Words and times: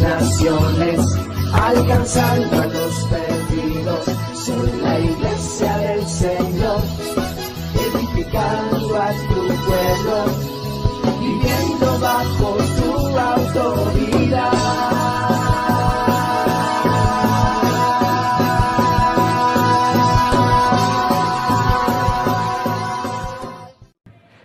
naciones, 0.00 1.00
alcanzando 1.52 2.62
a 2.62 2.66
los 2.66 2.94
perdidos. 3.06 4.04
Soy 4.34 4.80
la 4.82 5.00
iglesia 5.00 5.78
del 5.78 6.06
Señor, 6.06 6.80
edificando 7.74 9.02
a 9.02 9.10
tu 9.12 9.46
pueblo, 9.66 10.16
viviendo 11.20 11.98
bajo 12.00 12.56
tu 12.76 13.18
autoridad. 13.18 14.96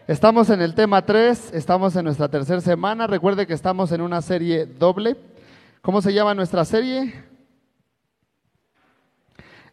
Estamos 0.07 0.49
en 0.49 0.61
el 0.61 0.75
tema 0.75 1.05
3, 1.05 1.51
estamos 1.53 1.95
en 1.95 2.03
nuestra 2.03 2.27
tercera 2.27 2.59
semana. 2.59 3.07
Recuerde 3.07 3.47
que 3.47 3.53
estamos 3.53 3.93
en 3.93 4.01
una 4.01 4.21
serie 4.21 4.65
doble. 4.65 5.30
¿Cómo 5.81 6.01
se 6.01 6.13
llama 6.13 6.33
nuestra 6.35 6.63
serie? 6.65 7.13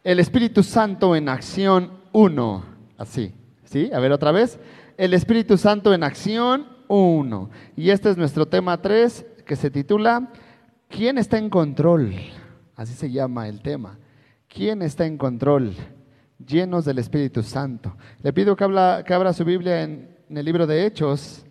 El 0.03 0.19
Espíritu 0.19 0.63
Santo 0.63 1.15
en 1.15 1.29
acción 1.29 1.99
1. 2.11 2.65
Así, 2.97 3.33
¿sí? 3.63 3.89
A 3.93 3.99
ver 3.99 4.11
otra 4.11 4.31
vez. 4.31 4.59
El 4.97 5.13
Espíritu 5.13 5.57
Santo 5.57 5.93
en 5.93 6.03
acción 6.03 6.67
1. 6.87 7.49
Y 7.75 7.91
este 7.91 8.09
es 8.09 8.17
nuestro 8.17 8.47
tema 8.47 8.81
3 8.81 9.25
que 9.45 9.55
se 9.55 9.69
titula 9.69 10.31
¿Quién 10.87 11.17
está 11.17 11.37
en 11.37 11.49
control? 11.49 12.15
Así 12.75 12.93
se 12.93 13.11
llama 13.11 13.47
el 13.47 13.61
tema. 13.61 13.99
¿Quién 14.47 14.81
está 14.81 15.05
en 15.05 15.17
control? 15.17 15.75
Llenos 16.45 16.85
del 16.85 16.99
Espíritu 16.99 17.43
Santo. 17.43 17.95
Le 18.23 18.33
pido 18.33 18.55
que, 18.55 18.65
que 19.05 19.13
abra 19.13 19.33
su 19.33 19.45
Biblia 19.45 19.83
en 19.83 20.19
en 20.29 20.37
el 20.37 20.45
libro 20.45 20.67
de 20.67 20.85
Hechos, 20.85 21.43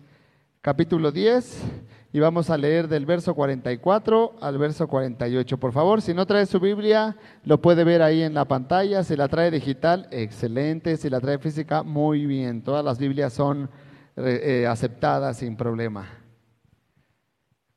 capítulo 0.61 1.11
10, 1.11 1.63
y 2.11 2.19
vamos 2.19 2.49
a 2.49 2.57
leer 2.57 2.87
del 2.87 3.05
verso 3.05 3.35
44 3.35 4.37
al 4.41 4.57
verso 4.57 4.87
48. 4.87 5.57
Por 5.59 5.71
favor, 5.71 6.01
si 6.01 6.13
no 6.13 6.25
trae 6.25 6.45
su 6.47 6.59
Biblia, 6.59 7.15
lo 7.43 7.61
puede 7.61 7.83
ver 7.83 8.01
ahí 8.01 8.23
en 8.23 8.33
la 8.33 8.45
pantalla. 8.45 9.03
Si 9.03 9.15
la 9.15 9.27
trae 9.27 9.51
digital, 9.51 10.07
excelente. 10.09 10.97
Si 10.97 11.09
la 11.09 11.19
trae 11.19 11.37
física, 11.37 11.83
muy 11.83 12.25
bien. 12.25 12.63
Todas 12.63 12.83
las 12.83 12.97
Biblias 12.97 13.33
son 13.33 13.69
eh, 14.15 14.61
eh, 14.61 14.67
aceptadas 14.67 15.37
sin 15.37 15.55
problema. 15.55 16.07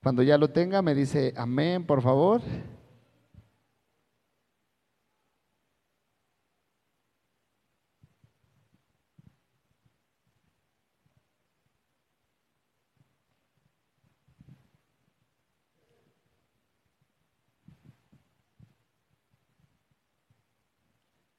Cuando 0.02 0.22
ya 0.22 0.38
lo 0.38 0.48
tenga, 0.48 0.80
me 0.80 0.94
dice 0.94 1.34
amén, 1.36 1.84
por 1.84 2.00
favor. 2.00 2.40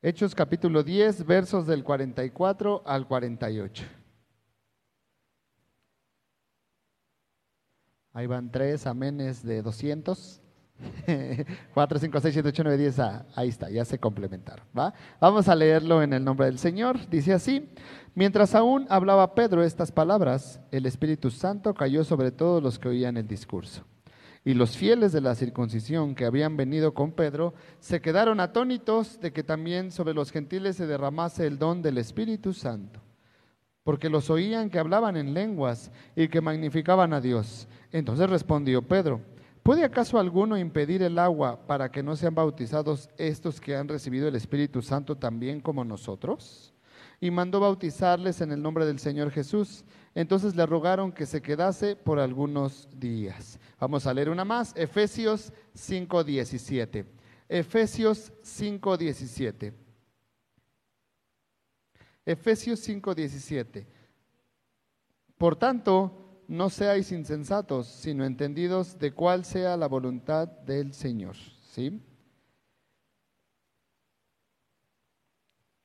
Hechos 0.06 0.36
capítulo 0.36 0.84
10, 0.84 1.26
versos 1.26 1.66
del 1.66 1.82
44 1.82 2.84
al 2.86 3.08
48. 3.08 3.86
Ahí 8.12 8.28
van 8.28 8.52
tres 8.52 8.86
amenes 8.86 9.42
de 9.46 9.62
200. 9.62 10.42
4, 11.74 12.00
5, 12.00 12.20
6, 12.20 12.34
7, 12.34 12.50
8, 12.50 12.64
9, 12.66 12.78
10. 12.78 13.00
ahí 13.34 13.48
está, 13.48 13.70
ya 13.70 13.86
se 13.86 13.98
complementaron. 13.98 14.66
¿va? 14.78 14.94
Vamos 15.22 15.48
a 15.48 15.56
leerlo 15.56 16.04
en 16.04 16.12
el 16.12 16.22
nombre 16.22 16.48
del 16.48 16.60
Señor. 16.60 17.08
Dice 17.10 17.32
así: 17.32 17.70
Mientras 18.14 18.56
aún 18.56 18.86
hablaba 18.90 19.34
Pedro 19.36 19.64
estas 19.64 19.94
palabras, 19.94 20.60
el 20.72 20.86
Espíritu 20.86 21.32
Santo 21.32 21.74
cayó 21.74 22.04
sobre 22.04 22.32
todos 22.32 22.62
los 22.62 22.78
que 22.78 22.90
oían 22.90 23.16
el 23.16 23.26
discurso. 23.26 23.86
Y 24.46 24.56
los 24.56 24.76
fieles 24.76 25.14
de 25.14 25.22
la 25.22 25.36
circuncisión 25.36 26.16
que 26.16 26.26
habían 26.26 26.58
venido 26.58 26.94
con 26.94 27.14
Pedro 27.14 27.54
se 27.80 28.02
quedaron 28.02 28.42
atónitos 28.42 29.22
de 29.22 29.32
que 29.32 29.44
también 29.44 29.90
sobre 29.90 30.14
los 30.14 30.32
gentiles 30.32 30.76
se 30.76 30.86
derramase 30.86 31.48
el 31.48 31.58
don 31.58 31.82
del 31.82 31.98
Espíritu 31.98 32.52
Santo, 32.52 33.00
porque 33.86 34.10
los 34.10 34.30
oían 34.30 34.70
que 34.70 34.80
hablaban 34.80 35.16
en 35.16 35.34
lenguas 35.34 35.92
y 36.16 36.28
que 36.28 36.42
magnificaban 36.42 37.14
a 37.14 37.22
Dios. 37.22 37.70
Entonces 37.94 38.30
respondió 38.30 38.82
Pedro, 38.82 39.22
¿puede 39.64 39.86
acaso 39.86 40.20
alguno 40.20 40.58
impedir 40.58 41.04
el 41.04 41.20
agua 41.20 41.66
para 41.66 41.90
que 41.90 42.04
no 42.04 42.18
sean 42.18 42.36
bautizados 42.36 43.10
estos 43.18 43.62
que 43.62 43.78
han 43.78 43.88
recibido 43.88 44.28
el 44.28 44.36
Espíritu 44.36 44.82
Santo 44.82 45.16
también 45.16 45.62
como 45.62 45.86
nosotros? 45.86 46.74
Y 47.22 47.32
mandó 47.32 47.62
bautizarles 47.62 48.42
en 48.42 48.52
el 48.52 48.62
nombre 48.62 48.86
del 48.86 49.00
Señor 49.00 49.32
Jesús. 49.32 49.86
Entonces 50.16 50.56
le 50.56 50.66
rogaron 50.66 51.12
que 51.12 51.26
se 51.26 51.42
quedase 51.42 51.96
por 51.96 52.20
algunos 52.20 52.88
días. 52.96 53.60
Vamos 53.80 54.06
a 54.06 54.14
leer 54.14 54.30
una 54.30 54.46
más, 54.46 54.74
Efesios 54.76 55.52
5:17. 55.74 57.06
Efesios 57.50 58.32
5:17. 58.44 59.74
Efesios 62.26 62.80
5:17. 62.80 63.86
Por 65.38 65.56
tanto, 65.56 66.42
no 66.48 66.70
seáis 66.70 67.12
insensatos, 67.12 67.88
sino 67.88 68.24
entendidos 68.24 69.00
de 69.00 69.12
cuál 69.14 69.44
sea 69.46 69.76
la 69.76 69.88
voluntad 69.88 70.48
del 70.48 70.94
Señor. 70.94 71.36
¿Sí? 71.62 72.02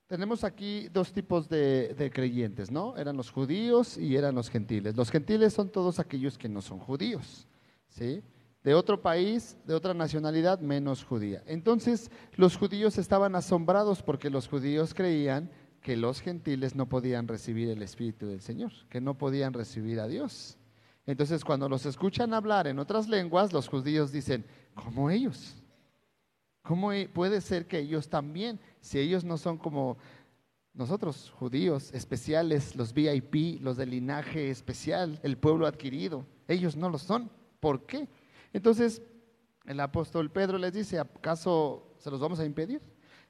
Tenemos 0.09 0.43
aquí 0.43 0.89
dos 0.89 1.13
tipos 1.13 1.49
de, 1.49 1.95
de, 1.95 2.11
creyentes, 2.11 2.71
¿no? 2.71 2.97
Eran 2.97 3.17
los 3.17 3.31
judíos 3.31 3.97
y 3.97 4.17
eran 4.17 4.35
los 4.35 4.51
gentiles. 4.51 4.97
Los 4.97 5.11
gentiles 5.11 5.53
son 5.53 5.71
todos 5.71 6.01
aquellos 6.01 6.37
que 6.37 6.49
no 6.49 6.61
son 6.61 6.81
judíos. 6.81 7.47
¿sí? 7.89 8.23
de 8.69 8.75
otro 8.75 9.01
país, 9.01 9.57
de 9.65 9.75
otra 9.75 9.95
nacionalidad 9.95 10.61
menos 10.61 11.05
judía. 11.05 11.43
Entonces 11.47 12.11
los 12.35 12.57
judíos 12.57 12.99
estaban 12.99 13.35
asombrados 13.35 14.03
porque 14.03 14.31
los 14.31 14.49
judíos 14.49 14.95
creían 14.95 15.51
que 15.81 15.97
los 15.97 16.21
gentiles 16.21 16.75
no 16.75 16.89
podían 16.89 17.29
recibir 17.29 17.71
el 17.71 17.83
Espíritu 17.83 18.27
del 18.27 18.41
Señor, 18.41 18.73
que 18.91 19.01
no 19.01 19.17
podían 19.17 19.53
recibir 19.53 20.01
a 20.01 20.09
Dios. 20.09 20.59
Entonces 21.07 21.45
cuando 21.45 21.69
los 21.69 21.87
escuchan 21.87 22.35
hablar 22.35 22.67
en 22.67 22.79
otras 22.79 23.09
lenguas, 23.09 23.53
los 23.53 23.69
judíos 23.69 24.13
dicen, 24.13 24.45
¿cómo 24.75 25.09
ellos? 25.09 25.63
¿Cómo 26.63 26.93
e-, 26.93 27.09
puede 27.09 27.41
ser 27.41 27.67
que 27.67 27.79
ellos 27.79 28.09
también, 28.09 28.61
si 28.81 28.99
ellos 28.99 29.25
no 29.25 29.39
son 29.39 29.59
como 29.59 29.99
nosotros, 30.75 31.33
judíos 31.39 31.93
especiales, 31.93 32.77
los 32.77 32.93
VIP, 32.93 33.61
los 33.61 33.77
del 33.77 33.91
linaje 33.91 34.51
especial, 34.51 35.19
el 35.23 35.37
pueblo 35.37 35.67
adquirido, 35.67 36.25
ellos 36.47 36.77
no 36.77 36.89
lo 36.89 36.99
son? 36.99 37.31
¿Por 37.61 37.87
qué? 37.87 38.09
Entonces, 38.53 39.03
el 39.67 39.81
apóstol 39.81 40.31
Pedro 40.31 40.57
les 40.57 40.73
dice, 40.73 40.99
¿acaso 40.99 41.95
se 41.99 42.11
los 42.11 42.21
vamos 42.21 42.41
a 42.41 42.45
impedir? 42.45 42.81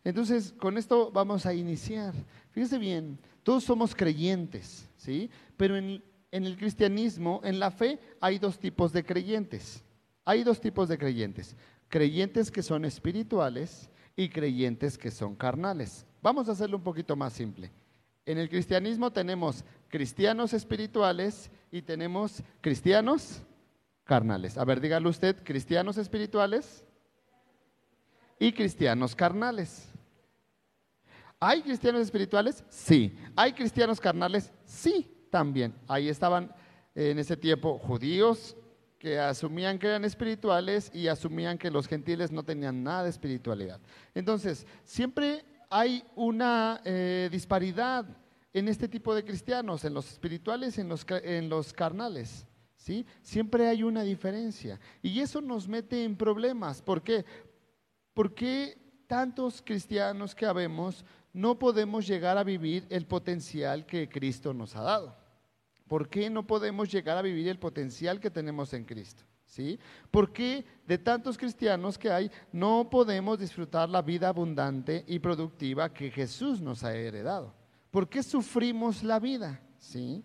Entonces, 0.04 0.52
con 0.52 0.78
esto 0.78 1.10
vamos 1.10 1.46
a 1.46 1.54
iniciar. 1.54 2.14
Fíjense 2.50 2.78
bien, 2.78 3.18
todos 3.42 3.64
somos 3.64 3.94
creyentes, 3.94 4.88
¿sí? 4.96 5.30
Pero 5.56 5.76
en, 5.76 6.02
en 6.30 6.44
el 6.44 6.56
cristianismo, 6.56 7.40
en 7.44 7.58
la 7.58 7.70
fe, 7.70 7.98
hay 8.20 8.38
dos 8.38 8.58
tipos 8.58 8.92
de 8.92 9.04
creyentes. 9.04 9.82
Hay 10.24 10.44
dos 10.44 10.60
tipos 10.60 10.88
de 10.88 10.98
creyentes. 10.98 11.56
Creyentes 11.88 12.50
que 12.50 12.62
son 12.62 12.84
espirituales 12.84 13.90
y 14.16 14.28
creyentes 14.28 14.98
que 14.98 15.10
son 15.10 15.34
carnales. 15.34 16.06
Vamos 16.20 16.48
a 16.48 16.52
hacerlo 16.52 16.76
un 16.76 16.82
poquito 16.82 17.16
más 17.16 17.32
simple. 17.32 17.70
En 18.26 18.36
el 18.36 18.48
cristianismo 18.50 19.10
tenemos 19.10 19.64
cristianos 19.88 20.52
espirituales 20.52 21.50
y 21.70 21.82
tenemos 21.82 22.42
cristianos 22.60 23.42
carnales. 24.04 24.58
A 24.58 24.64
ver, 24.64 24.80
dígalo 24.80 25.08
usted, 25.08 25.42
cristianos 25.42 25.96
espirituales 25.96 26.84
y 28.38 28.52
cristianos 28.52 29.14
carnales. 29.14 29.88
¿Hay 31.40 31.62
cristianos 31.62 32.02
espirituales? 32.02 32.64
Sí. 32.68 33.16
¿Hay 33.36 33.52
cristianos 33.52 34.00
carnales? 34.00 34.52
Sí, 34.64 35.26
también. 35.30 35.74
Ahí 35.86 36.08
estaban 36.08 36.52
en 36.94 37.18
ese 37.18 37.36
tiempo 37.36 37.78
judíos 37.78 38.56
que 38.98 39.18
asumían 39.18 39.78
que 39.78 39.86
eran 39.86 40.04
espirituales 40.04 40.90
y 40.92 41.08
asumían 41.08 41.58
que 41.58 41.70
los 41.70 41.86
gentiles 41.86 42.32
no 42.32 42.42
tenían 42.42 42.82
nada 42.82 43.04
de 43.04 43.10
espiritualidad. 43.10 43.80
Entonces, 44.14 44.66
siempre 44.84 45.44
hay 45.70 46.02
una 46.16 46.80
eh, 46.84 47.28
disparidad 47.30 48.04
en 48.52 48.68
este 48.68 48.88
tipo 48.88 49.14
de 49.14 49.24
cristianos, 49.24 49.84
en 49.84 49.94
los 49.94 50.10
espirituales 50.10 50.78
y 50.78 50.80
en 50.80 50.88
los, 50.88 51.06
en 51.08 51.48
los 51.48 51.72
carnales. 51.72 52.46
¿sí? 52.76 53.06
Siempre 53.22 53.68
hay 53.68 53.82
una 53.82 54.02
diferencia. 54.02 54.80
Y 55.02 55.20
eso 55.20 55.40
nos 55.40 55.68
mete 55.68 56.04
en 56.04 56.16
problemas. 56.16 56.82
¿Por 56.82 57.02
qué? 57.02 57.24
Porque 58.14 59.04
tantos 59.06 59.62
cristianos 59.62 60.34
que 60.34 60.46
habemos 60.46 61.04
no 61.32 61.58
podemos 61.58 62.06
llegar 62.06 62.38
a 62.38 62.44
vivir 62.44 62.86
el 62.90 63.06
potencial 63.06 63.86
que 63.86 64.08
Cristo 64.08 64.52
nos 64.52 64.74
ha 64.74 64.82
dado? 64.82 65.27
¿Por 65.88 66.08
qué 66.08 66.28
no 66.28 66.46
podemos 66.46 66.90
llegar 66.92 67.16
a 67.16 67.22
vivir 67.22 67.48
el 67.48 67.58
potencial 67.58 68.20
que 68.20 68.30
tenemos 68.30 68.72
en 68.74 68.84
Cristo? 68.84 69.24
¿Sí? 69.46 69.80
¿Por 70.10 70.30
qué 70.30 70.64
de 70.86 70.98
tantos 70.98 71.38
cristianos 71.38 71.96
que 71.96 72.10
hay 72.10 72.30
no 72.52 72.90
podemos 72.90 73.38
disfrutar 73.38 73.88
la 73.88 74.02
vida 74.02 74.28
abundante 74.28 75.04
y 75.08 75.18
productiva 75.18 75.92
que 75.92 76.10
Jesús 76.10 76.60
nos 76.60 76.84
ha 76.84 76.94
heredado? 76.94 77.54
¿Por 77.90 78.08
qué 78.08 78.22
sufrimos 78.22 79.02
la 79.02 79.18
vida? 79.18 79.62
¿Sí? 79.78 80.22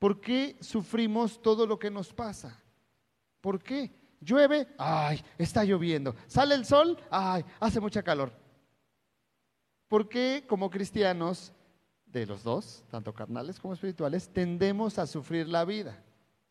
¿Por 0.00 0.20
qué 0.20 0.56
sufrimos 0.60 1.40
todo 1.40 1.64
lo 1.64 1.78
que 1.78 1.90
nos 1.90 2.12
pasa? 2.12 2.60
¿Por 3.40 3.62
qué? 3.62 3.92
Llueve, 4.20 4.66
ay, 4.76 5.22
está 5.38 5.62
lloviendo. 5.62 6.16
Sale 6.26 6.56
el 6.56 6.64
sol, 6.64 6.98
ay, 7.10 7.44
hace 7.60 7.78
mucha 7.78 8.02
calor. 8.02 8.32
¿Por 9.86 10.08
qué 10.08 10.44
como 10.48 10.68
cristianos 10.68 11.52
de 12.20 12.26
los 12.26 12.42
dos, 12.42 12.82
tanto 12.90 13.12
carnales 13.12 13.60
como 13.60 13.74
espirituales, 13.74 14.28
tendemos 14.28 14.98
a 14.98 15.06
sufrir 15.06 15.48
la 15.48 15.64
vida? 15.64 16.02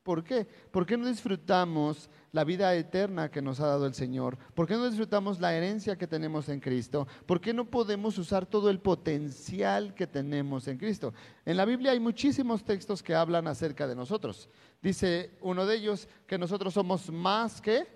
¿Por 0.03 0.23
qué? 0.23 0.45
¿Por 0.69 0.85
qué 0.85 0.97
no 0.97 1.07
disfrutamos 1.07 2.11
la 2.31 2.43
vida 2.43 2.75
eterna 2.75 3.31
que 3.31 3.41
nos 3.41 3.59
ha 3.59 3.65
dado 3.65 3.87
el 3.87 3.95
Señor? 3.95 4.37
¿Por 4.53 4.67
qué 4.67 4.75
no 4.75 4.85
disfrutamos 4.85 5.39
la 5.39 5.55
herencia 5.55 5.97
que 5.97 6.05
tenemos 6.05 6.47
en 6.49 6.59
Cristo? 6.59 7.07
¿Por 7.25 7.41
qué 7.41 7.55
no 7.55 7.65
podemos 7.65 8.19
usar 8.19 8.45
todo 8.45 8.69
el 8.69 8.79
potencial 8.79 9.95
que 9.95 10.05
tenemos 10.05 10.67
en 10.67 10.77
Cristo? 10.77 11.11
En 11.43 11.57
la 11.57 11.65
Biblia 11.65 11.91
hay 11.91 11.99
muchísimos 11.99 12.63
textos 12.63 13.01
que 13.01 13.15
hablan 13.15 13.47
acerca 13.47 13.87
de 13.87 13.95
nosotros. 13.95 14.47
Dice 14.79 15.35
uno 15.41 15.65
de 15.65 15.77
ellos 15.77 16.07
que 16.27 16.37
nosotros 16.37 16.75
somos 16.75 17.11
más 17.11 17.59
que 17.59 17.87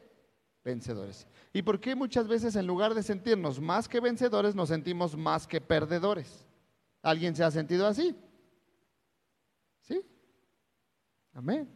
vencedores. 0.63 1.27
¿Y 1.53 1.61
por 1.61 1.79
qué 1.79 1.93
muchas 1.93 2.27
veces 2.27 2.55
en 2.55 2.65
lugar 2.65 2.95
de 2.95 3.03
sentirnos 3.03 3.61
más 3.61 3.87
que 3.87 3.99
vencedores 3.99 4.55
nos 4.55 4.69
sentimos 4.69 5.15
más 5.15 5.45
que 5.45 5.61
perdedores? 5.61 6.48
¿Alguien 7.01 7.35
se 7.35 7.43
ha 7.43 7.51
sentido 7.51 7.87
así? 7.87 8.15
¿Sí? 9.81 10.01
Amén. 11.33 11.69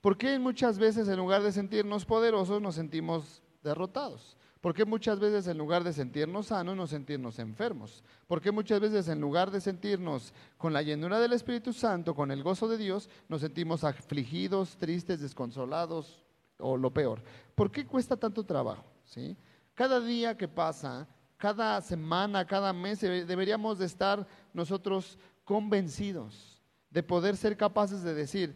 ¿Por 0.00 0.16
qué 0.16 0.38
muchas 0.38 0.78
veces 0.78 1.08
en 1.08 1.16
lugar 1.16 1.42
de 1.42 1.52
sentirnos 1.52 2.04
poderosos 2.04 2.62
nos 2.62 2.76
sentimos 2.76 3.42
derrotados? 3.62 4.36
¿Por 4.60 4.74
qué 4.74 4.84
muchas 4.84 5.20
veces 5.20 5.46
en 5.46 5.56
lugar 5.56 5.84
de 5.84 5.92
sentirnos 5.92 6.46
sanos 6.46 6.76
nos 6.76 6.90
sentimos 6.90 7.38
enfermos? 7.38 8.02
¿Por 8.26 8.40
qué 8.40 8.50
muchas 8.50 8.80
veces 8.80 9.08
en 9.08 9.20
lugar 9.20 9.50
de 9.50 9.60
sentirnos 9.60 10.32
con 10.56 10.72
la 10.72 10.82
llenura 10.82 11.20
del 11.20 11.32
Espíritu 11.32 11.72
Santo, 11.72 12.14
con 12.14 12.30
el 12.32 12.42
gozo 12.42 12.66
de 12.66 12.76
Dios, 12.76 13.08
nos 13.28 13.40
sentimos 13.40 13.84
afligidos, 13.84 14.76
tristes, 14.76 15.20
desconsolados 15.20 16.24
o 16.58 16.76
lo 16.76 16.92
peor? 16.92 17.22
¿Por 17.54 17.70
qué 17.70 17.86
cuesta 17.86 18.16
tanto 18.16 18.44
trabajo? 18.44 18.84
¿Sí? 19.04 19.36
Cada 19.74 20.00
día 20.00 20.36
que 20.36 20.48
pasa, 20.48 21.06
cada 21.36 21.80
semana, 21.80 22.44
cada 22.44 22.72
mes, 22.72 23.00
deberíamos 23.00 23.78
de 23.78 23.86
estar 23.86 24.26
nosotros 24.58 25.16
convencidos 25.44 26.60
de 26.90 27.02
poder 27.02 27.36
ser 27.36 27.56
capaces 27.56 28.02
de 28.02 28.12
decir, 28.12 28.54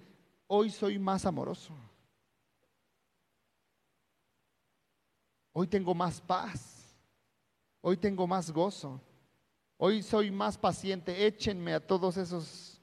hoy 0.48 0.68
soy 0.68 0.98
más 0.98 1.24
amoroso. 1.24 1.72
Hoy 5.52 5.68
tengo 5.68 5.94
más 5.94 6.20
paz. 6.20 6.94
Hoy 7.80 7.96
tengo 7.96 8.26
más 8.26 8.50
gozo. 8.50 9.00
Hoy 9.76 10.02
soy 10.02 10.30
más 10.30 10.58
paciente. 10.58 11.24
Échenme 11.26 11.72
a 11.72 11.86
todos 11.86 12.16
esos 12.16 12.80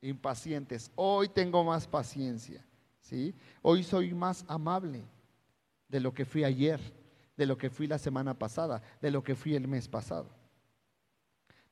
impacientes. 0.00 0.90
Hoy 0.96 1.28
tengo 1.28 1.62
más 1.62 1.86
paciencia. 1.86 2.66
¿sí? 3.00 3.32
Hoy 3.62 3.84
soy 3.84 4.12
más 4.12 4.44
amable 4.48 5.04
de 5.88 6.00
lo 6.00 6.12
que 6.12 6.24
fui 6.24 6.42
ayer, 6.42 6.80
de 7.36 7.46
lo 7.46 7.56
que 7.56 7.70
fui 7.70 7.86
la 7.86 7.98
semana 7.98 8.36
pasada, 8.36 8.82
de 9.00 9.10
lo 9.12 9.22
que 9.22 9.36
fui 9.36 9.54
el 9.54 9.68
mes 9.68 9.88
pasado. 9.88 10.41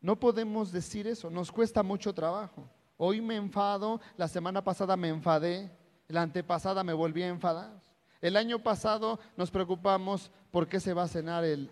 No 0.01 0.19
podemos 0.19 0.73
decir 0.73 1.07
eso, 1.07 1.31
nos 1.31 1.53
cuesta 1.53 1.83
mucho 1.83 2.15
trabajo. 2.15 2.69
Hoy 2.97 3.21
me 3.21 3.37
enfado, 3.37 4.01
la 4.17 4.29
semana 4.29 4.63
pasada 4.63 4.97
me 4.97 5.09
enfadé, 5.09 5.71
la 6.09 6.23
antepasada 6.23 6.83
me 6.85 6.93
volví 6.93 7.23
a 7.23 7.29
enfadar. 7.29 7.81
El 8.21 8.37
año 8.37 8.63
pasado 8.63 9.19
nos 9.37 9.51
preocupamos 9.51 10.31
por 10.51 10.69
qué 10.69 10.81
se 10.81 10.93
va 10.93 11.05
a 11.05 11.09
cenar 11.09 11.45
el, 11.45 11.71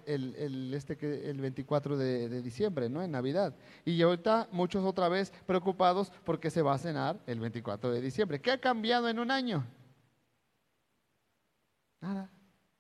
este, 0.75 1.28
el 1.28 1.40
24 1.40 1.98
de, 1.98 2.28
de, 2.28 2.42
diciembre, 2.42 2.88
¿no? 2.88 3.02
En 3.02 3.10
Navidad. 3.10 3.54
Y 3.84 4.00
ahorita 4.00 4.48
muchos 4.50 4.84
otra 4.84 5.08
vez 5.08 5.30
preocupados 5.46 6.10
por 6.25 6.40
qué 6.40 6.48
se 6.50 6.62
va 6.62 6.75
a 6.75 6.78
cenar 6.78 7.19
el 7.26 7.40
24 7.40 7.90
de 7.90 8.00
diciembre. 8.00 8.40
¿Qué 8.40 8.50
ha 8.50 8.60
cambiado 8.60 9.08
en 9.08 9.19
un 9.19 9.30
año? 9.30 9.66
Nada. 12.00 12.30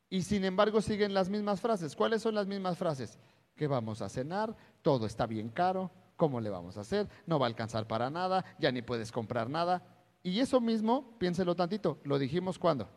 Y 0.08 0.22
sin 0.22 0.44
embargo 0.44 0.80
siguen 0.80 1.12
las 1.12 1.28
mismas 1.28 1.60
frases. 1.60 1.94
¿Cuáles 1.94 2.22
son 2.22 2.34
las 2.34 2.46
mismas 2.46 2.78
frases? 2.78 3.18
Que 3.58 3.66
vamos 3.66 4.00
a 4.00 4.08
cenar, 4.08 4.56
todo 4.80 5.04
está 5.04 5.26
bien 5.26 5.50
caro, 5.50 5.90
¿Cómo 6.18 6.40
le 6.40 6.50
vamos 6.50 6.76
a 6.76 6.80
hacer? 6.80 7.08
No 7.26 7.38
va 7.38 7.46
a 7.46 7.48
alcanzar 7.48 7.86
para 7.86 8.10
nada, 8.10 8.44
ya 8.58 8.72
ni 8.72 8.82
puedes 8.82 9.12
comprar 9.12 9.48
nada. 9.48 9.86
Y 10.20 10.40
eso 10.40 10.60
mismo, 10.60 11.16
piénselo 11.16 11.54
tantito, 11.54 12.00
lo 12.02 12.18
dijimos 12.18 12.58
cuándo? 12.58 12.88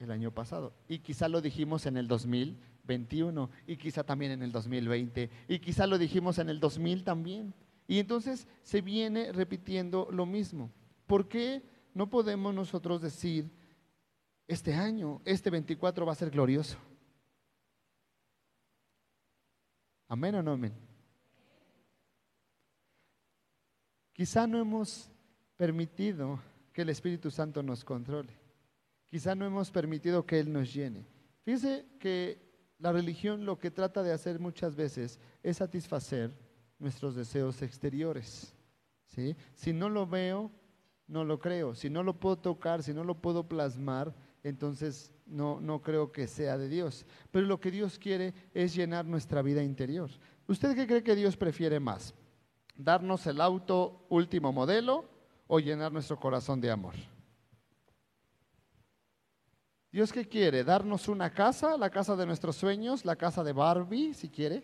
El 0.00 0.10
año 0.10 0.34
pasado. 0.34 0.74
Y 0.88 0.98
quizá 0.98 1.28
lo 1.28 1.40
dijimos 1.40 1.86
en 1.86 1.96
el 1.96 2.08
2021, 2.08 3.48
y 3.64 3.76
quizá 3.76 4.02
también 4.02 4.32
en 4.32 4.42
el 4.42 4.50
2020, 4.50 5.30
y 5.46 5.58
quizá 5.60 5.86
lo 5.86 5.98
dijimos 5.98 6.38
en 6.40 6.48
el 6.48 6.58
2000 6.58 7.04
también. 7.04 7.54
Y 7.86 8.00
entonces 8.00 8.48
se 8.64 8.80
viene 8.80 9.30
repitiendo 9.30 10.08
lo 10.10 10.26
mismo. 10.26 10.72
¿Por 11.06 11.28
qué 11.28 11.62
no 11.94 12.10
podemos 12.10 12.52
nosotros 12.52 13.02
decir, 13.02 13.48
este 14.48 14.74
año, 14.74 15.22
este 15.24 15.48
24 15.48 16.04
va 16.04 16.10
a 16.10 16.16
ser 16.16 16.30
glorioso? 16.30 16.76
Amén 20.10 20.34
o 20.34 20.42
no 20.42 20.52
amén. 20.52 20.74
Quizá 24.12 24.44
no 24.44 24.58
hemos 24.58 25.08
permitido 25.56 26.40
que 26.72 26.82
el 26.82 26.88
Espíritu 26.88 27.30
Santo 27.30 27.62
nos 27.62 27.84
controle. 27.84 28.32
Quizá 29.06 29.36
no 29.36 29.46
hemos 29.46 29.70
permitido 29.70 30.26
que 30.26 30.40
Él 30.40 30.52
nos 30.52 30.74
llene. 30.74 31.06
Fíjese 31.44 31.86
que 32.00 32.42
la 32.78 32.90
religión 32.90 33.46
lo 33.46 33.60
que 33.60 33.70
trata 33.70 34.02
de 34.02 34.12
hacer 34.12 34.40
muchas 34.40 34.74
veces 34.74 35.20
es 35.44 35.58
satisfacer 35.58 36.34
nuestros 36.80 37.14
deseos 37.14 37.62
exteriores. 37.62 38.52
¿sí? 39.06 39.36
Si 39.54 39.72
no 39.72 39.88
lo 39.88 40.08
veo, 40.08 40.50
no 41.06 41.22
lo 41.22 41.38
creo. 41.38 41.76
Si 41.76 41.88
no 41.88 42.02
lo 42.02 42.18
puedo 42.18 42.36
tocar, 42.36 42.82
si 42.82 42.92
no 42.92 43.04
lo 43.04 43.14
puedo 43.14 43.46
plasmar, 43.46 44.12
entonces 44.42 45.12
no, 45.30 45.60
no 45.60 45.80
creo 45.80 46.12
que 46.12 46.26
sea 46.26 46.58
de 46.58 46.68
Dios. 46.68 47.06
Pero 47.30 47.46
lo 47.46 47.60
que 47.60 47.70
Dios 47.70 47.98
quiere 47.98 48.34
es 48.52 48.74
llenar 48.74 49.06
nuestra 49.06 49.40
vida 49.40 49.62
interior. 49.62 50.10
¿Usted 50.46 50.74
qué 50.74 50.86
cree 50.86 51.02
que 51.02 51.16
Dios 51.16 51.36
prefiere 51.36 51.80
más? 51.80 52.14
darnos 52.84 53.26
el 53.26 53.40
auto 53.40 54.06
último 54.08 54.52
modelo 54.52 55.04
o 55.46 55.58
llenar 55.58 55.92
nuestro 55.92 56.18
corazón 56.18 56.60
de 56.60 56.70
amor. 56.70 56.94
Dios 59.92 60.12
qué 60.12 60.26
quiere? 60.26 60.62
Darnos 60.62 61.08
una 61.08 61.30
casa, 61.30 61.76
la 61.76 61.90
casa 61.90 62.14
de 62.14 62.24
nuestros 62.24 62.56
sueños, 62.56 63.04
la 63.04 63.16
casa 63.16 63.42
de 63.42 63.52
Barbie, 63.52 64.14
si 64.14 64.28
quiere, 64.28 64.62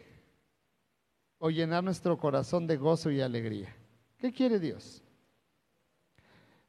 o 1.38 1.50
llenar 1.50 1.82
nuestro 1.82 2.16
corazón 2.16 2.66
de 2.66 2.76
gozo 2.76 3.10
y 3.10 3.20
alegría. 3.20 3.74
¿Qué 4.18 4.32
quiere 4.32 4.60
Dios? 4.60 5.02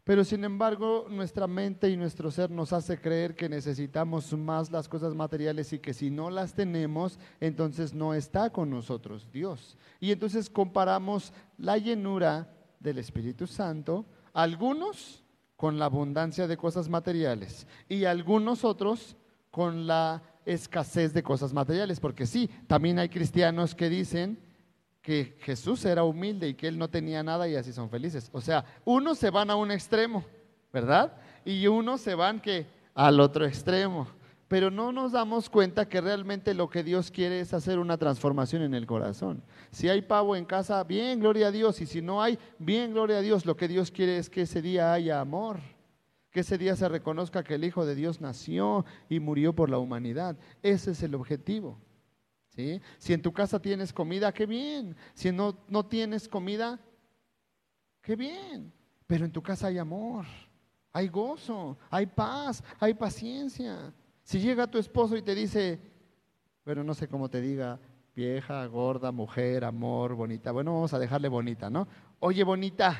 Pero 0.07 0.23
sin 0.23 0.45
embargo, 0.45 1.05
nuestra 1.09 1.47
mente 1.47 1.89
y 1.89 1.97
nuestro 1.97 2.31
ser 2.31 2.49
nos 2.49 2.71
hace 2.71 2.97
creer 2.97 3.35
que 3.35 3.49
necesitamos 3.49 4.31
más 4.31 4.71
las 4.71 4.87
cosas 4.87 5.13
materiales 5.13 5.73
y 5.73 5.79
que 5.79 5.93
si 5.93 6.09
no 6.09 6.29
las 6.29 6.53
tenemos, 6.53 7.19
entonces 7.41 7.93
no 7.93 8.13
está 8.13 8.49
con 8.49 8.69
nosotros 8.69 9.27
Dios. 9.33 9.75
Y 9.99 10.13
entonces 10.13 10.49
comparamos 10.49 11.33
la 11.57 11.77
llenura 11.77 12.49
del 12.79 12.99
Espíritu 12.99 13.47
Santo, 13.47 14.05
algunos 14.31 15.25
con 15.57 15.77
la 15.77 15.85
abundancia 15.85 16.47
de 16.47 16.55
cosas 16.55 16.87
materiales 16.87 17.67
y 17.89 18.05
algunos 18.05 18.63
otros 18.63 19.17
con 19.51 19.87
la 19.87 20.23
escasez 20.45 21.13
de 21.13 21.21
cosas 21.21 21.51
materiales, 21.51 21.99
porque 21.99 22.25
sí, 22.25 22.49
también 22.67 22.97
hay 22.97 23.09
cristianos 23.09 23.75
que 23.75 23.89
dicen, 23.89 24.39
que 25.07 25.37
Jesús 25.39 25.85
era 25.85 26.03
humilde 26.03 26.49
y 26.49 26.53
que 26.53 26.67
él 26.67 26.77
no 26.77 26.89
tenía 26.89 27.23
nada 27.23 27.47
y 27.47 27.55
así 27.55 27.71
son 27.71 27.89
felices. 27.89 28.29
O 28.33 28.41
sea, 28.41 28.65
unos 28.83 29.17
se 29.17 29.29
van 29.29 29.49
a 29.49 29.55
un 29.55 29.71
extremo, 29.71 30.25
¿verdad? 30.73 31.13
Y 31.45 31.65
unos 31.67 32.01
se 32.01 32.13
van 32.13 32.41
que 32.41 32.65
al 32.93 33.21
otro 33.21 33.45
extremo. 33.45 34.05
Pero 34.49 34.69
no 34.69 34.91
nos 34.91 35.13
damos 35.13 35.49
cuenta 35.49 35.87
que 35.87 36.01
realmente 36.01 36.53
lo 36.53 36.69
que 36.69 36.83
Dios 36.83 37.09
quiere 37.09 37.39
es 37.39 37.53
hacer 37.53 37.79
una 37.79 37.97
transformación 37.97 38.63
en 38.63 38.73
el 38.73 38.85
corazón. 38.85 39.41
Si 39.71 39.87
hay 39.87 40.01
pavo 40.01 40.35
en 40.35 40.43
casa, 40.43 40.83
bien, 40.83 41.21
gloria 41.21 41.47
a 41.47 41.51
Dios. 41.51 41.79
Y 41.79 41.85
si 41.85 42.01
no 42.01 42.21
hay, 42.21 42.37
bien, 42.59 42.91
gloria 42.91 43.19
a 43.19 43.21
Dios. 43.21 43.45
Lo 43.45 43.55
que 43.55 43.69
Dios 43.69 43.91
quiere 43.91 44.17
es 44.17 44.29
que 44.29 44.41
ese 44.41 44.61
día 44.61 44.91
haya 44.91 45.21
amor. 45.21 45.61
Que 46.31 46.41
ese 46.41 46.57
día 46.57 46.75
se 46.75 46.89
reconozca 46.89 47.45
que 47.45 47.55
el 47.55 47.63
Hijo 47.63 47.85
de 47.85 47.95
Dios 47.95 48.19
nació 48.19 48.83
y 49.07 49.21
murió 49.21 49.53
por 49.53 49.69
la 49.69 49.77
humanidad. 49.77 50.35
Ese 50.61 50.91
es 50.91 51.01
el 51.01 51.15
objetivo. 51.15 51.79
Si 52.97 53.13
en 53.13 53.21
tu 53.21 53.31
casa 53.31 53.61
tienes 53.61 53.93
comida, 53.93 54.33
qué 54.33 54.45
bien. 54.45 54.95
Si 55.13 55.31
no, 55.31 55.57
no 55.67 55.85
tienes 55.85 56.27
comida, 56.27 56.79
qué 58.01 58.15
bien. 58.15 58.73
Pero 59.05 59.25
en 59.25 59.31
tu 59.31 59.41
casa 59.41 59.67
hay 59.67 59.77
amor, 59.77 60.25
hay 60.91 61.07
gozo, 61.07 61.77
hay 61.89 62.05
paz, 62.07 62.63
hay 62.79 62.93
paciencia. 62.93 63.93
Si 64.23 64.39
llega 64.39 64.69
tu 64.69 64.77
esposo 64.77 65.15
y 65.15 65.21
te 65.21 65.35
dice, 65.35 65.79
bueno, 66.65 66.83
no 66.83 66.93
sé 66.93 67.07
cómo 67.07 67.29
te 67.29 67.39
diga, 67.39 67.79
vieja, 68.15 68.65
gorda, 68.65 69.11
mujer, 69.11 69.63
amor, 69.63 70.15
bonita, 70.15 70.51
bueno, 70.51 70.73
vamos 70.73 70.93
a 70.93 70.99
dejarle 70.99 71.29
bonita, 71.29 71.69
¿no? 71.69 71.87
Oye, 72.19 72.43
bonita, 72.43 72.97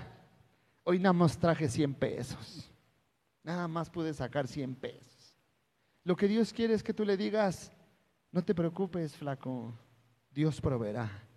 hoy 0.84 1.00
nada 1.00 1.14
más 1.14 1.38
traje 1.38 1.68
100 1.68 1.94
pesos. 1.96 2.72
Nada 3.44 3.68
más 3.68 3.90
pude 3.90 4.14
sacar 4.14 4.48
100 4.48 4.76
pesos. 4.76 5.36
Lo 6.04 6.16
que 6.16 6.28
Dios 6.28 6.54
quiere 6.54 6.74
es 6.74 6.84
que 6.84 6.94
tú 6.94 7.04
le 7.04 7.18
digas, 7.18 7.72
no 8.32 8.44
te 8.44 8.54
preocupes, 8.54 9.16
flaco, 9.16 9.74
Dios 10.32 10.62
proveerá. 10.62 11.28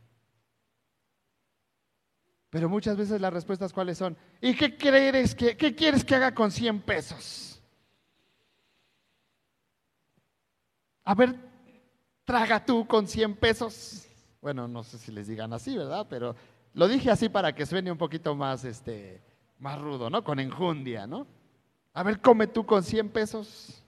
Pero 2.50 2.68
muchas 2.68 2.96
veces 2.96 3.20
las 3.20 3.32
respuestas 3.32 3.72
cuáles 3.72 3.96
son, 3.96 4.16
¿y 4.40 4.56
qué 4.56 4.76
quieres 4.76 5.34
que, 5.34 5.56
qué 5.56 5.74
quieres 5.74 6.04
que 6.04 6.16
haga 6.16 6.34
con 6.34 6.50
100 6.50 6.80
pesos? 6.82 7.62
A 11.04 11.14
ver, 11.14 11.36
traga 12.24 12.64
tú 12.64 12.86
con 12.86 13.06
100 13.06 13.36
pesos. 13.36 14.06
Bueno, 14.42 14.66
no 14.66 14.82
sé 14.82 14.98
si 14.98 15.12
les 15.12 15.28
digan 15.28 15.52
así, 15.52 15.76
¿verdad? 15.76 16.06
Pero 16.10 16.34
lo 16.74 16.88
dije 16.88 17.10
así 17.10 17.28
para 17.28 17.54
que 17.54 17.66
suene 17.66 17.92
un 17.92 17.98
poquito 17.98 18.34
más, 18.34 18.64
este, 18.64 19.22
más 19.58 19.80
rudo, 19.80 20.10
¿no? 20.10 20.24
Con 20.24 20.40
enjundia, 20.40 21.06
¿no? 21.06 21.26
A 21.92 22.02
ver, 22.02 22.20
come 22.20 22.46
tú 22.46 22.64
con 22.64 22.82
100 22.82 23.10
pesos. 23.10 23.82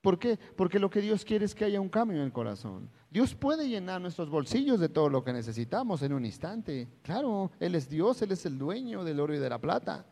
¿Por 0.00 0.18
qué? 0.18 0.38
Porque 0.56 0.78
lo 0.78 0.88
que 0.88 1.02
Dios 1.02 1.24
quiere 1.24 1.44
es 1.44 1.54
que 1.54 1.64
haya 1.64 1.80
un 1.80 1.90
cambio 1.90 2.18
en 2.18 2.24
el 2.24 2.32
corazón. 2.32 2.88
Dios 3.10 3.34
puede 3.34 3.68
llenar 3.68 4.00
nuestros 4.00 4.30
bolsillos 4.30 4.80
de 4.80 4.88
todo 4.88 5.10
lo 5.10 5.22
que 5.22 5.32
necesitamos 5.32 6.00
en 6.02 6.14
un 6.14 6.24
instante. 6.24 6.88
Claro, 7.02 7.50
Él 7.60 7.74
es 7.74 7.88
Dios, 7.88 8.22
Él 8.22 8.32
es 8.32 8.46
el 8.46 8.56
dueño 8.56 9.04
del 9.04 9.20
oro 9.20 9.34
y 9.34 9.38
de 9.38 9.50
la 9.50 9.60
plata. 9.60 10.06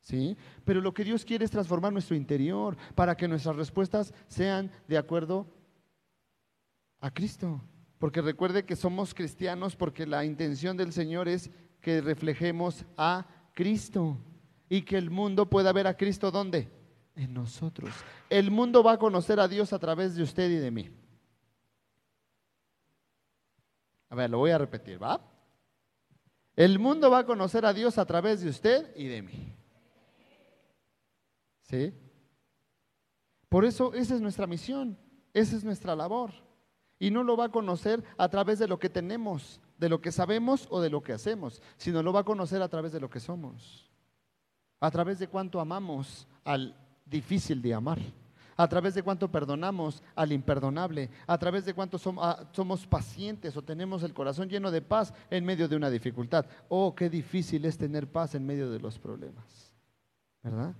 ¿Sí? 0.00 0.36
Pero 0.64 0.80
lo 0.80 0.94
que 0.94 1.04
Dios 1.04 1.24
quiere 1.24 1.44
es 1.44 1.50
transformar 1.50 1.92
nuestro 1.92 2.16
interior 2.16 2.76
para 2.94 3.16
que 3.16 3.28
nuestras 3.28 3.56
respuestas 3.56 4.14
sean 4.26 4.70
de 4.88 4.96
acuerdo 4.96 5.46
a 7.00 7.10
Cristo. 7.12 7.60
Porque 7.98 8.22
recuerde 8.22 8.64
que 8.64 8.76
somos 8.76 9.12
cristianos 9.12 9.76
porque 9.76 10.06
la 10.06 10.24
intención 10.24 10.76
del 10.76 10.92
Señor 10.92 11.28
es 11.28 11.50
que 11.80 12.00
reflejemos 12.00 12.84
a 12.96 13.26
Cristo 13.54 14.18
y 14.68 14.82
que 14.82 14.96
el 14.96 15.10
mundo 15.10 15.48
pueda 15.48 15.72
ver 15.72 15.86
a 15.86 15.96
Cristo 15.96 16.30
¿dónde? 16.30 16.77
En 17.18 17.34
nosotros. 17.34 17.92
El 18.30 18.52
mundo 18.52 18.84
va 18.84 18.92
a 18.92 18.98
conocer 18.98 19.40
a 19.40 19.48
Dios 19.48 19.72
a 19.72 19.80
través 19.80 20.14
de 20.14 20.22
usted 20.22 20.48
y 20.50 20.54
de 20.54 20.70
mí. 20.70 20.88
A 24.08 24.14
ver, 24.14 24.30
lo 24.30 24.38
voy 24.38 24.52
a 24.52 24.58
repetir, 24.58 25.02
¿va? 25.02 25.20
El 26.54 26.78
mundo 26.78 27.10
va 27.10 27.18
a 27.18 27.26
conocer 27.26 27.66
a 27.66 27.72
Dios 27.72 27.98
a 27.98 28.06
través 28.06 28.40
de 28.40 28.50
usted 28.50 28.96
y 28.96 29.08
de 29.08 29.22
mí. 29.22 29.52
¿Sí? 31.62 31.92
Por 33.48 33.64
eso 33.64 33.92
esa 33.94 34.14
es 34.14 34.20
nuestra 34.20 34.46
misión, 34.46 34.96
esa 35.34 35.56
es 35.56 35.64
nuestra 35.64 35.96
labor. 35.96 36.30
Y 37.00 37.10
no 37.10 37.24
lo 37.24 37.36
va 37.36 37.46
a 37.46 37.50
conocer 37.50 38.04
a 38.16 38.28
través 38.28 38.60
de 38.60 38.68
lo 38.68 38.78
que 38.78 38.90
tenemos, 38.90 39.60
de 39.76 39.88
lo 39.88 40.00
que 40.00 40.12
sabemos 40.12 40.68
o 40.70 40.80
de 40.80 40.90
lo 40.90 41.02
que 41.02 41.14
hacemos, 41.14 41.62
sino 41.78 42.00
lo 42.00 42.12
va 42.12 42.20
a 42.20 42.24
conocer 42.24 42.62
a 42.62 42.68
través 42.68 42.92
de 42.92 43.00
lo 43.00 43.10
que 43.10 43.18
somos, 43.18 43.90
a 44.78 44.90
través 44.92 45.18
de 45.18 45.26
cuánto 45.26 45.58
amamos 45.58 46.28
al 46.44 46.76
difícil 47.08 47.60
de 47.62 47.74
amar, 47.74 47.98
a 48.56 48.68
través 48.68 48.94
de 48.94 49.02
cuánto 49.02 49.30
perdonamos 49.30 50.02
al 50.16 50.32
imperdonable, 50.32 51.10
a 51.26 51.38
través 51.38 51.64
de 51.64 51.74
cuánto 51.74 51.98
ah, 52.20 52.44
somos 52.52 52.86
pacientes 52.86 53.56
o 53.56 53.62
tenemos 53.62 54.02
el 54.02 54.12
corazón 54.12 54.48
lleno 54.48 54.70
de 54.70 54.82
paz 54.82 55.14
en 55.30 55.44
medio 55.44 55.68
de 55.68 55.76
una 55.76 55.90
dificultad. 55.90 56.44
Oh, 56.68 56.94
qué 56.94 57.08
difícil 57.08 57.64
es 57.64 57.78
tener 57.78 58.10
paz 58.10 58.34
en 58.34 58.44
medio 58.44 58.70
de 58.70 58.80
los 58.80 58.98
problemas, 58.98 59.72
¿verdad? 60.42 60.74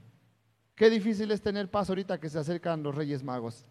Qué 0.74 0.90
difícil 0.90 1.30
es 1.30 1.40
tener 1.40 1.70
paz 1.70 1.88
ahorita 1.88 2.18
que 2.18 2.28
se 2.28 2.38
acercan 2.38 2.82
los 2.82 2.94
Reyes 2.94 3.22
Magos. 3.22 3.64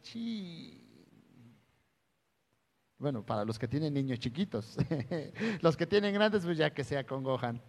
Bueno, 2.98 3.26
para 3.26 3.46
los 3.46 3.58
que 3.58 3.68
tienen 3.68 3.94
niños 3.94 4.20
chiquitos. 4.20 4.78
los 5.62 5.78
que 5.78 5.88
tienen 5.88 6.14
grandes, 6.14 6.44
pues 6.44 6.58
ya 6.58 6.74
que 6.74 6.84
se 6.84 6.98
acongojan. 6.98 7.62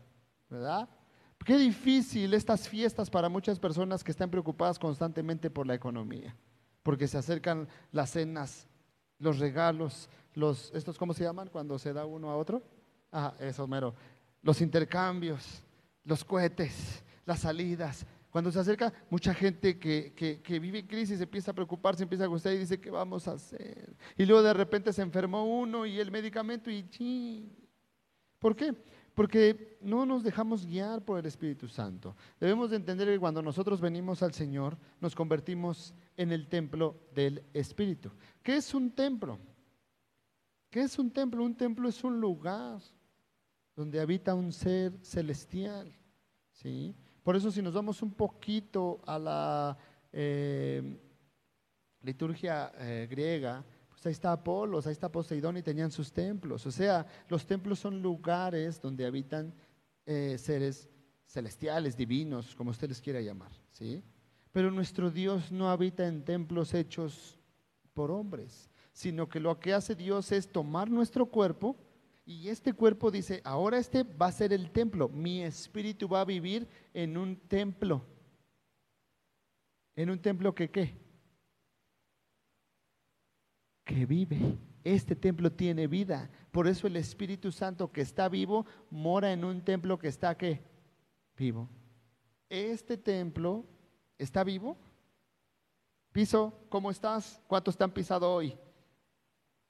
¿Verdad? 0.48 0.88
Qué 1.44 1.56
difícil 1.56 2.34
estas 2.34 2.68
fiestas 2.68 3.08
para 3.10 3.28
muchas 3.28 3.58
personas 3.58 4.04
que 4.04 4.10
están 4.10 4.30
preocupadas 4.30 4.78
constantemente 4.78 5.50
por 5.50 5.66
la 5.66 5.74
economía. 5.74 6.36
Porque 6.82 7.08
se 7.08 7.18
acercan 7.18 7.68
las 7.92 8.10
cenas, 8.10 8.66
los 9.18 9.38
regalos, 9.38 10.08
los, 10.34 10.70
¿estos 10.74 10.98
cómo 10.98 11.14
se 11.14 11.24
llaman 11.24 11.48
cuando 11.48 11.78
se 11.78 11.92
da 11.92 12.06
uno 12.06 12.30
a 12.30 12.36
otro? 12.36 12.62
Ah, 13.12 13.34
eso, 13.40 13.66
mero. 13.66 13.94
Los 14.42 14.60
intercambios, 14.60 15.62
los 16.04 16.24
cohetes, 16.24 17.02
las 17.24 17.40
salidas, 17.40 18.06
cuando 18.30 18.52
se 18.52 18.60
acerca 18.60 18.92
mucha 19.08 19.32
gente 19.32 19.78
que, 19.78 20.12
que, 20.14 20.58
vive 20.60 20.86
crisis 20.86 21.20
empieza 21.20 21.50
a 21.50 21.54
preocuparse, 21.54 22.02
empieza 22.02 22.24
a 22.24 22.28
gustar 22.28 22.52
y 22.52 22.58
dice, 22.58 22.78
¿qué 22.78 22.90
vamos 22.90 23.26
a 23.26 23.32
hacer? 23.32 23.96
Y 24.16 24.26
luego 24.26 24.42
de 24.42 24.52
repente 24.52 24.92
se 24.92 25.02
enfermó 25.02 25.44
uno 25.44 25.86
y 25.86 25.98
el 25.98 26.10
medicamento 26.10 26.70
y. 26.70 27.48
¿Por 28.38 28.54
qué? 28.54 28.74
Porque 29.18 29.76
no 29.80 30.06
nos 30.06 30.22
dejamos 30.22 30.64
guiar 30.64 31.04
por 31.04 31.18
el 31.18 31.26
Espíritu 31.26 31.66
Santo. 31.66 32.14
Debemos 32.38 32.70
de 32.70 32.76
entender 32.76 33.08
que 33.08 33.18
cuando 33.18 33.42
nosotros 33.42 33.80
venimos 33.80 34.22
al 34.22 34.32
Señor, 34.32 34.78
nos 35.00 35.16
convertimos 35.16 35.92
en 36.16 36.30
el 36.30 36.46
templo 36.46 36.94
del 37.16 37.42
Espíritu. 37.52 38.12
¿Qué 38.44 38.58
es 38.58 38.72
un 38.74 38.92
templo? 38.92 39.40
¿Qué 40.70 40.82
es 40.82 41.00
un 41.00 41.10
templo? 41.10 41.42
Un 41.42 41.56
templo 41.56 41.88
es 41.88 42.04
un 42.04 42.20
lugar 42.20 42.78
donde 43.74 43.98
habita 43.98 44.36
un 44.36 44.52
ser 44.52 44.96
celestial. 45.02 45.92
¿Sí? 46.52 46.94
Por 47.24 47.34
eso 47.34 47.50
si 47.50 47.60
nos 47.60 47.74
vamos 47.74 48.00
un 48.02 48.12
poquito 48.12 49.00
a 49.04 49.18
la 49.18 49.78
eh, 50.12 50.96
liturgia 52.02 52.70
eh, 52.78 53.08
griega, 53.10 53.64
pues 53.98 54.06
ahí 54.06 54.12
está 54.12 54.30
Apolos, 54.30 54.86
ahí 54.86 54.92
está 54.92 55.10
Poseidón 55.10 55.56
y 55.56 55.62
tenían 55.62 55.90
sus 55.90 56.12
templos. 56.12 56.64
O 56.66 56.70
sea, 56.70 57.04
los 57.28 57.44
templos 57.44 57.80
son 57.80 58.00
lugares 58.00 58.80
donde 58.80 59.04
habitan 59.04 59.52
eh, 60.06 60.38
seres 60.38 60.88
celestiales, 61.26 61.96
divinos, 61.96 62.54
como 62.54 62.70
usted 62.70 62.88
les 62.88 63.00
quiera 63.00 63.20
llamar. 63.20 63.50
¿sí? 63.72 64.04
Pero 64.52 64.70
nuestro 64.70 65.10
Dios 65.10 65.50
no 65.50 65.68
habita 65.68 66.06
en 66.06 66.24
templos 66.24 66.74
hechos 66.74 67.40
por 67.92 68.12
hombres, 68.12 68.70
sino 68.92 69.28
que 69.28 69.40
lo 69.40 69.58
que 69.58 69.74
hace 69.74 69.96
Dios 69.96 70.30
es 70.30 70.46
tomar 70.46 70.88
nuestro 70.88 71.26
cuerpo 71.26 71.76
y 72.24 72.50
este 72.50 72.74
cuerpo 72.74 73.10
dice, 73.10 73.40
ahora 73.42 73.78
este 73.78 74.04
va 74.04 74.26
a 74.26 74.32
ser 74.32 74.52
el 74.52 74.70
templo. 74.70 75.08
Mi 75.08 75.42
espíritu 75.42 76.08
va 76.08 76.20
a 76.20 76.24
vivir 76.24 76.68
en 76.94 77.16
un 77.16 77.34
templo. 77.34 78.04
¿En 79.96 80.08
un 80.08 80.20
templo 80.20 80.54
que 80.54 80.70
qué? 80.70 81.07
Que 83.88 84.04
vive. 84.04 84.58
Este 84.84 85.16
templo 85.16 85.50
tiene 85.50 85.86
vida. 85.86 86.28
Por 86.50 86.68
eso 86.68 86.86
el 86.86 86.96
Espíritu 86.96 87.50
Santo 87.50 87.90
que 87.90 88.02
está 88.02 88.28
vivo 88.28 88.66
mora 88.90 89.32
en 89.32 89.46
un 89.46 89.62
templo 89.62 89.98
que 89.98 90.08
está 90.08 90.36
qué? 90.36 90.60
Vivo. 91.38 91.66
Este 92.50 92.98
templo 92.98 93.64
está 94.18 94.44
vivo. 94.44 94.76
Piso, 96.12 96.52
¿cómo 96.68 96.90
estás? 96.90 97.40
¿Cuántos 97.46 97.72
están 97.72 97.90
pisado 97.90 98.30
hoy? 98.30 98.54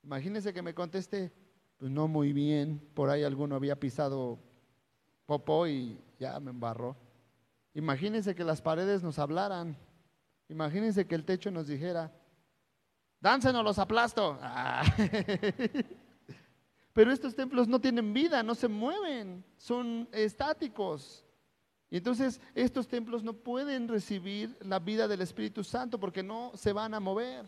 Imagínense 0.03 0.53
que 0.53 0.63
me 0.63 0.75
conteste, 0.75 1.31
pues 1.77 1.89
no 1.89 2.09
muy 2.09 2.33
bien, 2.33 2.81
por 2.95 3.11
ahí 3.11 3.23
alguno 3.23 3.55
había 3.55 3.79
pisado 3.79 4.41
popó 5.27 5.69
y 5.69 5.97
ya 6.19 6.41
me 6.41 6.51
embarró. 6.51 6.97
Imagínense 7.73 8.35
que 8.35 8.43
las 8.43 8.61
paredes 8.63 9.01
nos 9.01 9.21
hablaran, 9.21 9.77
imagínense 10.49 11.07
que 11.07 11.15
el 11.15 11.25
techo 11.25 11.53
nos 11.53 11.69
dijera, 11.69 12.13
dánsenos 13.21 13.65
los 13.65 13.79
aplasto. 13.79 14.39
Pero 16.93 17.13
estos 17.13 17.35
templos 17.35 17.69
no 17.69 17.81
tienen 17.81 18.13
vida, 18.13 18.43
no 18.43 18.55
se 18.55 18.67
mueven, 18.67 19.45
son 19.57 20.09
estáticos. 20.13 21.25
Y 21.91 21.99
entonces 21.99 22.41
estos 22.55 22.89
templos 22.89 23.23
no 23.23 23.33
pueden 23.33 23.89
recibir 23.89 24.57
la 24.61 24.79
vida 24.79 25.09
del 25.09 25.23
Espíritu 25.23 25.65
Santo 25.65 25.99
porque 25.99 26.23
no 26.23 26.53
se 26.55 26.73
van 26.73 26.95
a 26.95 27.01
mover. 27.01 27.47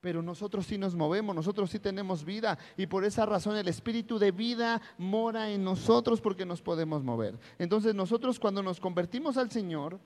Pero 0.00 0.22
nosotros 0.22 0.66
sí 0.66 0.78
nos 0.78 0.94
movemos, 0.94 1.34
nosotros 1.34 1.70
sí 1.70 1.78
tenemos 1.78 2.24
vida 2.24 2.58
y 2.76 2.86
por 2.86 3.04
esa 3.04 3.26
razón 3.26 3.56
el 3.56 3.68
espíritu 3.68 4.18
de 4.18 4.32
vida 4.32 4.80
mora 4.96 5.50
en 5.50 5.62
nosotros 5.62 6.22
porque 6.22 6.46
nos 6.46 6.62
podemos 6.62 7.04
mover. 7.04 7.38
Entonces 7.58 7.94
nosotros 7.94 8.40
cuando 8.40 8.62
nos 8.62 8.80
convertimos 8.80 9.36
al 9.36 9.50
Señor 9.50 10.00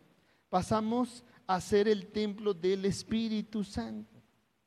pasamos 0.50 1.24
a 1.46 1.60
ser 1.60 1.86
el 1.86 2.08
templo 2.08 2.54
del 2.54 2.84
Espíritu 2.84 3.62
Santo. 3.62 4.13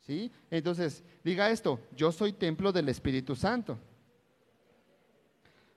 ¿Sí? 0.08 0.32
Entonces, 0.50 1.04
diga 1.22 1.52
esto, 1.52 1.82
yo 1.94 2.14
soy 2.14 2.32
templo 2.32 2.72
del 2.72 2.88
Espíritu 2.88 3.36
Santo. 3.36 3.78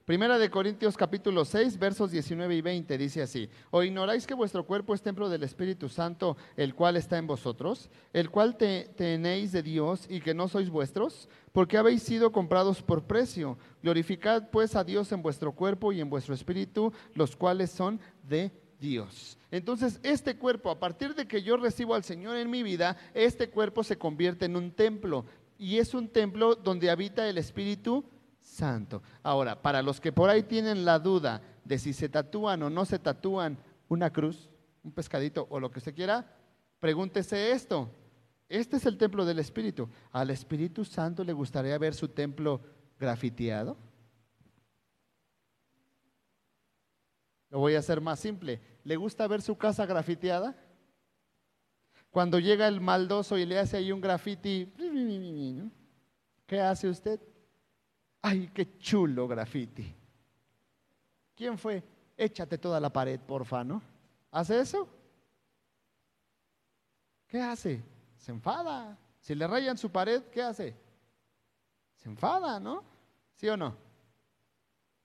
Primera 0.04 0.38
de 0.38 0.48
Corintios 0.50 0.96
capítulo 0.96 1.44
6, 1.44 1.76
versos 1.76 2.12
19 2.12 2.54
y 2.54 2.60
20 2.60 2.96
dice 2.96 3.22
así, 3.22 3.48
¿o 3.72 3.82
ignoráis 3.82 4.28
que 4.28 4.34
vuestro 4.34 4.64
cuerpo 4.64 4.94
es 4.94 5.02
templo 5.02 5.28
del 5.28 5.42
Espíritu 5.42 5.88
Santo, 5.88 6.36
el 6.56 6.76
cual 6.76 6.96
está 6.96 7.18
en 7.18 7.26
vosotros, 7.26 7.90
el 8.12 8.30
cual 8.30 8.56
tenéis 8.56 9.50
de 9.50 9.64
Dios 9.64 10.06
y 10.08 10.20
que 10.20 10.32
no 10.32 10.46
sois 10.46 10.70
vuestros? 10.70 11.28
Porque 11.50 11.76
habéis 11.76 12.04
sido 12.04 12.30
comprados 12.30 12.82
por 12.82 13.02
precio. 13.02 13.58
Glorificad 13.82 14.48
pues 14.50 14.76
a 14.76 14.84
Dios 14.84 15.10
en 15.10 15.22
vuestro 15.22 15.52
cuerpo 15.52 15.92
y 15.92 16.00
en 16.00 16.08
vuestro 16.08 16.34
espíritu, 16.34 16.92
los 17.14 17.34
cuales 17.34 17.70
son 17.72 18.00
de 18.22 18.52
Dios. 18.78 19.39
Entonces, 19.50 19.98
este 20.02 20.36
cuerpo, 20.36 20.70
a 20.70 20.78
partir 20.78 21.14
de 21.14 21.26
que 21.26 21.42
yo 21.42 21.56
recibo 21.56 21.94
al 21.94 22.04
Señor 22.04 22.36
en 22.36 22.50
mi 22.50 22.62
vida, 22.62 22.96
este 23.14 23.50
cuerpo 23.50 23.82
se 23.82 23.98
convierte 23.98 24.44
en 24.44 24.56
un 24.56 24.70
templo. 24.70 25.24
Y 25.58 25.78
es 25.78 25.92
un 25.92 26.08
templo 26.08 26.54
donde 26.54 26.90
habita 26.90 27.28
el 27.28 27.36
Espíritu 27.36 28.04
Santo. 28.38 29.02
Ahora, 29.22 29.60
para 29.60 29.82
los 29.82 30.00
que 30.00 30.12
por 30.12 30.30
ahí 30.30 30.42
tienen 30.42 30.84
la 30.84 30.98
duda 30.98 31.42
de 31.64 31.78
si 31.78 31.92
se 31.92 32.08
tatúan 32.08 32.62
o 32.62 32.70
no 32.70 32.84
se 32.84 32.98
tatúan 32.98 33.58
una 33.88 34.10
cruz, 34.12 34.48
un 34.82 34.92
pescadito 34.92 35.46
o 35.50 35.60
lo 35.60 35.70
que 35.70 35.78
usted 35.78 35.94
quiera, 35.94 36.36
pregúntese 36.78 37.52
esto. 37.52 37.90
Este 38.48 38.76
es 38.76 38.86
el 38.86 38.96
templo 38.96 39.24
del 39.24 39.38
Espíritu. 39.38 39.88
¿Al 40.12 40.30
Espíritu 40.30 40.84
Santo 40.84 41.22
le 41.22 41.32
gustaría 41.32 41.76
ver 41.78 41.94
su 41.94 42.08
templo 42.08 42.60
grafiteado? 42.98 43.76
Lo 47.50 47.58
voy 47.58 47.74
a 47.74 47.80
hacer 47.80 48.00
más 48.00 48.20
simple. 48.20 48.60
¿Le 48.84 48.96
gusta 48.96 49.26
ver 49.26 49.42
su 49.42 49.56
casa 49.56 49.86
grafiteada? 49.86 50.54
Cuando 52.10 52.38
llega 52.38 52.66
el 52.66 52.80
maldoso 52.80 53.38
y 53.38 53.46
le 53.46 53.58
hace 53.58 53.76
ahí 53.76 53.92
un 53.92 54.00
grafiti, 54.00 54.72
¿qué 56.46 56.60
hace 56.60 56.88
usted? 56.88 57.20
¡Ay, 58.22 58.50
qué 58.52 58.78
chulo 58.78 59.28
grafiti! 59.28 59.94
¿Quién 61.34 61.56
fue? 61.56 61.82
Échate 62.16 62.58
toda 62.58 62.80
la 62.80 62.92
pared, 62.92 63.20
porfa, 63.20 63.64
¿no? 63.64 63.80
¿Hace 64.30 64.60
eso? 64.60 64.88
¿Qué 67.26 67.40
hace? 67.40 67.82
Se 68.18 68.32
enfada. 68.32 68.98
Si 69.20 69.34
le 69.34 69.46
rayan 69.46 69.78
su 69.78 69.90
pared, 69.90 70.22
¿qué 70.24 70.42
hace? 70.42 70.76
Se 71.96 72.08
enfada, 72.08 72.58
¿no? 72.58 72.82
¿Sí 73.34 73.48
o 73.48 73.56
no? 73.56 73.76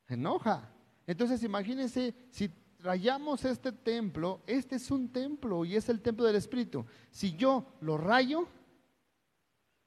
Se 0.08 0.16
enoja. 0.16 0.70
Entonces 1.06 1.44
imagínense, 1.44 2.14
si 2.32 2.50
rayamos 2.86 3.44
este 3.44 3.72
templo, 3.72 4.44
este 4.46 4.76
es 4.76 4.92
un 4.92 5.12
templo 5.12 5.66
y 5.66 5.76
es 5.76 5.90
el 5.90 6.02
templo 6.02 6.24
del 6.26 6.36
Espíritu. 6.36 6.86
Si 7.10 7.36
yo 7.36 7.66
lo 7.82 7.98
rayo, 7.98 8.48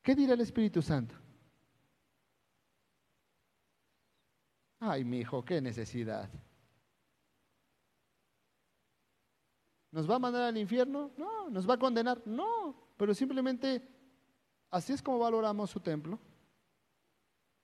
¿qué 0.03 0.17
dirá 0.17 0.35
el 0.35 0.41
Espíritu 0.41 0.83
Santo? 0.83 1.15
Ay, 4.81 5.05
mi 5.05 5.21
hijo, 5.21 5.45
qué 5.45 5.61
necesidad. 5.61 6.29
¿Nos 9.93 10.11
va 10.11 10.17
a 10.17 10.19
mandar 10.19 10.43
al 10.43 10.59
infierno? 10.59 11.13
No. 11.17 11.49
¿Nos 11.51 11.69
va 11.69 11.75
a 11.75 11.79
condenar? 11.79 12.21
No. 12.27 12.75
Pero 12.97 13.15
simplemente 13.15 13.83
así 14.71 14.93
es 14.93 15.03
como 15.03 15.21
valoramos 15.21 15.71
su 15.71 15.81
templo. 15.81 16.19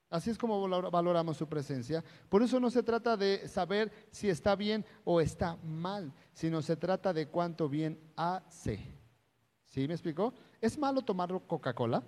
Así 0.09 0.29
es 0.29 0.37
como 0.37 0.67
valoramos 0.91 1.37
su 1.37 1.47
presencia. 1.47 2.03
Por 2.29 2.41
eso 2.43 2.59
no 2.59 2.69
se 2.69 2.83
trata 2.83 3.17
de 3.17 3.47
saber 3.47 3.91
si 4.11 4.29
está 4.29 4.55
bien 4.55 4.85
o 5.03 5.19
está 5.19 5.57
mal, 5.57 6.13
sino 6.33 6.61
se 6.61 6.75
trata 6.75 7.11
de 7.11 7.27
cuánto 7.27 7.67
bien 7.67 7.99
hace. 8.15 8.79
¿Sí 9.65 9.87
me 9.87 9.93
explicó? 9.93 10.33
¿Es 10.61 10.77
malo 10.77 11.01
tomar 11.01 11.29
Coca-Cola 11.47 12.03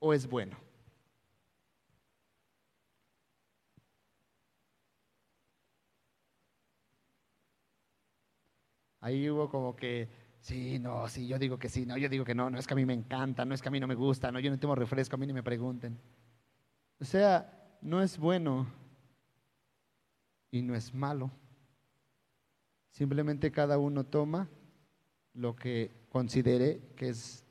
o 0.00 0.12
es 0.12 0.26
bueno? 0.28 0.56
Ahí 9.00 9.28
hubo 9.28 9.50
como 9.50 9.76
que, 9.76 10.08
sí, 10.40 10.78
no, 10.78 11.06
sí, 11.08 11.28
yo 11.28 11.38
digo 11.38 11.58
que 11.58 11.68
sí, 11.68 11.84
no, 11.84 11.98
yo 11.98 12.08
digo 12.08 12.24
que 12.24 12.34
no, 12.34 12.48
no 12.48 12.58
es 12.58 12.66
que 12.66 12.72
a 12.72 12.76
mí 12.76 12.86
me 12.86 12.94
encanta, 12.94 13.44
no 13.44 13.54
es 13.54 13.60
que 13.60 13.68
a 13.68 13.70
mí 13.70 13.78
no 13.78 13.86
me 13.86 13.94
gusta, 13.94 14.32
no, 14.32 14.40
yo 14.40 14.50
no 14.50 14.58
tomo 14.58 14.74
refresco, 14.74 15.16
a 15.16 15.18
mí 15.18 15.26
ni 15.26 15.34
me 15.34 15.42
pregunten. 15.42 16.00
O 17.04 17.06
sea, 17.06 17.76
no 17.82 18.02
es 18.02 18.16
bueno 18.16 18.66
y 20.50 20.62
no 20.62 20.74
es 20.74 20.94
malo. 20.94 21.30
Simplemente 22.88 23.52
cada 23.52 23.76
uno 23.76 24.04
toma 24.04 24.48
lo 25.34 25.54
que 25.54 25.90
considere 26.08 26.80
que 26.96 27.10
es 27.10 27.44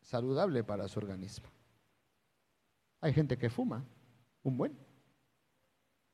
saludable 0.00 0.62
para 0.62 0.86
su 0.86 1.00
organismo. 1.00 1.48
Hay 3.00 3.12
gente 3.12 3.36
que 3.36 3.50
fuma, 3.50 3.84
un 4.44 4.56
buen, 4.56 4.78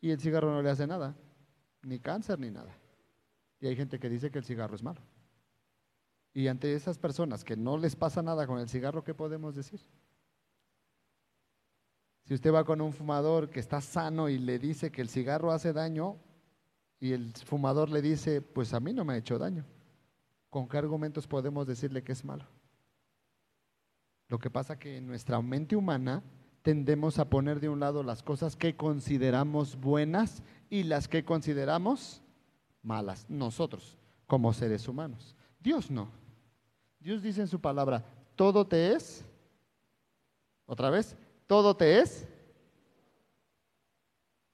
y 0.00 0.11
el 0.11 0.18
cigarro 0.18 0.50
no 0.50 0.62
le 0.62 0.70
hace 0.70 0.87
nada, 0.87 1.14
ni 1.82 1.98
cáncer 1.98 2.38
ni 2.38 2.50
nada. 2.50 2.74
Y 3.61 3.66
hay 3.66 3.76
gente 3.76 3.98
que 3.98 4.09
dice 4.09 4.30
que 4.30 4.38
el 4.38 4.46
cigarro 4.46 4.74
es 4.74 4.82
malo. 4.82 5.02
Y 6.32 6.48
ante 6.48 6.72
esas 6.72 6.96
personas 6.96 7.44
que 7.44 7.59
no 7.59 7.76
les 7.76 7.94
pasa 7.94 8.22
nada 8.22 8.46
con 8.46 8.59
el 8.59 8.70
cigarro, 8.70 9.04
¿qué 9.04 9.12
podemos 9.12 9.54
decir? 9.54 9.82
Si 12.26 12.34
usted 12.34 12.52
va 12.52 12.64
con 12.64 12.80
un 12.80 12.92
fumador 12.92 13.48
que 13.48 13.60
está 13.60 13.80
sano 13.80 14.28
y 14.28 14.38
le 14.38 14.58
dice 14.58 14.90
que 14.90 15.00
el 15.00 15.08
cigarro 15.08 15.52
hace 15.52 15.72
daño 15.72 16.16
y 16.98 17.12
el 17.12 17.32
fumador 17.32 17.88
le 17.88 18.02
dice, 18.02 18.42
pues 18.42 18.74
a 18.74 18.80
mí 18.80 18.92
no 18.92 19.04
me 19.04 19.12
ha 19.12 19.16
hecho 19.16 19.38
daño, 19.38 19.64
¿con 20.50 20.66
qué 20.68 20.76
argumentos 20.76 21.28
podemos 21.28 21.68
decirle 21.68 22.02
que 22.02 22.10
es 22.10 22.24
malo? 22.24 22.44
Lo 24.26 24.40
que 24.40 24.50
pasa 24.50 24.76
que 24.76 24.96
en 24.96 25.06
nuestra 25.06 25.40
mente 25.40 25.76
humana 25.76 26.24
tendemos 26.62 27.20
a 27.20 27.30
poner 27.30 27.60
de 27.60 27.68
un 27.68 27.78
lado 27.78 28.02
las 28.02 28.24
cosas 28.24 28.56
que 28.56 28.76
consideramos 28.76 29.76
buenas 29.76 30.42
y 30.68 30.82
las 30.82 31.06
que 31.06 31.24
consideramos 31.24 32.22
malas, 32.82 33.24
nosotros 33.28 33.96
como 34.26 34.52
seres 34.52 34.88
humanos. 34.88 35.36
Dios 35.60 35.92
no. 35.92 36.08
Dios 36.98 37.22
dice 37.22 37.42
en 37.42 37.46
su 37.46 37.60
palabra, 37.60 38.04
todo 38.34 38.66
te 38.66 38.94
es, 38.94 39.24
otra 40.66 40.90
vez, 40.90 41.16
todo 41.46 41.76
te 41.76 42.00
es, 42.00 42.26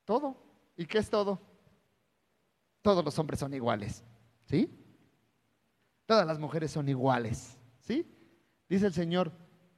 todo. 0.05 0.37
¿Y 0.77 0.87
qué 0.87 0.99
es 0.99 1.09
todo? 1.09 1.41
Todos 2.81 3.05
los 3.05 3.19
hombres 3.19 3.41
son 3.41 3.55
iguales, 3.55 4.03
¿sí? 4.45 4.69
Todas 6.07 6.27
las 6.27 6.39
mujeres 6.39 6.71
son 6.71 6.89
iguales, 6.89 7.57
¿sí? 7.81 8.07
Dice 8.69 8.87
el 8.87 8.93
Señor, 8.93 9.33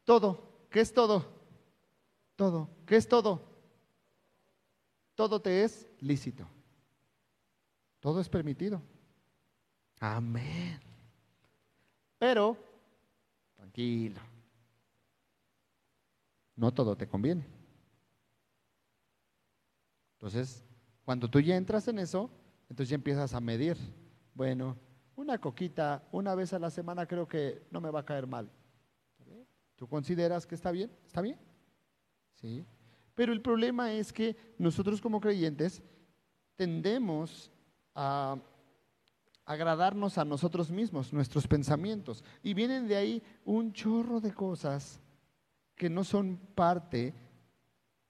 todo. 0.04 0.66
¿Qué 0.70 0.80
es 0.80 0.92
todo? 0.92 1.24
Todo. 2.36 2.70
¿Qué 2.86 2.96
es 2.96 3.08
todo? 3.08 3.42
Todo 5.14 5.40
te 5.40 5.64
es 5.64 5.88
lícito. 6.00 6.48
Todo 8.00 8.20
es 8.20 8.28
permitido. 8.28 8.82
Amén. 10.00 10.80
Pero, 12.18 12.56
tranquilo, 13.56 14.20
no 16.56 16.72
todo 16.72 16.96
te 16.96 17.08
conviene. 17.08 17.46
Entonces, 20.14 20.64
cuando 21.04 21.28
tú 21.28 21.40
ya 21.40 21.56
entras 21.56 21.86
en 21.88 21.98
eso, 21.98 22.30
entonces 22.68 22.88
ya 22.88 22.94
empiezas 22.94 23.34
a 23.34 23.40
medir. 23.40 23.76
Bueno, 24.32 24.76
una 25.16 25.38
coquita 25.38 26.06
una 26.12 26.34
vez 26.34 26.52
a 26.52 26.58
la 26.58 26.70
semana 26.70 27.06
creo 27.06 27.28
que 27.28 27.66
no 27.70 27.80
me 27.80 27.90
va 27.90 28.00
a 28.00 28.04
caer 28.04 28.26
mal. 28.26 28.50
¿Tú 29.76 29.88
consideras 29.88 30.46
que 30.46 30.54
está 30.54 30.70
bien? 30.70 30.90
¿Está 31.06 31.20
bien? 31.20 31.38
Sí. 32.36 32.64
Pero 33.14 33.32
el 33.32 33.42
problema 33.42 33.92
es 33.92 34.12
que 34.12 34.36
nosotros 34.58 35.00
como 35.00 35.20
creyentes 35.20 35.82
tendemos 36.56 37.50
a 37.94 38.38
agradarnos 39.44 40.16
a 40.16 40.24
nosotros 40.24 40.70
mismos, 40.70 41.12
nuestros 41.12 41.46
pensamientos. 41.46 42.24
Y 42.42 42.54
vienen 42.54 42.88
de 42.88 42.96
ahí 42.96 43.22
un 43.44 43.72
chorro 43.72 44.20
de 44.20 44.32
cosas 44.32 45.00
que 45.76 45.90
no 45.90 46.04
son 46.04 46.38
parte 46.54 47.14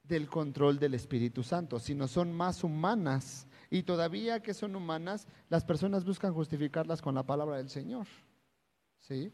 del 0.03 0.27
control 0.29 0.77
del 0.77 0.93
Espíritu 0.93 1.43
Santo, 1.43 1.79
sino 1.79 2.07
son 2.07 2.31
más 2.31 2.63
humanas. 2.63 3.47
Y 3.69 3.83
todavía 3.83 4.41
que 4.41 4.53
son 4.53 4.75
humanas, 4.75 5.27
las 5.49 5.65
personas 5.65 6.05
buscan 6.05 6.33
justificarlas 6.33 7.01
con 7.01 7.15
la 7.15 7.23
palabra 7.23 7.57
del 7.57 7.69
Señor. 7.69 8.07
¿Sí? 8.99 9.31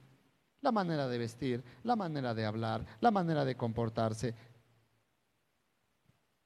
La 0.61 0.71
manera 0.71 1.07
de 1.07 1.17
vestir, 1.17 1.63
la 1.83 1.95
manera 1.95 2.33
de 2.33 2.45
hablar, 2.45 2.85
la 3.01 3.11
manera 3.11 3.43
de 3.45 3.55
comportarse. 3.55 4.35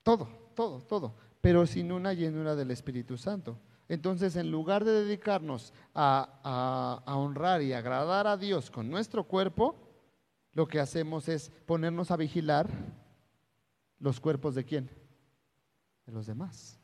Todo, 0.03 0.27
todo, 0.55 0.81
todo. 0.81 1.15
Pero 1.41 1.65
sin 1.65 1.91
una 1.91 2.13
llenura 2.13 2.55
del 2.55 2.71
Espíritu 2.71 3.17
Santo. 3.17 3.59
Entonces, 3.87 4.35
en 4.35 4.49
lugar 4.49 4.83
de 4.83 5.03
dedicarnos 5.03 5.73
a, 5.93 7.03
honrar 7.05 7.61
y 7.61 7.73
agradar 7.73 8.25
a 8.25 8.37
Dios 8.37 8.71
con 8.71 8.89
nuestro 8.89 9.25
cuerpo, 9.25 9.75
lo 10.55 10.67
que 10.67 10.79
hacemos 10.79 11.27
es 11.27 11.51
ponernos 11.67 12.09
a 12.09 12.17
vigilar 12.17 12.69
los 13.99 14.19
cuerpos 14.19 14.55
de 14.55 14.63
quién? 14.63 14.89
De 16.05 16.13
los 16.13 16.25
demás. 16.25 16.79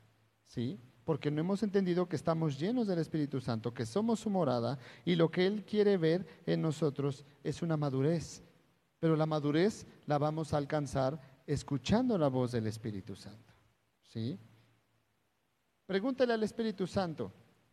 ¿Sí? 0.45 0.77
Porque 1.05 1.31
no 1.31 1.39
hemos 1.39 1.63
entendido 1.63 2.07
que 2.07 2.17
estamos 2.17 2.59
llenos 2.59 2.85
del 2.85 2.99
Espíritu 2.99 3.39
Santo, 3.39 3.73
que 3.73 3.85
somos 3.85 4.19
su 4.19 4.29
morada 4.29 4.77
y 5.05 5.15
lo 5.15 5.31
que 5.31 5.47
Él 5.47 5.63
quiere 5.65 5.97
ver 5.97 6.27
en 6.45 6.61
nosotros 6.61 7.25
es 7.43 7.61
una 7.61 7.77
madurez. 7.77 8.43
Pero 8.99 9.15
la 9.15 9.25
madurez 9.25 9.87
la 10.05 10.17
vamos 10.17 10.53
a 10.53 10.57
alcanzar 10.57 11.19
escuchando 11.47 12.17
la 12.17 12.27
voz 12.27 12.51
del 12.51 12.67
Espíritu 12.67 13.15
Santo. 13.15 13.53
¿Sí? 14.03 14.37
Pregúntale 15.85 16.33
al 16.33 16.43
Espíritu 16.43 16.85
Santo, 16.85 17.31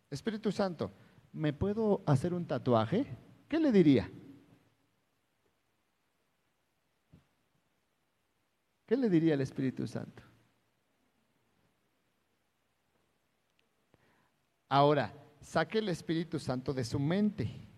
Espíritu 0.09 0.53
Santo, 0.53 0.93
¿me 1.33 1.53
puedo 1.53 2.03
hacer 2.07 2.33
un 2.33 2.47
tatuaje? 2.47 3.05
¿Qué 3.49 3.59
le 3.59 3.73
diría? 3.73 4.11
¿Qué 8.89 8.97
le 8.97 9.11
diría 9.11 9.35
el 9.35 9.43
Espíritu 9.43 9.87
Santo? 9.87 10.23
Ahora, 14.67 15.13
saque 15.43 15.81
el 15.81 15.91
Espíritu 15.91 16.39
Santo 16.39 16.73
de 16.73 16.85
su 16.87 16.99
mente 16.99 17.69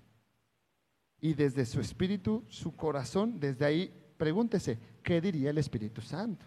y 1.21 1.35
desde 1.35 1.67
su 1.67 1.81
espíritu, 1.81 2.45
su 2.49 2.77
corazón, 2.77 3.41
desde 3.41 3.65
ahí 3.65 4.15
pregúntese, 4.17 4.79
¿qué 5.03 5.21
diría 5.21 5.51
el 5.51 5.59
Espíritu 5.59 6.01
Santo? 6.01 6.47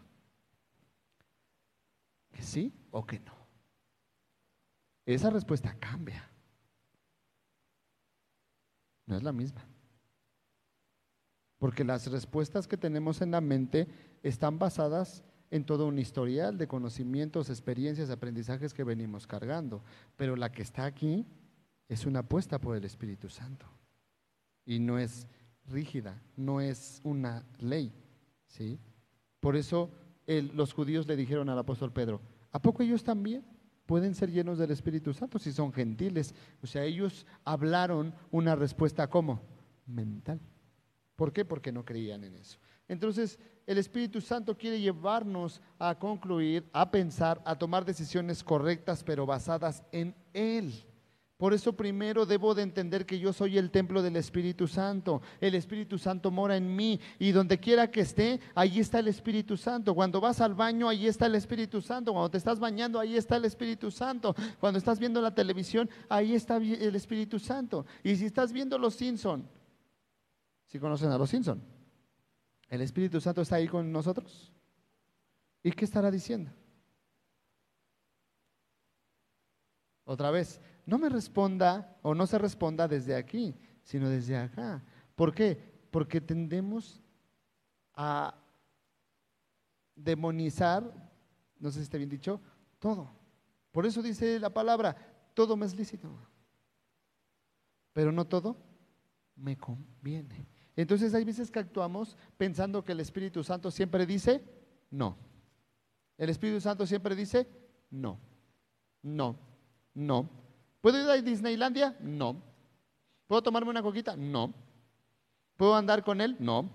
¿Que 2.32 2.42
sí 2.42 2.74
o 2.92 3.06
que 3.06 3.20
no? 3.20 3.36
Esa 5.06 5.30
respuesta 5.30 5.78
cambia. 5.78 6.26
No 9.08 9.18
es 9.18 9.24
la 9.24 9.34
misma. 9.34 9.68
Porque 11.58 11.84
las 11.84 12.10
respuestas 12.10 12.66
que 12.66 12.78
tenemos 12.78 13.22
en 13.22 13.32
la 13.32 13.42
mente 13.42 14.13
están 14.24 14.58
basadas 14.58 15.24
en 15.52 15.66
todo 15.66 15.86
un 15.86 16.00
historial 16.00 16.58
de 16.58 16.68
conocimientos, 16.68 17.50
experiencias, 17.50 18.10
aprendizajes 18.10 18.74
que 18.74 18.84
venimos 18.84 19.28
cargando. 19.28 19.84
Pero 20.16 20.36
la 20.36 20.52
que 20.52 20.64
está 20.64 20.86
aquí 20.86 21.28
es 21.88 22.08
una 22.08 22.20
apuesta 22.20 22.60
por 22.60 22.76
el 22.76 22.86
Espíritu 22.86 23.30
Santo. 23.30 23.68
Y 24.66 24.80
no 24.80 24.98
es 24.98 25.28
rígida, 25.68 26.20
no 26.36 26.60
es 26.60 27.02
una 27.04 27.46
ley. 27.60 27.94
¿sí? 28.48 28.80
Por 29.40 29.56
eso 29.56 29.92
los 30.26 30.74
judíos 30.74 31.06
le 31.06 31.16
dijeron 31.16 31.50
al 31.50 31.60
apóstol 31.60 31.92
Pedro, 31.92 32.22
¿a 32.52 32.62
poco 32.62 32.82
ellos 32.82 33.04
también 33.04 33.46
pueden 33.86 34.16
ser 34.16 34.32
llenos 34.32 34.58
del 34.58 34.72
Espíritu 34.72 35.14
Santo 35.14 35.38
si 35.38 35.52
son 35.52 35.72
gentiles? 35.74 36.34
O 36.64 36.68
sea, 36.68 36.84
ellos 36.84 37.28
hablaron 37.44 38.16
una 38.32 38.56
respuesta 38.56 39.08
como 39.08 39.42
mental. 39.86 40.40
¿Por 41.16 41.32
qué? 41.32 41.46
Porque 41.46 41.72
no 41.72 41.86
creían 41.86 42.24
en 42.24 42.36
eso. 42.36 42.58
Entonces, 42.88 43.40
el 43.66 43.78
Espíritu 43.78 44.22
Santo 44.22 44.58
quiere 44.58 44.80
llevarnos 44.80 45.62
a 45.80 45.96
concluir, 45.96 46.68
a 46.74 46.90
pensar, 46.90 47.42
a 47.46 47.56
tomar 47.56 47.86
decisiones 47.86 48.44
correctas, 48.44 49.04
pero 49.04 49.26
basadas 49.26 49.84
en 49.92 50.16
Él. 50.34 50.86
Por 51.44 51.54
eso 51.54 51.74
primero 51.74 52.26
debo 52.26 52.56
de 52.56 52.62
entender 52.62 53.06
que 53.06 53.20
yo 53.20 53.34
soy 53.34 53.58
el 53.58 53.70
templo 53.70 54.02
del 54.02 54.16
Espíritu 54.16 54.66
Santo. 54.66 55.22
El 55.42 55.56
Espíritu 55.56 55.98
Santo 55.98 56.32
mora 56.32 56.56
en 56.56 56.74
mí 56.74 57.02
y 57.20 57.32
donde 57.32 57.60
quiera 57.60 57.92
que 57.92 58.00
esté, 58.00 58.40
ahí 58.56 58.80
está 58.80 59.00
el 59.00 59.10
Espíritu 59.10 59.58
Santo. 59.58 59.94
Cuando 59.94 60.22
vas 60.22 60.40
al 60.40 60.54
baño, 60.54 60.88
ahí 60.88 61.06
está 61.06 61.26
el 61.26 61.36
Espíritu 61.36 61.82
Santo. 61.82 62.14
Cuando 62.14 62.32
te 62.32 62.38
estás 62.38 62.60
bañando, 62.60 62.98
ahí 62.98 63.18
está 63.18 63.36
el 63.36 63.46
Espíritu 63.46 63.92
Santo. 63.92 64.34
Cuando 64.60 64.78
estás 64.78 65.00
viendo 65.00 65.22
la 65.22 65.36
televisión, 65.36 65.90
ahí 66.08 66.34
está 66.34 66.58
el 66.58 66.96
Espíritu 66.96 67.40
Santo. 67.40 67.86
Y 68.04 68.16
si 68.16 68.26
estás 68.26 68.54
viendo 68.54 68.78
Los 68.78 68.94
Simpson, 68.94 69.46
si 70.68 70.80
conocen 70.80 71.12
a 71.12 71.18
Los 71.18 71.30
Simpson, 71.30 71.62
¿El 72.74 72.82
Espíritu 72.82 73.22
Santo 73.22 73.44
está 73.44 73.58
ahí 73.58 73.68
con 73.68 73.92
nosotros? 73.92 74.52
¿Y 75.62 75.72
qué 75.74 75.86
estará 75.86 76.10
diciendo? 76.10 76.50
Otra 80.04 80.32
vez, 80.32 80.60
no 80.88 80.98
me 80.98 81.08
responda 81.08 82.00
o 82.02 82.16
no 82.16 82.26
se 82.26 82.40
responda 82.40 82.88
desde 82.88 83.16
aquí, 83.16 83.56
sino 83.84 84.10
desde 84.10 84.36
acá. 84.36 84.84
¿Por 85.16 85.36
qué? 85.36 85.56
Porque 85.92 86.20
tendemos 86.20 87.00
a 87.94 88.44
demonizar, 89.94 90.84
no 91.60 91.70
sé 91.70 91.78
si 91.78 91.84
está 91.84 92.00
bien 92.00 92.10
dicho, 92.10 92.42
todo. 92.80 93.08
Por 93.72 93.86
eso 93.86 94.02
dice 94.02 94.40
la 94.40 94.50
palabra, 94.50 94.96
todo 95.36 95.56
me 95.56 95.68
es 95.68 95.76
lícito, 95.76 96.10
pero 97.94 98.12
no 98.12 98.26
todo 98.26 98.58
me 99.36 99.56
conviene. 99.56 100.53
Entonces 100.76 101.14
hay 101.14 101.24
veces 101.24 101.52
que 101.52 101.60
actuamos 101.60 102.18
pensando 102.38 102.84
que 102.84 102.94
el 102.94 103.00
Espíritu 103.00 103.44
Santo 103.44 103.72
siempre 103.72 104.06
dice 104.06 104.44
no. 104.90 105.18
El 106.18 106.30
Espíritu 106.30 106.62
Santo 106.62 106.86
siempre 106.86 107.16
dice 107.16 107.48
no, 107.92 108.20
no, 109.02 109.38
no. 109.94 110.30
¿Puedo 110.82 111.02
ir 111.02 111.10
a 111.10 111.22
Disneylandia? 111.22 111.96
No. 112.00 112.42
¿Puedo 113.28 113.42
tomarme 113.42 113.70
una 113.70 113.82
coquita? 113.82 114.16
No. 114.16 114.54
¿Puedo 115.56 115.76
andar 115.76 116.04
con 116.04 116.20
él? 116.20 116.36
No. 116.40 116.70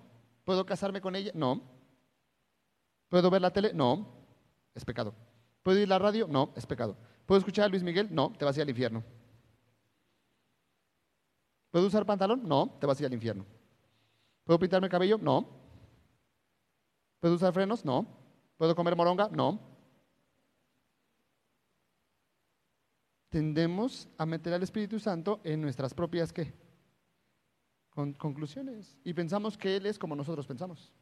¿Puedo 0.45 0.65
casarme 0.65 1.01
con 1.01 1.15
ella? 1.15 1.33
No. 1.35 1.61
¿Puedo 3.09 3.31
ver 3.31 3.43
la 3.43 3.53
tele? 3.53 3.73
No. 3.75 4.07
Es 4.75 4.85
pecado. 4.85 5.15
¿Puedo 5.63 5.79
ir 5.79 5.87
a 5.87 5.91
la 5.91 5.99
radio? 5.99 6.27
No, 6.29 6.53
es 6.57 6.65
pecado. 6.65 6.97
¿Puedo 7.27 7.41
escuchar 7.41 7.67
a 7.67 7.69
Luis 7.69 7.83
Miguel? 7.83 8.09
No, 8.11 8.33
te 8.39 8.45
vas 8.45 8.57
a 8.57 8.61
ir 8.61 8.63
al 8.63 8.71
infierno. 8.71 9.03
¿Puedo 11.71 11.87
usar 11.89 12.07
pantalón? 12.07 12.49
No, 12.49 12.79
te 12.81 12.87
vas 12.87 12.99
a 12.99 13.03
ir 13.03 13.07
al 13.09 13.13
infierno. 13.13 13.45
¿Puedo 14.49 14.61
pintarme 14.61 14.87
el 14.87 14.91
cabello? 14.91 15.19
No. 15.19 15.47
¿Puedo 17.21 17.35
usar 17.35 17.53
frenos? 17.53 17.85
No. 17.85 18.07
¿Puedo 18.57 18.75
comer 18.75 18.97
moronga? 18.97 19.29
No. 19.29 19.61
Tendemos 23.29 24.09
a 24.17 24.25
meter 24.25 24.55
al 24.55 24.63
Espíritu 24.63 24.99
Santo 24.99 25.43
en 25.45 25.61
nuestras 25.61 25.93
propias 25.93 26.33
¿qué? 26.33 26.55
Con 27.91 28.15
conclusiones 28.15 28.97
y 29.05 29.13
pensamos 29.13 29.59
que 29.59 29.77
Él 29.77 29.85
es 29.85 29.99
como 29.99 30.17
nosotros 30.17 30.47
pensamos. 30.47 30.95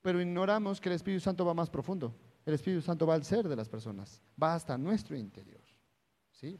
Pero 0.00 0.18
ignoramos 0.18 0.80
que 0.80 0.88
el 0.88 0.94
Espíritu 0.94 1.20
Santo 1.20 1.44
va 1.44 1.52
más 1.52 1.68
profundo. 1.68 2.16
El 2.46 2.54
Espíritu 2.54 2.80
Santo 2.80 3.06
va 3.06 3.12
al 3.12 3.24
ser 3.24 3.46
de 3.46 3.56
las 3.56 3.68
personas, 3.68 4.22
va 4.42 4.54
hasta 4.54 4.78
nuestro 4.78 5.18
interior. 5.18 5.60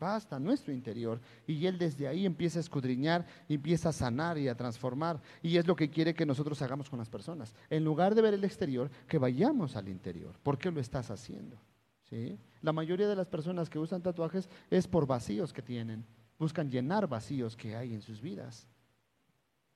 Va 0.02 0.16
hasta 0.16 0.38
nuestro 0.38 0.72
interior 0.72 1.20
y 1.46 1.66
Él 1.66 1.78
desde 1.78 2.08
ahí 2.08 2.24
empieza 2.24 2.58
a 2.58 2.60
escudriñar, 2.60 3.26
empieza 3.48 3.90
a 3.90 3.92
sanar 3.92 4.38
y 4.38 4.48
a 4.48 4.56
transformar. 4.56 5.20
Y 5.42 5.58
es 5.58 5.66
lo 5.66 5.76
que 5.76 5.90
quiere 5.90 6.14
que 6.14 6.24
nosotros 6.24 6.62
hagamos 6.62 6.88
con 6.88 6.98
las 6.98 7.10
personas. 7.10 7.54
En 7.68 7.84
lugar 7.84 8.14
de 8.14 8.22
ver 8.22 8.34
el 8.34 8.44
exterior, 8.44 8.90
que 9.06 9.18
vayamos 9.18 9.76
al 9.76 9.88
interior. 9.88 10.38
¿Por 10.42 10.56
qué 10.56 10.70
lo 10.70 10.80
estás 10.80 11.10
haciendo? 11.10 11.60
¿Sí? 12.04 12.38
La 12.62 12.72
mayoría 12.72 13.08
de 13.08 13.16
las 13.16 13.28
personas 13.28 13.68
que 13.68 13.78
usan 13.78 14.02
tatuajes 14.02 14.48
es 14.70 14.88
por 14.88 15.06
vacíos 15.06 15.52
que 15.52 15.62
tienen. 15.62 16.06
Buscan 16.38 16.70
llenar 16.70 17.06
vacíos 17.06 17.56
que 17.56 17.76
hay 17.76 17.92
en 17.92 18.00
sus 18.00 18.20
vidas. 18.20 18.66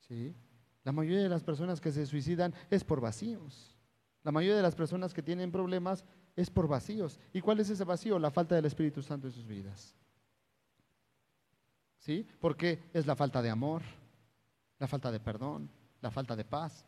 ¿Sí? 0.08 0.34
La 0.82 0.92
mayoría 0.92 1.22
de 1.22 1.28
las 1.28 1.44
personas 1.44 1.80
que 1.80 1.92
se 1.92 2.06
suicidan 2.06 2.54
es 2.70 2.84
por 2.84 3.00
vacíos. 3.00 3.76
La 4.22 4.32
mayoría 4.32 4.56
de 4.56 4.62
las 4.62 4.74
personas 4.74 5.12
que 5.12 5.22
tienen 5.22 5.52
problemas 5.52 6.04
es 6.40 6.50
por 6.50 6.66
vacíos. 6.66 7.18
¿Y 7.32 7.40
cuál 7.40 7.60
es 7.60 7.70
ese 7.70 7.84
vacío? 7.84 8.18
La 8.18 8.30
falta 8.30 8.54
del 8.54 8.64
Espíritu 8.64 9.02
Santo 9.02 9.26
en 9.26 9.32
sus 9.32 9.46
vidas. 9.46 9.94
¿Sí? 11.98 12.26
Porque 12.40 12.82
es 12.94 13.06
la 13.06 13.14
falta 13.14 13.42
de 13.42 13.50
amor, 13.50 13.82
la 14.78 14.88
falta 14.88 15.12
de 15.12 15.20
perdón, 15.20 15.70
la 16.00 16.10
falta 16.10 16.34
de 16.34 16.44
paz, 16.44 16.86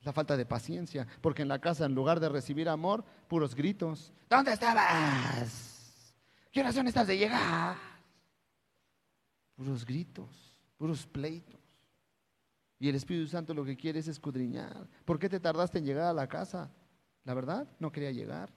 la 0.00 0.12
falta 0.12 0.36
de 0.36 0.46
paciencia. 0.46 1.06
Porque 1.20 1.42
en 1.42 1.48
la 1.48 1.60
casa, 1.60 1.84
en 1.84 1.94
lugar 1.94 2.18
de 2.18 2.30
recibir 2.30 2.68
amor, 2.68 3.04
puros 3.28 3.54
gritos. 3.54 4.12
¿Dónde 4.28 4.52
estabas? 4.52 6.14
¿Qué 6.50 6.60
oración 6.60 6.86
estás 6.86 7.06
de 7.06 7.18
llegar? 7.18 7.76
Puros 9.54 9.84
gritos, 9.84 10.58
puros 10.78 11.06
pleitos. 11.06 11.60
Y 12.78 12.88
el 12.88 12.96
Espíritu 12.96 13.28
Santo 13.28 13.54
lo 13.54 13.64
que 13.64 13.76
quiere 13.76 13.98
es 13.98 14.08
escudriñar. 14.08 14.88
¿Por 15.04 15.18
qué 15.18 15.28
te 15.28 15.40
tardaste 15.40 15.78
en 15.78 15.84
llegar 15.84 16.06
a 16.06 16.12
la 16.12 16.26
casa? 16.26 16.70
La 17.24 17.34
verdad, 17.34 17.68
no 17.78 17.92
quería 17.92 18.10
llegar. 18.10 18.52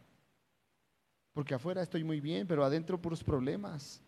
Porque 1.38 1.54
afuera 1.54 1.84
estoy 1.84 2.04
muy 2.04 2.20
bien, 2.20 2.48
pero 2.48 2.66
adentro 2.66 3.00
puros 3.00 3.24
problemas. 3.24 4.02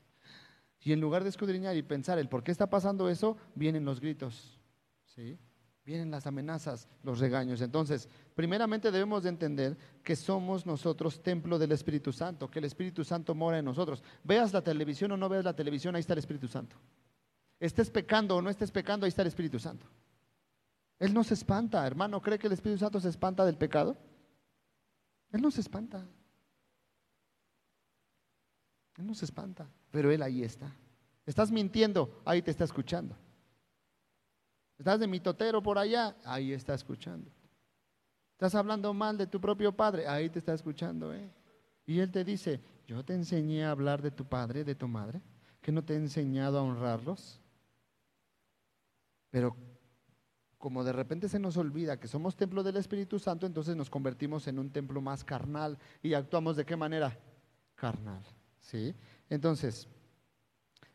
Y 0.79 0.93
en 0.93 0.99
lugar 0.99 1.21
de 1.21 1.29
escudriñar 1.29 1.77
y 1.77 1.83
pensar 1.83 2.17
el 2.17 2.27
por 2.27 2.43
qué 2.43 2.51
está 2.51 2.71
pasando 2.71 3.07
eso, 3.07 3.37
vienen 3.53 3.85
los 3.85 3.99
gritos, 3.99 4.59
¿sí? 5.05 5.37
Vienen 5.85 6.09
las 6.09 6.25
amenazas, 6.25 6.89
los 7.03 7.19
regaños. 7.19 7.61
Entonces, 7.61 8.09
primeramente 8.33 8.89
debemos 8.89 9.21
de 9.21 9.29
entender 9.29 9.77
que 10.01 10.15
somos 10.15 10.65
nosotros 10.65 11.21
templo 11.21 11.59
del 11.59 11.71
Espíritu 11.71 12.11
Santo, 12.11 12.49
que 12.49 12.57
el 12.57 12.65
Espíritu 12.65 13.03
Santo 13.03 13.35
mora 13.35 13.59
en 13.59 13.65
nosotros. 13.65 14.03
Veas 14.23 14.51
la 14.51 14.63
televisión 14.63 15.11
o 15.11 15.17
no 15.17 15.29
veas 15.29 15.45
la 15.45 15.55
televisión, 15.55 15.93
ahí 15.93 15.99
está 15.99 16.13
el 16.13 16.19
Espíritu 16.19 16.47
Santo. 16.47 16.77
Estés 17.59 17.91
pecando 17.91 18.37
o 18.37 18.41
no 18.41 18.49
estés 18.49 18.71
pecando, 18.71 19.05
ahí 19.05 19.09
está 19.09 19.21
el 19.21 19.27
Espíritu 19.27 19.59
Santo. 19.59 19.85
Él 20.97 21.13
no 21.13 21.23
se 21.23 21.35
espanta, 21.35 21.85
hermano. 21.85 22.23
¿Cree 22.23 22.39
que 22.39 22.47
el 22.47 22.53
Espíritu 22.53 22.79
Santo 22.79 22.99
se 22.99 23.09
espanta 23.09 23.45
del 23.45 23.55
pecado? 23.55 23.95
Él 25.31 25.43
no 25.43 25.51
se 25.51 25.61
espanta. 25.61 26.07
Él 28.99 29.07
no 29.07 29.15
se 29.15 29.25
espanta, 29.25 29.65
pero 29.91 30.12
Él 30.12 30.21
ahí 30.21 30.43
está. 30.43 30.69
Estás 31.25 31.51
mintiendo, 31.51 32.21
ahí 32.25 32.41
te 32.41 32.51
está 32.51 32.65
escuchando. 32.65 33.15
Estás 34.77 34.99
de 34.99 35.07
mitotero 35.07 35.63
por 35.63 35.77
allá, 35.77 36.15
ahí 36.25 36.51
está 36.51 36.73
escuchando. 36.73 37.31
Estás 38.33 38.55
hablando 38.55 38.93
mal 38.93 39.17
de 39.17 39.25
tu 39.25 39.39
propio 39.39 39.71
padre, 39.71 40.07
ahí 40.07 40.29
te 40.29 40.39
está 40.39 40.53
escuchando. 40.53 41.13
¿eh? 41.13 41.29
Y 41.85 41.99
Él 41.99 42.12
te 42.12 42.25
dice, 42.25 42.62
yo 42.88 43.03
te 43.03 43.13
enseñé 43.13 43.63
a 43.63 43.71
hablar 43.71 44.01
de 44.01 44.12
tu 44.12 44.25
padre, 44.25 44.63
de 44.65 44.75
tu 44.75 44.88
madre, 44.88 45.21
que 45.62 45.71
no 45.71 45.83
te 45.83 45.93
he 45.93 45.97
enseñado 45.97 46.59
a 46.59 46.62
honrarlos. 46.62 47.39
Pero 49.29 49.55
como 50.57 50.83
de 50.83 50.91
repente 50.91 51.29
se 51.29 51.39
nos 51.39 51.55
olvida 51.55 51.99
que 51.99 52.07
somos 52.09 52.35
templo 52.35 52.63
del 52.63 52.75
Espíritu 52.75 53.17
Santo, 53.17 53.45
entonces 53.45 53.77
nos 53.77 53.89
convertimos 53.89 54.45
en 54.47 54.59
un 54.59 54.69
templo 54.71 54.99
más 55.01 55.23
carnal 55.23 55.77
y 56.03 56.13
actuamos 56.13 56.57
de 56.57 56.65
qué 56.65 56.75
manera? 56.75 57.17
Carnal. 57.75 58.23
¿Sí? 58.60 58.95
Entonces, 59.30 59.88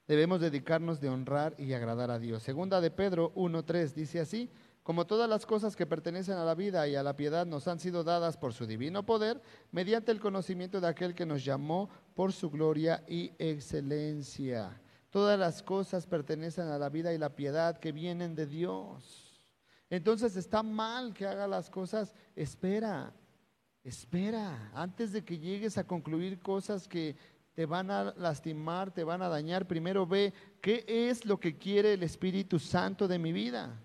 debemos 0.07 0.41
dedicarnos 0.41 1.01
de 1.01 1.09
honrar 1.09 1.55
y 1.59 1.73
agradar 1.73 2.11
a 2.11 2.19
Dios. 2.19 2.43
Segunda 2.43 2.81
de 2.81 2.91
Pedro 2.91 3.33
1.3 3.35 3.93
dice 3.93 4.21
así, 4.21 4.51
como 4.85 5.07
todas 5.07 5.29
las 5.31 5.47
cosas 5.47 5.77
que 5.77 5.87
pertenecen 5.87 6.37
a 6.37 6.45
la 6.45 6.55
vida 6.55 6.87
y 6.87 6.95
a 6.95 7.03
la 7.03 7.17
piedad 7.17 7.47
nos 7.47 7.69
han 7.69 7.81
sido 7.81 8.05
dadas 8.05 8.37
por 8.37 8.53
su 8.53 8.67
divino 8.67 9.07
poder, 9.07 9.41
mediante 9.73 10.13
el 10.13 10.21
conocimiento 10.21 10.79
de 10.79 10.89
aquel 10.89 11.15
que 11.15 11.25
nos 11.25 11.43
llamó 11.43 11.89
por 12.15 12.35
su 12.35 12.51
gloria 12.51 13.03
y 13.09 13.33
excelencia. 13.39 14.79
Todas 15.09 15.39
las 15.39 15.63
cosas 15.63 16.07
pertenecen 16.07 16.69
a 16.69 16.77
la 16.77 16.91
vida 16.91 17.15
y 17.15 17.19
la 17.19 17.35
piedad 17.35 17.79
que 17.79 17.93
vienen 17.93 18.35
de 18.35 18.47
Dios. 18.47 19.41
Entonces 19.89 20.37
está 20.37 20.63
mal 20.63 21.15
que 21.15 21.27
haga 21.27 21.47
las 21.47 21.71
cosas. 21.71 22.15
Espera, 22.37 23.15
espera, 23.85 24.71
antes 24.75 25.13
de 25.13 25.25
que 25.25 25.39
llegues 25.39 25.79
a 25.79 25.87
concluir 25.87 26.41
cosas 26.41 26.87
que 26.87 27.17
te 27.55 27.67
van 27.67 27.91
a 27.91 28.13
lastimar, 28.17 28.91
te 28.91 29.05
van 29.05 29.23
a 29.23 29.29
dañar, 29.29 29.67
primero 29.67 30.07
ve 30.07 30.35
qué 30.61 30.85
es 30.89 31.25
lo 31.25 31.39
que 31.39 31.57
quiere 31.57 31.93
el 31.93 32.03
Espíritu 32.03 32.59
Santo 32.59 33.07
de 33.07 33.19
mi 33.19 33.33
vida. 33.33 33.81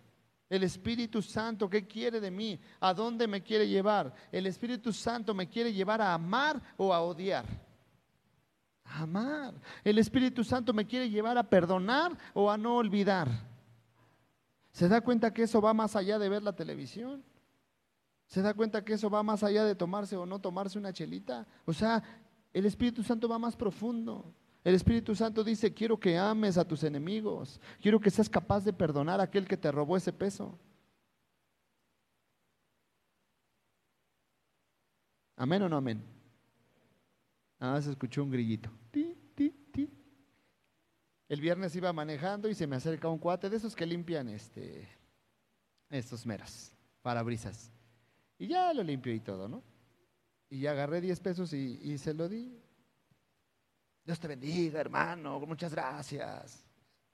El 0.50 0.64
Espíritu 0.64 1.22
Santo, 1.22 1.70
¿qué 1.70 1.86
quiere 1.86 2.20
de 2.20 2.32
mí? 2.32 2.60
¿A 2.80 2.94
dónde 2.96 3.28
me 3.28 3.44
quiere 3.44 3.68
llevar? 3.68 4.12
El 4.32 4.48
Espíritu 4.48 4.92
Santo 4.92 5.36
me 5.36 5.48
quiere 5.48 5.72
llevar 5.72 6.02
a 6.02 6.16
amar 6.16 6.60
o 6.78 6.92
a 6.92 7.02
odiar. 7.02 7.46
A 8.84 9.04
amar. 9.04 9.54
El 9.84 10.00
Espíritu 10.00 10.44
Santo 10.44 10.74
me 10.74 10.88
quiere 10.88 11.08
llevar 11.08 11.38
a 11.38 11.48
perdonar 11.48 12.18
o 12.34 12.50
a 12.50 12.58
no 12.58 12.78
olvidar. 12.78 13.30
¿Se 14.72 14.88
da 14.88 15.02
cuenta 15.02 15.32
que 15.32 15.44
eso 15.44 15.62
va 15.62 15.76
más 15.76 15.96
allá 15.96 16.18
de 16.18 16.30
ver 16.30 16.42
la 16.42 16.56
televisión? 16.56 17.24
¿Se 18.26 18.42
da 18.42 18.56
cuenta 18.56 18.84
que 18.84 18.94
eso 18.94 19.12
va 19.12 19.22
más 19.22 19.44
allá 19.44 19.64
de 19.64 19.76
tomarse 19.76 20.18
o 20.18 20.26
no 20.26 20.40
tomarse 20.40 20.80
una 20.80 20.94
chelita? 20.94 21.46
O 21.66 21.74
sea, 21.74 22.04
el 22.54 22.66
Espíritu 22.66 23.04
Santo 23.04 23.28
va 23.28 23.40
más 23.40 23.56
profundo. 23.56 24.34
El 24.64 24.76
Espíritu 24.76 25.16
Santo 25.16 25.44
dice, 25.44 25.74
quiero 25.74 26.00
que 26.00 26.18
ames 26.18 26.58
a 26.58 26.68
tus 26.68 26.84
enemigos, 26.84 27.60
quiero 27.82 28.00
que 28.00 28.10
seas 28.10 28.30
capaz 28.30 28.64
de 28.64 28.74
perdonar 28.74 29.20
a 29.20 29.24
aquel 29.24 29.48
que 29.48 29.58
te 29.58 29.72
robó 29.72 29.96
ese 29.96 30.12
peso. 30.12 30.58
¿Amén 35.36 35.62
o 35.62 35.70
no 35.70 35.78
amén? 35.78 36.04
Nada 37.60 37.74
más 37.74 37.88
escuchó 37.88 38.24
un 38.24 38.32
grillito. 38.32 38.70
El 41.30 41.42
viernes 41.42 41.76
iba 41.76 41.94
manejando 41.94 42.50
y 42.50 42.56
se 42.56 42.66
me 42.66 42.76
acerca 42.76 43.08
un 43.08 43.20
cuate 43.20 43.50
de 43.50 43.58
esos 43.58 43.76
que 43.76 43.86
limpian 43.86 44.28
este, 44.30 44.90
estos 45.90 46.26
meras, 46.26 46.76
parabrisas. 47.04 47.72
Y 48.40 48.48
ya 48.48 48.74
lo 48.74 48.82
limpio 48.82 49.14
y 49.14 49.20
todo, 49.20 49.48
¿no? 49.48 49.62
Y 50.50 50.66
agarré 50.66 51.02
10 51.02 51.20
pesos 51.20 51.54
y, 51.54 51.98
se 51.98 52.14
lo 52.14 52.28
di. 52.28 52.60
Dios 54.04 54.20
te 54.20 54.28
bendiga, 54.28 54.80
hermano, 54.80 55.40
muchas 55.42 55.74
gracias. 55.74 56.66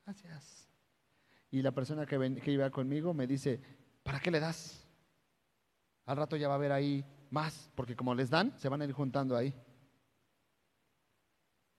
Gracias. 0.05 0.69
Y 1.51 1.61
la 1.61 1.71
persona 1.71 2.05
que, 2.05 2.41
que 2.41 2.51
iba 2.51 2.69
conmigo 2.69 3.13
me 3.13 3.27
dice, 3.27 3.59
¿para 4.03 4.19
qué 4.19 4.31
le 4.31 4.39
das? 4.39 4.85
Al 6.05 6.17
rato 6.17 6.37
ya 6.37 6.47
va 6.47 6.53
a 6.53 6.57
haber 6.57 6.71
ahí 6.71 7.03
más, 7.29 7.69
porque 7.75 7.95
como 7.95 8.15
les 8.15 8.29
dan, 8.29 8.57
se 8.57 8.69
van 8.69 8.81
a 8.81 8.85
ir 8.85 8.93
juntando 8.93 9.35
ahí. 9.35 9.53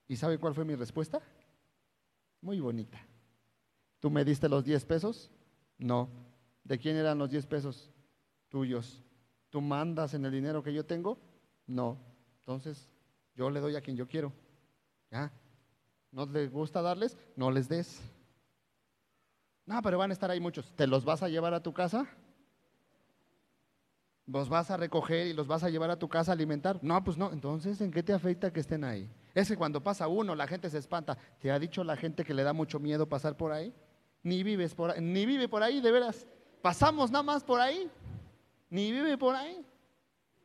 ¿Y 0.07 0.15
sabe 0.15 0.37
cuál 0.37 0.53
fue 0.53 0.65
mi 0.65 0.75
respuesta? 0.75 1.21
Muy 2.41 2.59
bonita. 2.59 2.99
¿Tú 3.99 4.09
me 4.09 4.23
diste 4.23 4.47
los 4.47 4.63
10 4.63 4.85
pesos? 4.85 5.31
No. 5.77 6.09
¿De 6.63 6.77
quién 6.77 6.95
eran 6.95 7.17
los 7.17 7.29
10 7.29 7.45
pesos? 7.47 7.91
Tuyos. 8.49 9.03
¿Tú 9.49 9.61
mandas 9.61 10.13
en 10.13 10.25
el 10.25 10.31
dinero 10.31 10.61
que 10.61 10.73
yo 10.73 10.85
tengo? 10.85 11.17
No. 11.67 11.97
Entonces, 12.39 12.89
yo 13.35 13.49
le 13.49 13.59
doy 13.59 13.75
a 13.75 13.81
quien 13.81 13.97
yo 13.97 14.07
quiero. 14.07 14.33
¿Ya? 15.11 15.31
¿No 16.11 16.25
les 16.25 16.51
gusta 16.51 16.81
darles? 16.81 17.17
No 17.35 17.51
les 17.51 17.69
des. 17.69 18.01
No, 19.65 19.81
pero 19.81 19.97
van 19.97 20.09
a 20.09 20.13
estar 20.13 20.31
ahí 20.31 20.39
muchos. 20.39 20.73
¿Te 20.73 20.87
los 20.87 21.03
vas 21.03 21.21
a 21.21 21.29
llevar 21.29 21.53
a 21.53 21.61
tu 21.61 21.73
casa? 21.73 22.07
¿Los 24.25 24.49
vas 24.49 24.71
a 24.71 24.77
recoger 24.77 25.27
y 25.27 25.33
los 25.33 25.47
vas 25.47 25.63
a 25.63 25.69
llevar 25.69 25.89
a 25.89 25.99
tu 25.99 26.09
casa 26.09 26.31
a 26.31 26.33
alimentar? 26.33 26.79
No, 26.81 27.01
pues 27.03 27.17
no. 27.17 27.31
Entonces, 27.31 27.79
¿en 27.81 27.91
qué 27.91 28.01
te 28.01 28.13
afecta 28.13 28.51
que 28.51 28.61
estén 28.61 28.83
ahí? 28.83 29.09
Es 29.35 29.47
que 29.47 29.55
cuando 29.55 29.83
pasa 29.83 30.07
uno, 30.07 30.35
la 30.35 30.47
gente 30.47 30.69
se 30.69 30.77
espanta. 30.77 31.17
¿Te 31.39 31.51
ha 31.51 31.59
dicho 31.59 31.83
la 31.83 31.95
gente 31.95 32.23
que 32.23 32.33
le 32.33 32.43
da 32.43 32.53
mucho 32.53 32.79
miedo 32.79 33.07
pasar 33.07 33.37
por 33.37 33.51
ahí? 33.51 33.73
Ni 34.23 34.43
vives 34.43 34.73
por 34.73 34.91
ahí, 34.91 35.01
ni 35.01 35.25
vive 35.25 35.47
por 35.47 35.63
ahí, 35.63 35.79
de 35.79 35.91
veras. 35.91 36.25
Pasamos 36.61 37.11
nada 37.11 37.23
más 37.23 37.43
por 37.43 37.61
ahí. 37.61 37.89
Ni 38.69 38.91
vive 38.91 39.17
por 39.17 39.35
ahí. 39.35 39.65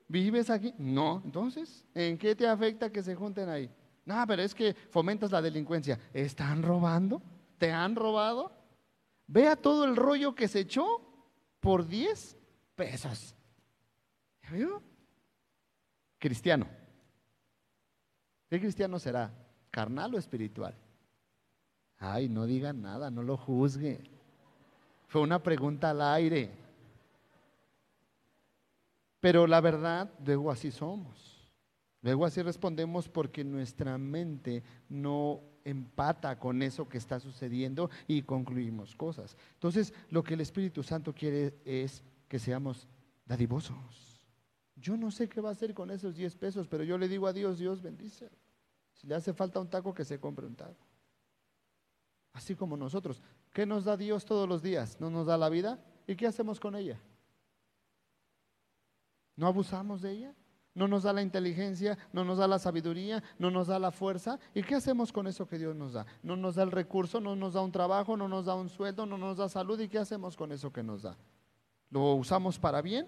¿Vives 0.08 0.50
aquí? 0.50 0.74
No. 0.78 1.22
Entonces, 1.24 1.86
¿en 1.94 2.18
qué 2.18 2.34
te 2.34 2.46
afecta 2.46 2.90
que 2.90 3.02
se 3.02 3.14
junten 3.14 3.48
ahí? 3.48 3.70
No, 4.04 4.24
pero 4.26 4.42
es 4.42 4.54
que 4.54 4.74
fomentas 4.90 5.30
la 5.30 5.40
delincuencia. 5.40 5.98
¿Están 6.12 6.62
robando? 6.62 7.22
¿Te 7.58 7.70
han 7.70 7.94
robado? 7.94 8.52
Vea 9.26 9.56
todo 9.56 9.84
el 9.84 9.96
rollo 9.96 10.34
que 10.34 10.48
se 10.48 10.60
echó 10.60 10.84
por 11.60 11.86
10 11.86 12.36
pesos. 12.74 13.34
¿Ya 14.42 14.50
vio? 14.50 14.82
Cristiano. 16.18 16.66
¿Qué 18.50 18.60
cristiano 18.60 18.98
será? 18.98 19.32
¿Carnal 19.70 20.14
o 20.14 20.18
espiritual? 20.18 20.74
Ay, 21.98 22.28
no 22.28 22.46
diga 22.46 22.72
nada, 22.72 23.10
no 23.10 23.22
lo 23.22 23.36
juzgue. 23.36 24.02
Fue 25.06 25.20
una 25.20 25.42
pregunta 25.42 25.90
al 25.90 26.02
aire. 26.02 26.50
Pero 29.22 29.46
la 29.46 29.60
verdad, 29.60 30.12
luego 30.26 30.50
así 30.50 30.72
somos. 30.72 31.48
Luego 32.00 32.26
así 32.26 32.42
respondemos 32.42 33.08
porque 33.08 33.44
nuestra 33.44 33.96
mente 33.96 34.64
no 34.88 35.40
empata 35.64 36.40
con 36.40 36.60
eso 36.60 36.88
que 36.88 36.98
está 36.98 37.20
sucediendo 37.20 37.88
y 38.08 38.22
concluimos 38.22 38.96
cosas. 38.96 39.36
Entonces, 39.54 39.94
lo 40.10 40.24
que 40.24 40.34
el 40.34 40.40
Espíritu 40.40 40.82
Santo 40.82 41.14
quiere 41.14 41.54
es 41.64 42.02
que 42.26 42.40
seamos 42.40 42.88
dadivosos. 43.24 44.26
Yo 44.74 44.96
no 44.96 45.12
sé 45.12 45.28
qué 45.28 45.40
va 45.40 45.50
a 45.50 45.52
hacer 45.52 45.72
con 45.72 45.92
esos 45.92 46.16
10 46.16 46.34
pesos, 46.34 46.66
pero 46.66 46.82
yo 46.82 46.98
le 46.98 47.06
digo 47.06 47.28
a 47.28 47.32
Dios, 47.32 47.60
Dios 47.60 47.80
bendice. 47.80 48.28
Si 48.94 49.06
le 49.06 49.14
hace 49.14 49.32
falta 49.32 49.60
un 49.60 49.70
taco, 49.70 49.94
que 49.94 50.04
se 50.04 50.18
compre 50.18 50.46
un 50.46 50.56
taco. 50.56 50.84
Así 52.32 52.56
como 52.56 52.76
nosotros. 52.76 53.22
¿Qué 53.52 53.66
nos 53.66 53.84
da 53.84 53.96
Dios 53.96 54.24
todos 54.24 54.48
los 54.48 54.64
días? 54.64 55.00
¿No 55.00 55.10
nos 55.10 55.28
da 55.28 55.38
la 55.38 55.48
vida? 55.48 55.78
¿Y 56.08 56.16
qué 56.16 56.26
hacemos 56.26 56.58
con 56.58 56.74
ella? 56.74 57.00
¿No 59.36 59.46
abusamos 59.46 60.02
de 60.02 60.12
ella? 60.12 60.34
no 60.74 60.88
nos 60.88 61.02
da 61.02 61.12
la 61.12 61.22
inteligencia, 61.22 61.98
no 62.12 62.24
nos 62.24 62.38
da 62.38 62.48
la 62.48 62.58
sabiduría, 62.58 63.22
no 63.38 63.50
nos 63.50 63.66
da 63.66 63.78
la 63.78 63.90
fuerza. 63.90 64.38
¿Y 64.54 64.62
qué 64.62 64.74
hacemos 64.74 65.12
con 65.12 65.26
eso 65.26 65.46
que 65.46 65.58
Dios 65.58 65.76
nos 65.76 65.92
da? 65.92 66.06
No 66.22 66.36
nos 66.36 66.54
da 66.54 66.62
el 66.62 66.70
recurso, 66.70 67.20
no 67.20 67.36
nos 67.36 67.54
da 67.54 67.60
un 67.60 67.72
trabajo, 67.72 68.16
no 68.16 68.28
nos 68.28 68.46
da 68.46 68.54
un 68.54 68.68
sueldo, 68.68 69.04
no 69.04 69.18
nos 69.18 69.36
da 69.36 69.48
salud. 69.48 69.78
¿Y 69.80 69.88
qué 69.88 69.98
hacemos 69.98 70.36
con 70.36 70.52
eso 70.52 70.72
que 70.72 70.82
nos 70.82 71.02
da? 71.02 71.16
¿Lo 71.90 72.14
usamos 72.14 72.58
para 72.58 72.80
bien 72.80 73.06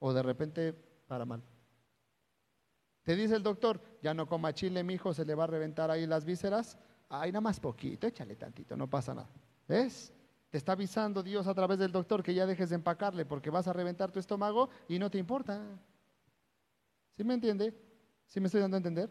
o 0.00 0.12
de 0.12 0.22
repente 0.22 0.72
para 1.06 1.24
mal? 1.24 1.42
Te 3.04 3.14
dice 3.16 3.36
el 3.36 3.42
doctor, 3.42 3.80
ya 4.02 4.12
no 4.12 4.26
coma 4.26 4.52
chile, 4.52 4.82
mi 4.82 4.94
hijo, 4.94 5.14
se 5.14 5.24
le 5.24 5.34
va 5.34 5.44
a 5.44 5.46
reventar 5.46 5.90
ahí 5.90 6.06
las 6.06 6.24
vísceras. 6.24 6.76
Ay, 7.08 7.32
nada 7.32 7.40
más 7.40 7.58
poquito, 7.60 8.06
échale 8.06 8.36
tantito, 8.36 8.76
no 8.76 8.88
pasa 8.88 9.14
nada. 9.14 9.30
¿Ves? 9.66 10.12
Te 10.50 10.56
está 10.56 10.72
avisando 10.72 11.22
Dios 11.22 11.46
a 11.46 11.54
través 11.54 11.78
del 11.78 11.92
doctor 11.92 12.22
que 12.22 12.34
ya 12.34 12.46
dejes 12.46 12.70
de 12.70 12.76
empacarle 12.76 13.26
porque 13.26 13.50
vas 13.50 13.68
a 13.68 13.72
reventar 13.72 14.10
tu 14.10 14.18
estómago 14.18 14.70
y 14.88 14.98
no 14.98 15.10
te 15.10 15.18
importa. 15.18 15.62
¿Sí 17.16 17.24
me 17.24 17.34
entiende? 17.34 17.74
¿Sí 18.26 18.40
me 18.40 18.46
estoy 18.46 18.60
dando 18.60 18.76
a 18.76 18.78
entender? 18.78 19.10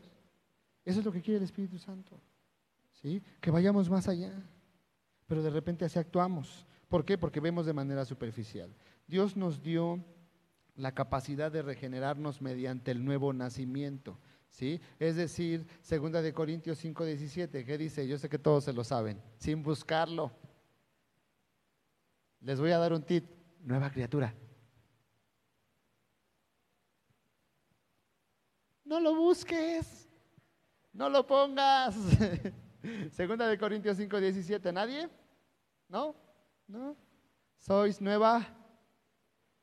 Eso 0.84 1.00
es 1.00 1.06
lo 1.06 1.12
que 1.12 1.21
quiere 1.21 1.38
el 1.38 1.43
Espíritu 1.43 1.78
Santo. 1.78 2.19
¿Sí? 2.91 3.21
Que 3.39 3.52
vayamos 3.52 3.89
más 3.89 4.08
allá. 4.08 4.34
Pero 5.28 5.43
de 5.43 5.50
repente 5.50 5.86
así 5.86 6.00
actuamos. 6.00 6.65
¿Por 6.88 7.06
qué? 7.06 7.17
Porque 7.17 7.39
vemos 7.39 7.65
de 7.65 7.73
manera 7.73 8.06
superficial. 8.06 8.73
Dios 9.06 9.36
nos 9.36 9.62
dio 9.62 10.04
la 10.76 10.93
capacidad 10.93 11.52
de 11.52 11.62
regenerarnos 11.62 12.41
mediante 12.41 12.91
el 12.91 13.04
nuevo 13.04 13.34
nacimiento. 13.34 14.17
¿Sí? 14.50 14.80
Es 14.97 15.17
decir, 15.17 15.67
segunda 15.82 16.21
de 16.21 16.34
Corintios 16.34 16.84
5:17, 16.84 17.65
¿qué 17.65 17.78
dice? 17.78 18.08
Yo 18.08 18.17
sé 18.17 18.30
que 18.30 18.39
todos 18.39 18.63
se 18.63 18.73
lo 18.73 18.84
saben, 18.84 19.21
sin 19.38 19.62
buscarlo. 19.62 20.32
Les 22.41 22.60
voy 22.60 22.71
a 22.71 22.78
dar 22.78 22.93
un 22.93 23.04
tip, 23.04 23.26
nueva 23.62 23.89
criatura. 23.91 24.34
No 28.84 29.00
lo 29.00 29.15
busques. 29.15 30.08
No 30.93 31.10
lo 31.10 31.28
pongas. 31.28 31.95
Segunda 33.12 33.47
de 33.47 33.58
Corintios 33.58 33.97
5, 33.97 34.19
17. 34.19 34.71
¿Nadie? 34.71 35.10
¿No? 35.89 36.15
¿No? 36.67 36.95
¿Sois 37.58 38.00
nueva? 38.02 38.47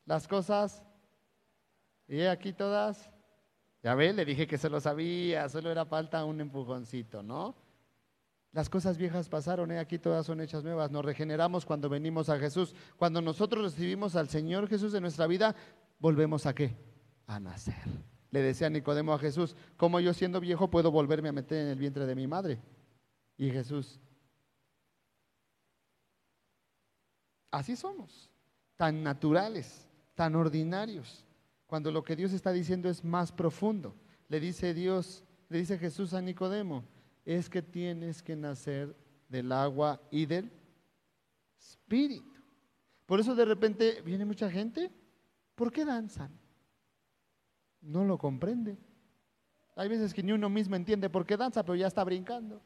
Las 0.05 0.27
cosas. 0.27 0.83
¿Y 2.07 2.21
aquí 2.21 2.53
todas? 2.53 3.09
Ya 3.81 3.95
ve, 3.95 4.13
le 4.13 4.25
dije 4.25 4.47
que 4.47 4.57
se 4.57 4.69
lo 4.69 4.79
sabía, 4.79 5.49
solo 5.49 5.71
era 5.71 5.85
falta 5.85 6.23
un 6.25 6.41
empujoncito, 6.41 7.21
¿no? 7.21 7.55
Las 8.55 8.69
cosas 8.69 8.97
viejas 8.97 9.29
pasaron, 9.29 9.71
¿eh? 9.71 9.77
aquí 9.77 9.99
todas 9.99 10.25
son 10.25 10.41
hechas 10.41 10.63
nuevas. 10.63 10.89
Nos 10.89 11.05
regeneramos 11.05 11.63
cuando 11.63 11.89
venimos 11.89 12.29
a 12.29 12.39
Jesús. 12.39 12.73
Cuando 12.97 13.21
nosotros 13.21 13.63
recibimos 13.63 14.15
al 14.15 14.29
Señor 14.29 14.67
Jesús 14.67 14.95
en 14.95 15.03
nuestra 15.03 15.27
vida, 15.27 15.55
volvemos 15.99 16.47
a 16.47 16.55
qué? 16.55 16.75
A 17.27 17.39
nacer 17.39 17.75
le 18.35 18.41
decía 18.41 18.69
Nicodemo 18.69 19.13
a 19.13 19.19
Jesús, 19.19 19.55
¿cómo 19.77 20.01
yo 20.01 20.13
siendo 20.13 20.41
viejo 20.41 20.69
puedo 20.69 20.91
volverme 20.91 21.29
a 21.29 21.31
meter 21.31 21.57
en 21.57 21.67
el 21.69 21.79
vientre 21.79 22.05
de 22.05 22.15
mi 22.15 22.27
madre? 22.27 22.59
Y 23.37 23.49
Jesús, 23.49 23.97
así 27.49 27.77
somos. 27.77 28.29
tan 28.75 29.01
naturales, 29.03 29.87
tan 30.15 30.35
ordinarios, 30.35 31.23
cuando 31.65 31.91
lo 31.91 32.03
que 32.03 32.17
Dios 32.17 32.33
está 32.33 32.51
diciendo 32.51 32.89
es 32.89 33.05
más 33.05 33.31
profundo. 33.31 33.95
Le 34.27 34.41
dice 34.41 34.73
Dios, 34.73 35.23
le 35.47 35.59
dice 35.59 35.77
Jesús 35.77 36.13
a 36.13 36.21
Nicodemo, 36.21 36.83
es 37.25 37.49
que 37.49 37.61
tienes 37.61 38.21
que 38.21 38.35
nacer 38.35 38.95
del 39.27 39.51
agua 39.51 39.99
y 40.11 40.25
del 40.25 40.51
espíritu. 41.57 42.39
Por 43.05 43.19
eso 43.19 43.35
de 43.35 43.45
repente 43.45 44.01
viene 44.01 44.25
mucha 44.25 44.49
gente, 44.49 44.91
¿por 45.55 45.71
qué 45.71 45.83
danzan? 45.83 46.31
No 47.81 48.03
lo 48.03 48.17
comprende. 48.17 48.77
Hay 49.75 49.89
veces 49.89 50.13
que 50.13 50.23
ni 50.23 50.31
uno 50.31 50.49
mismo 50.49 50.75
entiende 50.75 51.09
por 51.09 51.25
qué 51.25 51.35
danza, 51.35 51.63
pero 51.63 51.75
ya 51.75 51.87
está 51.87 52.03
brincando. 52.03 52.61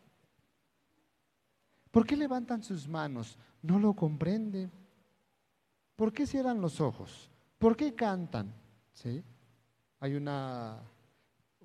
¿Por 1.91 2.05
qué 2.05 2.15
levantan 2.15 2.63
sus 2.63 2.87
manos? 2.87 3.37
No 3.61 3.79
lo 3.79 3.93
comprende. 3.93 4.69
¿Por 5.95 6.13
qué 6.13 6.27
cierran 6.27 6.61
los 6.61 6.79
ojos? 6.79 7.31
¿Por 7.57 7.75
qué 7.75 7.95
cantan? 7.95 8.53
¿Sí? 8.93 9.23
Hay 9.99 10.15
una, 10.15 10.79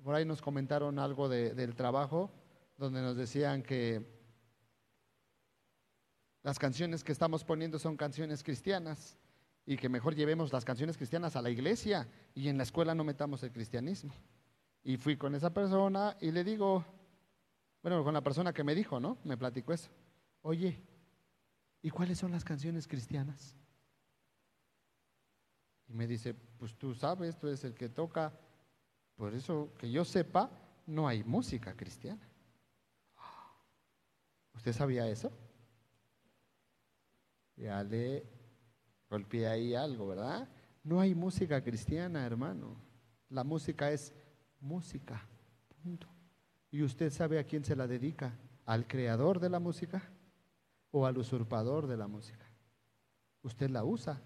por 0.03 0.15
ahí 0.15 0.25
nos 0.25 0.41
comentaron 0.41 0.99
algo 0.99 1.29
del 1.29 1.75
trabajo, 1.75 2.31
donde 2.77 3.01
nos 3.01 3.15
decían 3.15 3.63
que 3.63 4.05
las 6.43 6.59
canciones 6.59 7.03
que 7.03 7.11
estamos 7.11 7.43
poniendo 7.43 7.79
son 7.79 7.97
canciones 7.97 8.43
cristianas 8.43 9.17
y 9.65 9.77
que 9.77 9.89
mejor 9.89 10.13
llevemos 10.13 10.53
las 10.53 10.63
canciones 10.63 10.97
cristianas 10.97 11.35
a 11.35 11.41
la 11.41 11.49
iglesia 11.49 12.07
y 12.35 12.49
en 12.49 12.57
la 12.57 12.63
escuela 12.63 12.93
no 12.93 13.03
metamos 13.03 13.41
el 13.43 13.51
cristianismo. 13.51 14.13
Y 14.83 14.97
fui 14.97 15.17
con 15.17 15.33
esa 15.33 15.51
persona 15.51 16.15
y 16.21 16.31
le 16.31 16.43
digo, 16.43 16.85
bueno, 17.81 18.03
con 18.03 18.13
la 18.13 18.21
persona 18.21 18.53
que 18.53 18.63
me 18.63 18.75
dijo, 18.75 18.99
¿no? 18.99 19.17
Me 19.23 19.37
platicó 19.37 19.73
eso. 19.73 19.89
Oye, 20.41 20.83
¿y 21.81 21.89
cuáles 21.89 22.19
son 22.19 22.31
las 22.31 22.43
canciones 22.43 22.87
cristianas? 22.87 23.55
Y 25.87 25.93
me 25.93 26.05
dice, 26.05 26.33
pues 26.33 26.75
tú 26.75 26.93
sabes, 26.93 27.37
tú 27.37 27.47
eres 27.47 27.63
el 27.63 27.73
que 27.73 27.89
toca. 27.89 28.31
Por 29.15 29.33
eso 29.33 29.73
que 29.79 29.89
yo 29.89 30.05
sepa, 30.05 30.51
no 30.85 31.07
hay 31.07 31.23
música 31.23 31.75
cristiana. 31.75 32.29
¿Usted 34.55 34.73
sabía 34.73 35.07
eso? 35.07 35.31
Ya 37.55 37.83
le 37.83 38.25
golpeé 39.09 39.47
ahí 39.47 39.75
algo, 39.75 40.07
¿verdad? 40.07 40.47
No 40.83 40.99
hay 40.99 41.15
música 41.15 41.63
cristiana, 41.63 42.25
hermano. 42.25 42.75
La 43.29 43.43
música 43.43 43.91
es 43.91 44.13
música. 44.59 45.25
Punto. 45.83 46.07
¿Y 46.71 46.83
usted 46.83 47.11
sabe 47.11 47.39
a 47.39 47.43
quién 47.43 47.63
se 47.63 47.75
la 47.75 47.87
dedica? 47.87 48.37
¿Al 48.65 48.87
creador 48.87 49.39
de 49.39 49.49
la 49.49 49.59
música 49.59 50.03
o 50.91 51.05
al 51.05 51.17
usurpador 51.17 51.87
de 51.87 51.97
la 51.97 52.07
música? 52.07 52.45
Usted 53.43 53.69
la 53.69 53.83
usa 53.83 54.21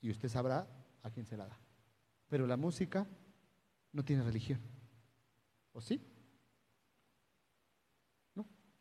y 0.00 0.10
usted 0.10 0.28
sabrá 0.28 0.66
a 1.02 1.10
quién 1.10 1.26
se 1.26 1.36
la 1.36 1.46
da. 1.46 1.58
Pero 2.28 2.46
la 2.46 2.56
música 2.56 3.06
no 3.92 4.04
tiene 4.04 4.22
religión. 4.22 4.60
¿O 5.72 5.80
sí? 5.80 6.00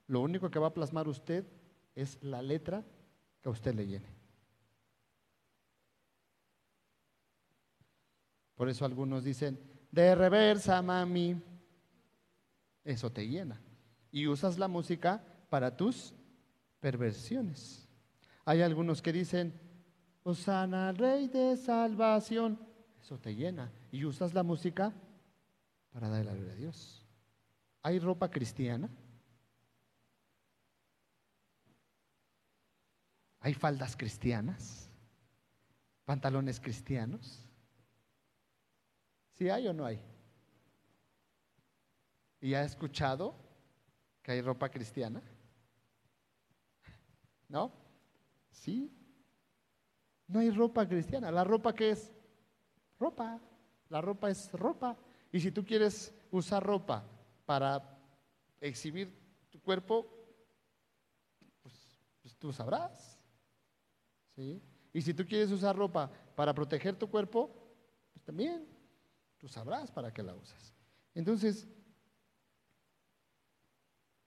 Lo 0.07 0.21
único 0.21 0.49
que 0.49 0.59
va 0.59 0.67
a 0.67 0.73
plasmar 0.73 1.07
usted 1.07 1.45
es 1.95 2.21
la 2.21 2.41
letra 2.41 2.83
que 3.41 3.49
a 3.49 3.51
usted 3.51 3.73
le 3.73 3.87
llene. 3.87 4.07
Por 8.55 8.69
eso 8.69 8.85
algunos 8.85 9.23
dicen, 9.23 9.59
de 9.91 10.15
reversa, 10.15 10.81
mami. 10.81 11.41
Eso 12.83 13.11
te 13.11 13.27
llena. 13.27 13.59
Y 14.11 14.27
usas 14.27 14.57
la 14.57 14.67
música 14.67 15.23
para 15.49 15.75
tus 15.75 16.13
perversiones. 16.79 17.87
Hay 18.45 18.61
algunos 18.61 19.01
que 19.01 19.13
dicen, 19.13 19.53
Osana, 20.23 20.91
Rey 20.91 21.27
de 21.27 21.57
Salvación. 21.57 22.59
Eso 23.01 23.17
te 23.17 23.35
llena. 23.35 23.71
Y 23.91 24.05
usas 24.05 24.33
la 24.33 24.43
música 24.43 24.93
para 25.91 26.09
darle 26.09 26.25
la 26.25 26.33
gloria 26.33 26.53
a 26.53 26.57
Dios. 26.57 27.05
¿Hay 27.81 27.99
ropa 27.99 28.29
cristiana? 28.29 28.89
¿Hay 33.43 33.53
faldas 33.53 33.97
cristianas? 33.97 34.89
¿Pantalones 36.05 36.61
cristianos? 36.61 37.45
¿Sí 39.33 39.49
hay 39.49 39.67
o 39.67 39.73
no 39.73 39.85
hay? 39.85 40.01
¿Y 42.39 42.53
ha 42.53 42.63
escuchado 42.63 43.35
que 44.21 44.31
hay 44.31 44.41
ropa 44.41 44.69
cristiana? 44.69 45.21
¿No? 47.49 47.73
¿Sí? 48.49 48.89
No 50.25 50.39
hay 50.39 50.49
ropa 50.49 50.87
cristiana. 50.87 51.29
¿La 51.29 51.43
ropa 51.43 51.75
qué 51.75 51.91
es? 51.91 52.13
Ropa. 52.97 53.41
La 53.89 53.99
ropa 53.99 54.29
es 54.29 54.53
ropa. 54.53 54.97
Y 55.33 55.41
si 55.41 55.51
tú 55.51 55.65
quieres 55.65 56.13
usar 56.31 56.63
ropa 56.63 57.03
para 57.45 57.99
exhibir 58.61 59.13
tu 59.49 59.59
cuerpo, 59.61 60.07
pues, 61.61 61.75
pues 62.21 62.37
tú 62.37 62.53
sabrás. 62.53 63.12
Y 64.35 65.01
si 65.01 65.13
tú 65.13 65.25
quieres 65.25 65.51
usar 65.51 65.75
ropa 65.75 66.11
para 66.35 66.53
proteger 66.53 66.95
tu 66.95 67.09
cuerpo, 67.09 67.49
pues 68.13 68.23
también 68.23 68.65
tú 69.37 69.47
sabrás 69.47 69.91
para 69.91 70.13
qué 70.13 70.23
la 70.23 70.35
usas. 70.35 70.73
Entonces, 71.13 71.67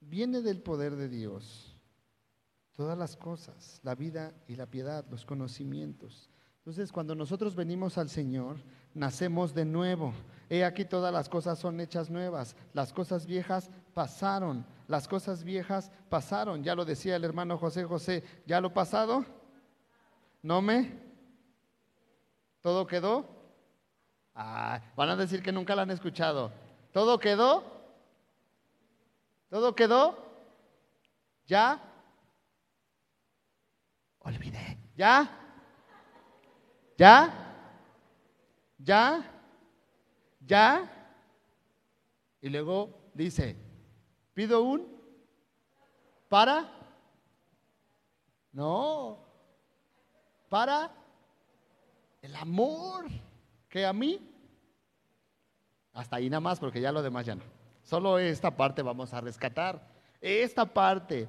viene 0.00 0.42
del 0.42 0.62
poder 0.62 0.96
de 0.96 1.08
Dios 1.08 1.76
todas 2.76 2.96
las 2.96 3.16
cosas, 3.16 3.80
la 3.82 3.94
vida 3.94 4.34
y 4.46 4.56
la 4.56 4.66
piedad, 4.66 5.04
los 5.10 5.24
conocimientos. 5.24 6.30
Entonces, 6.58 6.92
cuando 6.92 7.14
nosotros 7.14 7.54
venimos 7.54 7.96
al 7.96 8.10
Señor, 8.10 8.56
nacemos 8.92 9.54
de 9.54 9.64
nuevo. 9.64 10.12
He 10.50 10.64
aquí 10.64 10.84
todas 10.84 11.12
las 11.12 11.28
cosas 11.28 11.58
son 11.58 11.80
hechas 11.80 12.10
nuevas. 12.10 12.56
Las 12.72 12.92
cosas 12.92 13.24
viejas 13.24 13.70
pasaron. 13.94 14.66
Las 14.88 15.08
cosas 15.08 15.44
viejas 15.44 15.90
pasaron. 16.08 16.62
Ya 16.62 16.74
lo 16.74 16.84
decía 16.84 17.16
el 17.16 17.24
hermano 17.24 17.56
José 17.56 17.84
José. 17.84 18.24
¿Ya 18.46 18.60
lo 18.60 18.74
pasado? 18.74 19.24
¿No 20.46 20.62
me? 20.62 20.92
¿Todo 22.61 22.87
quedó? 22.87 23.26
Ah, 24.32 24.80
van 24.94 25.09
a 25.09 25.16
decir 25.16 25.42
que 25.42 25.50
nunca 25.50 25.74
la 25.74 25.82
han 25.82 25.90
escuchado. 25.90 26.52
¿Todo 26.92 27.18
quedó? 27.18 27.64
¿Todo 29.50 29.74
quedó? 29.74 30.24
¿Ya? 31.46 31.82
Olvidé. 34.20 34.78
¿Ya? 34.96 35.28
¿Ya? 36.96 37.35
¿Ya? 38.78 39.32
¿Ya? 40.46 41.12
Y 42.40 42.50
luego 42.50 43.11
dice, 43.14 43.56
pido 44.32 44.62
un 44.62 44.87
para. 46.28 46.70
No, 48.52 49.25
para 50.48 50.90
el 52.22 52.35
amor 52.37 53.06
que 53.68 53.85
a 53.85 53.92
mí, 53.92 54.20
hasta 55.92 56.16
ahí 56.16 56.28
nada 56.28 56.40
más, 56.40 56.59
porque 56.59 56.80
ya 56.80 56.92
lo 56.92 57.02
demás 57.02 57.26
ya 57.26 57.35
no. 57.35 57.42
Solo 57.82 58.18
esta 58.18 58.50
parte 58.56 58.82
vamos 58.82 59.14
a 59.14 59.20
rescatar. 59.20 59.80
Esta 60.20 60.66
parte 60.66 61.28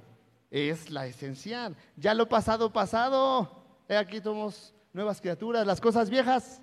es 0.49 0.89
la 0.89 1.05
esencial. 1.05 1.75
Ya 1.95 2.13
lo 2.13 2.27
pasado, 2.27 2.73
pasado. 2.73 3.63
Aquí 3.87 4.19
somos 4.19 4.73
nuevas 4.91 5.21
criaturas. 5.21 5.67
Las 5.67 5.79
cosas 5.79 6.09
viejas. 6.09 6.61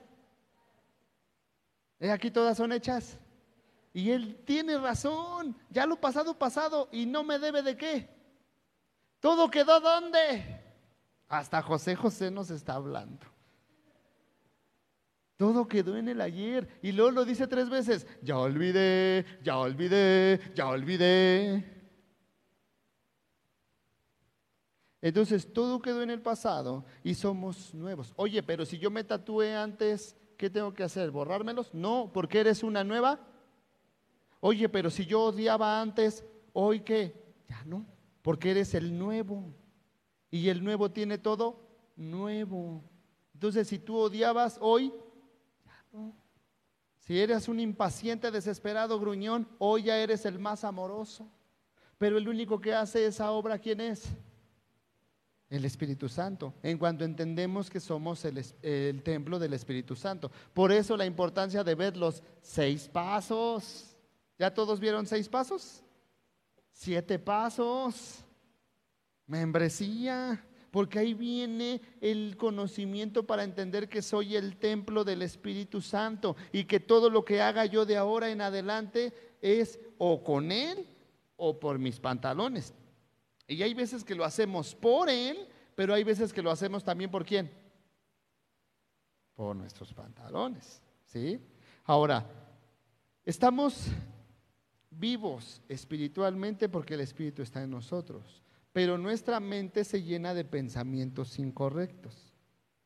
Aquí 2.00 2.30
todas 2.30 2.56
son 2.56 2.72
hechas. 2.72 3.18
Y 3.92 4.10
él 4.10 4.42
tiene 4.44 4.76
razón. 4.78 5.56
Ya 5.70 5.86
lo 5.86 5.96
pasado, 5.96 6.36
pasado. 6.36 6.88
Y 6.90 7.06
no 7.06 7.22
me 7.22 7.38
debe 7.38 7.62
de 7.62 7.76
qué. 7.76 8.08
Todo 9.20 9.48
quedó 9.48 9.78
donde. 9.78 10.53
Hasta 11.28 11.62
José 11.62 11.96
José 11.96 12.30
nos 12.30 12.50
está 12.50 12.74
hablando. 12.74 13.26
Todo 15.36 15.66
quedó 15.66 15.96
en 15.96 16.08
el 16.08 16.20
ayer. 16.20 16.68
Y 16.82 16.92
luego 16.92 17.10
lo 17.10 17.24
dice 17.24 17.46
tres 17.46 17.68
veces. 17.68 18.06
Ya 18.22 18.38
olvidé, 18.38 19.24
ya 19.42 19.58
olvidé, 19.58 20.40
ya 20.54 20.68
olvidé. 20.68 21.74
Entonces 25.02 25.52
todo 25.52 25.82
quedó 25.82 26.02
en 26.02 26.10
el 26.10 26.22
pasado 26.22 26.84
y 27.02 27.14
somos 27.14 27.74
nuevos. 27.74 28.14
Oye, 28.16 28.42
pero 28.42 28.64
si 28.64 28.78
yo 28.78 28.90
me 28.90 29.04
tatué 29.04 29.54
antes, 29.54 30.16
¿qué 30.38 30.48
tengo 30.48 30.72
que 30.72 30.82
hacer? 30.82 31.10
¿Borrármelos? 31.10 31.74
No, 31.74 32.10
porque 32.12 32.40
eres 32.40 32.62
una 32.62 32.84
nueva. 32.84 33.20
Oye, 34.40 34.68
pero 34.68 34.88
si 34.88 35.04
yo 35.04 35.24
odiaba 35.24 35.80
antes, 35.80 36.24
¿hoy 36.54 36.80
qué? 36.80 37.14
Ya 37.48 37.62
no, 37.64 37.84
porque 38.22 38.52
eres 38.52 38.74
el 38.74 38.96
nuevo. 38.96 39.52
Y 40.34 40.48
el 40.48 40.64
nuevo 40.64 40.90
tiene 40.90 41.16
todo 41.16 41.60
nuevo. 41.94 42.82
Entonces, 43.34 43.68
si 43.68 43.78
tú 43.78 43.96
odiabas 43.96 44.58
hoy, 44.60 44.92
si 46.98 47.20
eres 47.20 47.46
un 47.46 47.60
impaciente, 47.60 48.32
desesperado, 48.32 48.98
gruñón, 48.98 49.46
hoy 49.60 49.84
ya 49.84 49.96
eres 49.96 50.26
el 50.26 50.40
más 50.40 50.64
amoroso. 50.64 51.30
Pero 51.98 52.18
el 52.18 52.28
único 52.28 52.60
que 52.60 52.74
hace 52.74 53.06
esa 53.06 53.30
obra, 53.30 53.60
¿quién 53.60 53.80
es? 53.80 54.08
El 55.50 55.64
Espíritu 55.64 56.08
Santo, 56.08 56.52
en 56.64 56.78
cuanto 56.78 57.04
entendemos 57.04 57.70
que 57.70 57.78
somos 57.78 58.24
el, 58.24 58.44
el, 58.62 59.04
templo 59.04 59.38
del 59.38 59.52
Espíritu 59.52 59.94
Santo. 59.94 60.32
Por 60.52 60.72
eso 60.72 60.96
la 60.96 61.06
importancia 61.06 61.62
de 61.62 61.76
ver 61.76 61.96
los 61.96 62.24
seis 62.42 62.88
pasos. 62.88 63.96
¿Ya 64.36 64.52
todos 64.52 64.80
vieron 64.80 65.06
seis 65.06 65.28
pasos? 65.28 65.80
Siete 66.72 67.20
pasos. 67.20 68.23
Membresía. 69.26 70.44
Porque 70.74 70.98
ahí 70.98 71.14
viene 71.14 71.80
el 72.00 72.36
conocimiento 72.36 73.24
para 73.24 73.44
entender 73.44 73.88
que 73.88 74.02
soy 74.02 74.34
el 74.34 74.56
templo 74.56 75.04
del 75.04 75.22
Espíritu 75.22 75.80
Santo 75.80 76.34
y 76.50 76.64
que 76.64 76.80
todo 76.80 77.10
lo 77.10 77.24
que 77.24 77.40
haga 77.40 77.64
yo 77.64 77.86
de 77.86 77.96
ahora 77.96 78.28
en 78.28 78.40
adelante 78.40 79.36
es 79.40 79.78
o 79.98 80.24
con 80.24 80.50
Él 80.50 80.84
o 81.36 81.60
por 81.60 81.78
mis 81.78 82.00
pantalones. 82.00 82.74
Y 83.46 83.62
hay 83.62 83.72
veces 83.72 84.02
que 84.02 84.16
lo 84.16 84.24
hacemos 84.24 84.74
por 84.74 85.08
Él, 85.08 85.46
pero 85.76 85.94
hay 85.94 86.02
veces 86.02 86.32
que 86.32 86.42
lo 86.42 86.50
hacemos 86.50 86.82
también 86.82 87.08
por 87.08 87.24
quién? 87.24 87.52
Por 89.36 89.54
nuestros 89.54 89.94
pantalones. 89.94 90.82
¿Sí? 91.06 91.38
Ahora, 91.84 92.28
estamos 93.24 93.86
vivos 94.90 95.62
espiritualmente 95.68 96.68
porque 96.68 96.94
el 96.94 97.00
Espíritu 97.00 97.42
está 97.42 97.62
en 97.62 97.70
nosotros 97.70 98.43
pero 98.74 98.98
nuestra 98.98 99.38
mente 99.38 99.84
se 99.84 100.02
llena 100.02 100.34
de 100.34 100.44
pensamientos 100.44 101.38
incorrectos. 101.38 102.34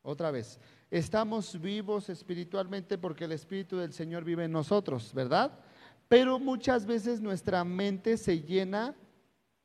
Otra 0.02 0.30
vez, 0.30 0.60
estamos 0.90 1.58
vivos 1.58 2.10
espiritualmente 2.10 2.98
porque 2.98 3.24
el 3.24 3.32
Espíritu 3.32 3.78
del 3.78 3.94
Señor 3.94 4.22
vive 4.22 4.44
en 4.44 4.52
nosotros, 4.52 5.14
¿verdad? 5.14 5.58
Pero 6.06 6.38
muchas 6.38 6.84
veces 6.84 7.22
nuestra 7.22 7.64
mente 7.64 8.18
se 8.18 8.42
llena 8.42 8.94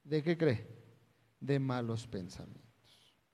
de 0.06 0.24
qué 0.24 0.38
cree? 0.38 0.66
De 1.42 1.60
malos 1.60 2.08
pensamientos. 2.08 2.64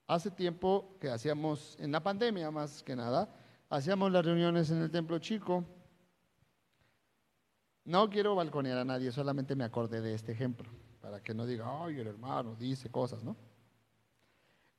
Hace 0.08 0.32
tiempo 0.32 0.96
que 1.00 1.10
hacíamos, 1.10 1.76
en 1.78 1.92
la 1.92 2.02
pandemia 2.02 2.50
más 2.50 2.82
que 2.82 2.96
nada, 2.96 3.32
hacíamos 3.68 4.10
las 4.10 4.24
reuniones 4.24 4.68
en 4.72 4.82
el 4.82 4.90
templo 4.90 5.20
chico. 5.20 5.64
No 7.84 8.10
quiero 8.10 8.34
balconear 8.34 8.78
a 8.78 8.84
nadie, 8.84 9.12
solamente 9.12 9.54
me 9.54 9.62
acordé 9.62 10.00
de 10.00 10.12
este 10.12 10.32
ejemplo 10.32 10.79
para 11.10 11.24
que 11.24 11.34
no 11.34 11.44
diga, 11.44 11.66
ay, 11.66 11.98
el 11.98 12.06
hermano 12.06 12.54
dice 12.54 12.88
cosas, 12.88 13.24
¿no? 13.24 13.36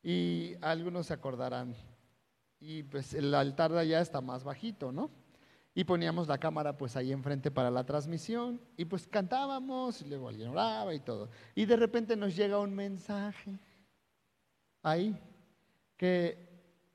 Y 0.02 0.56
algunos 0.62 1.08
se 1.08 1.14
acordarán, 1.14 1.76
y 2.58 2.84
pues 2.84 3.14
el 3.14 3.36
altar 3.36 3.74
de 3.74 3.80
allá 3.80 4.00
está 4.00 4.22
más 4.22 4.46
bajito, 4.46 4.94
¿no? 4.94 5.12
Y 5.76 5.84
poníamos 5.84 6.30
la 6.30 6.38
cámara 6.38 6.78
pues 6.78 6.96
ahí 6.96 7.12
enfrente 7.12 7.52
para 7.52 7.70
la 7.70 7.84
transmisión 7.84 8.62
y 8.78 8.86
pues 8.86 9.06
cantábamos 9.08 10.02
y 10.02 10.06
luego 10.06 10.30
alguien 10.30 10.48
oraba 10.48 10.94
y 10.94 11.02
todo. 11.02 11.28
Y 11.54 11.66
de 11.66 11.76
repente 11.76 12.16
nos 12.16 12.34
llega 12.34 12.60
un 12.60 12.74
mensaje 12.74 13.60
ahí 14.84 15.20
que 15.98 16.48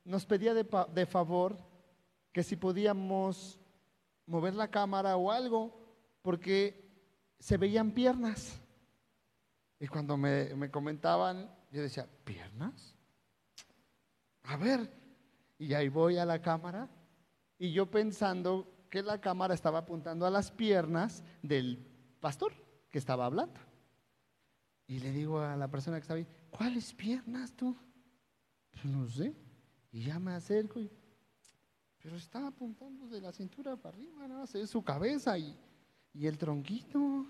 nos 0.03 0.24
pedía 0.24 0.55
de, 0.55 0.66
de 0.95 1.05
favor 1.05 1.59
que 2.32 2.43
si 2.43 2.57
podíamos 2.57 3.61
mover 4.24 4.55
la 4.55 4.70
cámara 4.70 5.14
o 5.18 5.30
algo 5.30 5.78
porque 6.22 6.91
se 7.39 7.59
veían 7.59 7.91
piernas. 7.91 8.62
Y 9.79 9.87
cuando 9.89 10.16
me, 10.16 10.70
comentaban, 10.70 11.51
yo 11.70 11.83
decía, 11.83 12.09
¿piernas? 12.24 12.95
A 14.45 14.57
ver, 14.57 14.91
y 15.59 15.74
ahí 15.74 15.89
voy 15.89 16.16
a 16.16 16.24
la 16.24 16.41
cámara 16.41 16.89
y 17.59 17.72
yo 17.72 17.91
pensando 17.91 18.87
que 18.91 19.03
la 19.03 19.20
cámara 19.20 19.55
estaba 19.55 19.81
apuntando 19.81 20.24
a 20.24 20.31
las 20.31 20.51
piernas 20.51 21.22
del 21.43 21.85
pastor 22.20 22.53
que 22.91 22.99
estaba 22.99 23.27
hablando. 23.27 23.61
Y 24.87 25.01
le 25.01 25.11
digo 25.11 25.41
a 25.41 25.57
la 25.57 25.68
persona 25.68 25.97
que 25.97 26.03
estaba 26.03 26.18
ahí, 26.18 26.27
¿cuáles 26.51 26.95
piernas 26.95 27.53
tú? 27.53 27.77
Pues 28.70 28.85
no 28.85 29.07
sé. 29.09 29.35
Y 29.91 30.05
ya 30.05 30.18
me 30.18 30.33
acerco 30.33 30.81
y, 30.81 30.91
pero 31.99 32.16
está 32.16 32.47
apuntando 32.47 33.09
de 33.09 33.20
la 33.20 33.33
cintura 33.33 33.77
para 33.77 33.97
arriba, 33.97 34.29
¿no? 34.29 34.45
Es 34.45 34.70
su 34.70 34.83
cabeza 34.83 35.37
y, 35.37 35.59
y 36.14 36.27
el 36.27 36.39
tronquito. 36.39 37.27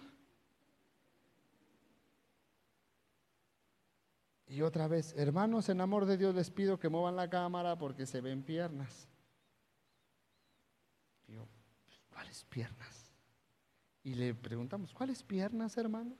Y 4.56 4.62
otra 4.62 4.88
vez, 4.88 5.12
hermanos, 5.18 5.68
en 5.68 5.82
amor 5.82 6.06
de 6.06 6.16
Dios 6.16 6.34
les 6.34 6.50
pido 6.50 6.78
que 6.78 6.88
muevan 6.88 7.14
la 7.14 7.28
cámara 7.28 7.76
porque 7.76 8.06
se 8.06 8.22
ven 8.22 8.42
piernas. 8.42 9.06
Y 11.28 11.34
¿cuáles 12.08 12.42
piernas? 12.46 13.12
Y 14.02 14.14
le 14.14 14.34
preguntamos, 14.34 14.94
¿cuáles 14.94 15.22
piernas, 15.22 15.76
hermano? 15.76 16.16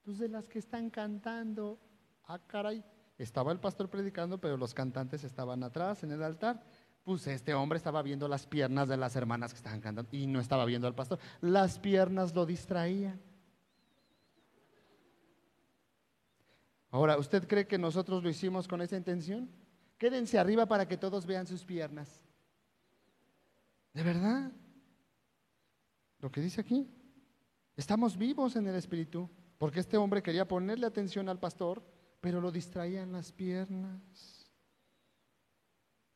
Pues 0.00 0.18
de 0.18 0.30
las 0.30 0.48
que 0.48 0.58
están 0.58 0.88
cantando. 0.88 1.78
Ah, 2.24 2.38
caray. 2.38 2.82
Estaba 3.18 3.52
el 3.52 3.60
pastor 3.60 3.90
predicando, 3.90 4.40
pero 4.40 4.56
los 4.56 4.72
cantantes 4.72 5.22
estaban 5.22 5.62
atrás 5.62 6.04
en 6.04 6.12
el 6.12 6.22
altar. 6.22 6.64
Pues 7.02 7.26
este 7.26 7.52
hombre 7.52 7.76
estaba 7.76 8.00
viendo 8.00 8.28
las 8.28 8.46
piernas 8.46 8.88
de 8.88 8.96
las 8.96 9.14
hermanas 9.14 9.52
que 9.52 9.58
estaban 9.58 9.82
cantando 9.82 10.08
y 10.10 10.26
no 10.26 10.40
estaba 10.40 10.64
viendo 10.64 10.86
al 10.86 10.94
pastor. 10.94 11.18
Las 11.42 11.78
piernas 11.80 12.34
lo 12.34 12.46
distraían. 12.46 13.20
Ahora, 16.96 17.18
¿usted 17.18 17.46
cree 17.46 17.66
que 17.66 17.76
nosotros 17.76 18.22
lo 18.22 18.30
hicimos 18.30 18.66
con 18.66 18.80
esa 18.80 18.96
intención? 18.96 19.50
Quédense 19.98 20.38
arriba 20.38 20.64
para 20.64 20.88
que 20.88 20.96
todos 20.96 21.26
vean 21.26 21.46
sus 21.46 21.62
piernas. 21.62 22.22
¿De 23.92 24.02
verdad? 24.02 24.50
Lo 26.20 26.30
que 26.30 26.40
dice 26.40 26.62
aquí. 26.62 26.88
Estamos 27.76 28.16
vivos 28.16 28.56
en 28.56 28.66
el 28.66 28.76
Espíritu, 28.76 29.28
porque 29.58 29.80
este 29.80 29.98
hombre 29.98 30.22
quería 30.22 30.48
ponerle 30.48 30.86
atención 30.86 31.28
al 31.28 31.38
pastor, 31.38 31.82
pero 32.22 32.40
lo 32.40 32.50
distraían 32.50 33.12
las 33.12 33.30
piernas. 33.30 34.50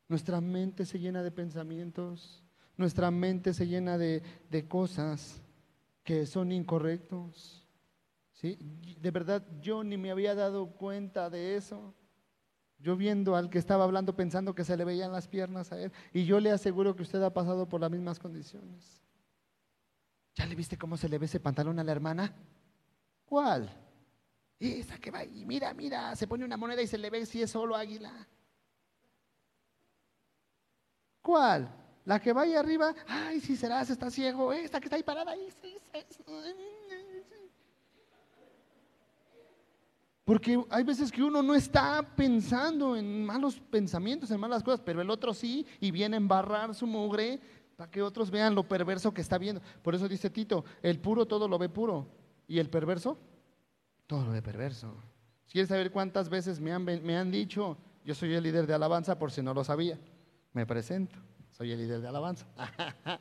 Nuestra 0.09 0.41
mente 0.41 0.87
se 0.87 0.99
llena 0.99 1.23
de 1.23 1.31
pensamientos, 1.31 2.43
nuestra 2.79 3.11
mente 3.11 3.53
se 3.53 3.67
llena 3.67 3.99
de, 3.99 4.23
de 4.49 4.67
cosas 4.67 5.43
que 6.05 6.25
son 6.25 6.53
incorrectos. 6.53 7.60
De 8.43 9.11
verdad, 9.11 9.47
yo 9.61 9.85
ni 9.85 9.97
me 9.97 10.11
había 10.11 10.35
dado 10.35 10.67
cuenta 10.73 11.29
de 11.29 11.57
eso. 11.57 11.95
Yo 12.79 12.97
viendo 12.97 13.37
al 13.37 13.51
que 13.51 13.59
estaba 13.59 13.85
hablando 13.85 14.17
pensando 14.17 14.55
que 14.55 14.65
se 14.65 14.77
le 14.77 14.85
veían 14.85 15.13
las 15.13 15.29
piernas 15.29 15.71
a 15.73 15.79
él. 15.79 15.93
Y 16.13 16.25
yo 16.25 16.41
le 16.41 16.51
aseguro 16.51 16.97
que 16.97 17.03
usted 17.03 17.23
ha 17.23 17.33
pasado 17.33 17.69
por 17.69 17.81
las 17.81 17.91
mismas 17.91 18.19
condiciones. 18.19 19.03
¿Ya 20.35 20.47
le 20.47 20.55
viste 20.55 20.79
cómo 20.79 20.97
se 20.97 21.09
le 21.09 21.19
ve 21.19 21.27
ese 21.27 21.41
pantalón 21.41 21.79
a 21.79 21.85
la 21.85 21.93
hermana? 21.93 22.35
¿Cuál? 23.27 23.71
Esa 24.59 24.99
que 24.99 25.11
va 25.11 25.25
y 25.25 25.45
mira, 25.45 25.73
mira, 25.75 26.17
se 26.17 26.27
pone 26.27 26.45
una 26.45 26.57
moneda 26.57 26.81
y 26.81 26.87
se 26.87 26.99
le 26.99 27.11
ve 27.11 27.27
si 27.27 27.43
es 27.43 27.51
solo 27.51 27.77
águila. 27.77 28.27
¿Cuál? 31.21 31.69
La 32.05 32.19
que 32.19 32.33
va 32.33 32.43
ahí 32.43 32.55
arriba, 32.55 32.95
ay, 33.07 33.41
si 33.41 33.57
será, 33.57 33.85
se 33.85 33.93
está 33.93 34.11
ciego. 34.11 34.53
Esta 34.53 34.81
que 34.81 34.87
está 34.87 34.97
ahí 34.97 35.03
parada, 35.03 35.33
ahí, 35.33 35.49
sí, 35.63 35.77
sí, 35.93 36.23
Porque 40.31 40.65
hay 40.71 40.85
veces 40.85 41.11
que 41.11 41.25
uno 41.25 41.43
no 41.43 41.57
está 41.57 42.03
pensando 42.15 42.95
en 42.95 43.25
malos 43.25 43.59
pensamientos, 43.59 44.31
en 44.31 44.39
malas 44.39 44.63
cosas, 44.63 44.81
pero 44.81 45.03
el 45.03 45.11
otro 45.11 45.35
sí 45.35 45.67
y 45.81 45.91
viene 45.91 46.15
a 46.15 46.19
embarrar 46.19 46.73
su 46.73 46.87
mugre 46.87 47.41
para 47.75 47.91
que 47.91 48.01
otros 48.01 48.31
vean 48.31 48.55
lo 48.55 48.63
perverso 48.63 49.13
que 49.13 49.23
está 49.23 49.39
viendo. 49.39 49.61
Por 49.83 49.93
eso 49.97 50.09
dice 50.09 50.31
Tito, 50.31 50.65
el 50.83 51.01
puro 51.01 51.27
todo 51.27 51.49
lo 51.49 51.59
ve 51.59 51.69
puro 51.69 52.07
y 52.47 52.61
el 52.61 52.71
perverso 52.71 53.19
todo 54.07 54.25
lo 54.25 54.31
ve 54.31 54.41
perverso. 54.41 54.95
¿Quieres 55.51 55.69
saber 55.69 55.91
cuántas 55.91 56.29
veces 56.29 56.61
me 56.61 56.71
han, 56.73 56.85
me 56.85 57.17
han 57.17 57.33
dicho, 57.33 57.77
yo 58.05 58.15
soy 58.15 58.33
el 58.33 58.45
líder 58.45 58.69
de 58.69 58.75
alabanza 58.75 59.19
por 59.19 59.33
si 59.33 59.43
no 59.43 59.53
lo 59.53 59.65
sabía? 59.65 59.99
Me 60.53 60.65
presento, 60.65 61.19
soy 61.51 61.73
el 61.73 61.81
líder 61.81 62.03
de 62.03 62.07
alabanza. 62.07 62.47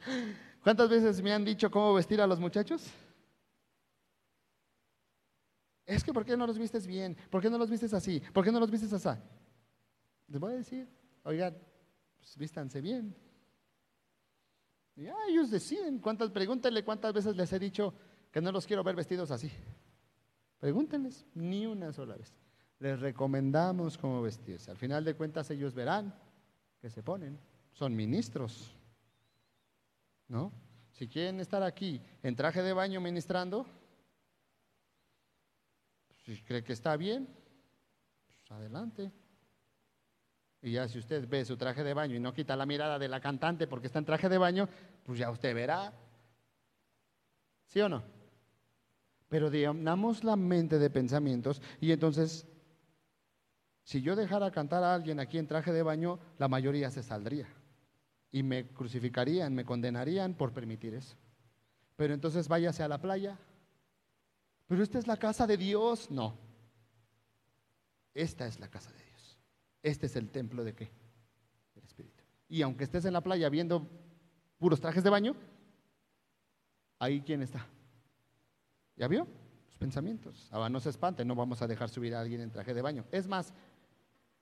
¿Cuántas 0.63 0.87
veces 0.87 1.23
me 1.23 1.33
han 1.33 1.43
dicho 1.43 1.71
cómo 1.71 1.91
vestir 1.95 2.21
a 2.21 2.27
los 2.27 2.39
muchachos? 2.39 2.83
Es 5.89 6.03
que 6.03 6.13
¿por 6.13 6.23
qué 6.23 6.37
no 6.37 6.45
los 6.45 6.59
vistes 6.59 6.85
bien? 6.85 7.17
¿Por 7.31 7.41
qué 7.41 7.49
no 7.49 7.57
los 7.57 7.67
vistes 7.67 7.95
así? 7.95 8.21
¿Por 8.31 8.45
qué 8.45 8.51
no 8.51 8.59
los 8.59 8.69
vistes 8.69 8.93
así? 8.93 9.19
Les 10.27 10.39
voy 10.39 10.53
a 10.53 10.57
decir, 10.57 10.87
oigan, 11.23 11.57
pues 12.19 12.37
vístanse 12.37 12.79
bien. 12.79 13.15
Y 14.95 15.07
ah, 15.07 15.15
ellos 15.27 15.49
deciden. 15.49 15.97
¿Cuántas, 15.97 16.29
pregúntenle 16.29 16.83
cuántas 16.83 17.11
veces 17.11 17.35
les 17.35 17.51
he 17.53 17.57
dicho 17.57 17.95
que 18.31 18.39
no 18.39 18.51
los 18.51 18.67
quiero 18.67 18.83
ver 18.83 18.95
vestidos 18.95 19.31
así. 19.31 19.51
Pregúntenles, 20.59 21.25
ni 21.33 21.65
una 21.65 21.91
sola 21.91 22.15
vez. 22.15 22.35
Les 22.77 22.99
recomendamos 22.99 23.97
cómo 23.97 24.21
vestirse. 24.21 24.69
Al 24.69 24.77
final 24.77 25.03
de 25.03 25.15
cuentas 25.15 25.49
ellos 25.49 25.73
verán 25.73 26.13
que 26.79 26.91
se 26.91 27.01
ponen. 27.01 27.39
Son 27.73 27.95
ministros. 27.95 28.75
¿No? 30.27 30.51
Si 30.91 31.07
quieren 31.07 31.39
estar 31.39 31.63
aquí 31.63 31.99
en 32.21 32.35
traje 32.35 32.61
de 32.61 32.73
baño 32.73 33.01
ministrando, 33.01 33.65
si 36.35 36.43
cree 36.43 36.63
que 36.63 36.73
está 36.73 36.95
bien, 36.97 37.27
pues 38.27 38.51
adelante. 38.51 39.11
Y 40.61 40.71
ya 40.73 40.87
si 40.87 40.99
usted 40.99 41.27
ve 41.27 41.45
su 41.45 41.57
traje 41.57 41.83
de 41.83 41.93
baño 41.93 42.15
y 42.15 42.19
no 42.19 42.33
quita 42.33 42.55
la 42.55 42.65
mirada 42.65 42.99
de 42.99 43.07
la 43.07 43.21
cantante 43.21 43.67
porque 43.67 43.87
está 43.87 43.99
en 43.99 44.05
traje 44.05 44.29
de 44.29 44.37
baño, 44.37 44.67
pues 45.05 45.19
ya 45.19 45.31
usted 45.31 45.55
verá. 45.55 45.93
¿Sí 47.67 47.79
o 47.81 47.89
no? 47.89 48.03
Pero 49.29 49.49
llenamos 49.49 50.23
la 50.23 50.35
mente 50.35 50.79
de 50.79 50.89
pensamientos 50.89 51.61
y 51.79 51.91
entonces 51.91 52.47
Si 53.89 54.03
yo 54.03 54.15
dejara 54.15 54.51
cantar 54.51 54.83
a 54.83 54.93
alguien 54.93 55.19
aquí 55.19 55.39
en 55.39 55.47
traje 55.47 55.73
de 55.73 55.81
baño, 55.81 56.19
la 56.37 56.47
mayoría 56.47 56.91
se 56.91 57.01
saldría 57.01 57.47
y 58.31 58.43
me 58.43 58.67
crucificarían, 58.67 59.55
me 59.55 59.65
condenarían 59.65 60.35
por 60.35 60.53
permitir 60.53 60.93
eso. 60.93 61.15
Pero 61.95 62.13
entonces 62.13 62.47
váyase 62.47 62.83
a 62.83 62.87
la 62.87 63.01
playa. 63.01 63.39
Pero 64.69 64.83
esta 64.83 64.99
es 64.99 65.07
la 65.07 65.17
casa 65.17 65.47
de 65.47 65.57
Dios. 65.57 66.11
No. 66.11 66.37
Esta 68.13 68.45
es 68.45 68.59
la 68.59 68.69
casa 68.69 68.91
de 68.91 69.03
Dios. 69.03 69.39
Este 69.81 70.05
es 70.05 70.15
el 70.15 70.29
templo 70.29 70.63
de 70.63 70.75
qué? 70.75 70.91
Del 71.73 71.83
Espíritu. 71.83 72.23
Y 72.47 72.61
aunque 72.61 72.83
estés 72.83 73.03
en 73.05 73.13
la 73.13 73.21
playa 73.21 73.49
viendo 73.49 73.87
puros 74.59 74.79
trajes 74.79 75.03
de 75.03 75.09
baño, 75.09 75.35
ahí 76.99 77.21
quién 77.21 77.41
está. 77.41 77.65
¿Ya 78.95 79.07
vio? 79.07 79.27
Los 79.65 79.77
pensamientos. 79.77 80.47
Ahora 80.51 80.69
no 80.69 80.79
se 80.79 80.91
espante, 80.91 81.25
no 81.25 81.33
vamos 81.33 81.63
a 81.63 81.67
dejar 81.67 81.89
subir 81.89 82.13
a 82.13 82.21
alguien 82.21 82.41
en 82.41 82.51
traje 82.51 82.75
de 82.75 82.83
baño. 82.83 83.05
Es 83.11 83.25
más, 83.25 83.51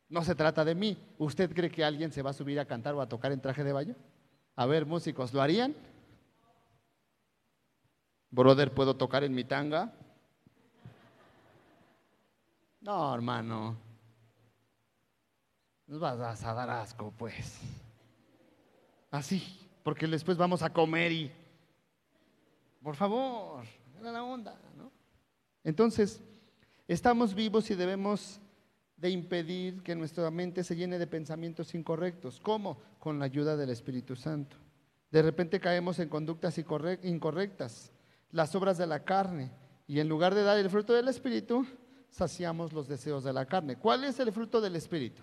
no 0.09 0.25
se 0.25 0.35
trata 0.35 0.65
de 0.65 0.75
mí. 0.75 0.97
¿Usted 1.17 1.53
cree 1.53 1.71
que 1.71 1.85
alguien 1.85 2.11
se 2.11 2.21
va 2.21 2.31
a 2.31 2.33
subir 2.33 2.59
a 2.59 2.65
cantar 2.65 2.95
o 2.95 3.01
a 3.01 3.07
tocar 3.07 3.31
en 3.31 3.39
traje 3.39 3.63
de 3.63 3.71
baño? 3.71 3.95
A 4.57 4.65
ver, 4.65 4.85
músicos, 4.85 5.33
¿lo 5.33 5.41
harían? 5.41 5.73
Brother, 8.29 8.73
¿puedo 8.73 8.97
tocar 8.97 9.23
en 9.23 9.33
mi 9.33 9.45
tanga? 9.45 9.93
No, 12.87 13.13
hermano. 13.13 13.75
Nos 15.87 15.99
vas 15.99 16.41
a 16.41 16.53
dar 16.53 16.69
asco, 16.69 17.13
pues. 17.17 17.59
Así, 19.11 19.43
porque 19.83 20.07
después 20.07 20.37
vamos 20.37 20.63
a 20.63 20.69
comer 20.69 21.11
y... 21.11 21.31
Por 22.81 22.95
favor, 22.95 23.65
era 23.99 24.13
la 24.13 24.23
onda, 24.23 24.57
¿no? 24.77 24.89
Entonces, 25.65 26.21
estamos 26.87 27.33
vivos 27.33 27.69
y 27.71 27.75
debemos 27.75 28.39
de 28.95 29.09
impedir 29.09 29.83
que 29.83 29.93
nuestra 29.93 30.31
mente 30.31 30.63
se 30.63 30.77
llene 30.77 30.97
de 30.97 31.07
pensamientos 31.07 31.75
incorrectos. 31.75 32.39
¿Cómo? 32.39 32.77
Con 32.99 33.19
la 33.19 33.25
ayuda 33.25 33.57
del 33.57 33.71
Espíritu 33.71 34.15
Santo. 34.15 34.55
De 35.11 35.21
repente 35.21 35.59
caemos 35.59 35.99
en 35.99 36.07
conductas 36.07 36.57
incorrectas, 36.57 37.91
las 38.31 38.55
obras 38.55 38.77
de 38.77 38.87
la 38.87 39.03
carne, 39.03 39.51
y 39.87 39.99
en 39.99 40.07
lugar 40.07 40.33
de 40.33 40.43
dar 40.43 40.57
el 40.57 40.69
fruto 40.69 40.93
del 40.93 41.09
Espíritu, 41.09 41.67
saciamos 42.09 42.73
los 42.73 42.87
deseos 42.87 43.23
de 43.23 43.33
la 43.33 43.45
carne. 43.45 43.75
¿Cuál 43.75 44.03
es 44.03 44.19
el 44.19 44.31
fruto 44.31 44.59
del 44.61 44.75
Espíritu? 44.75 45.21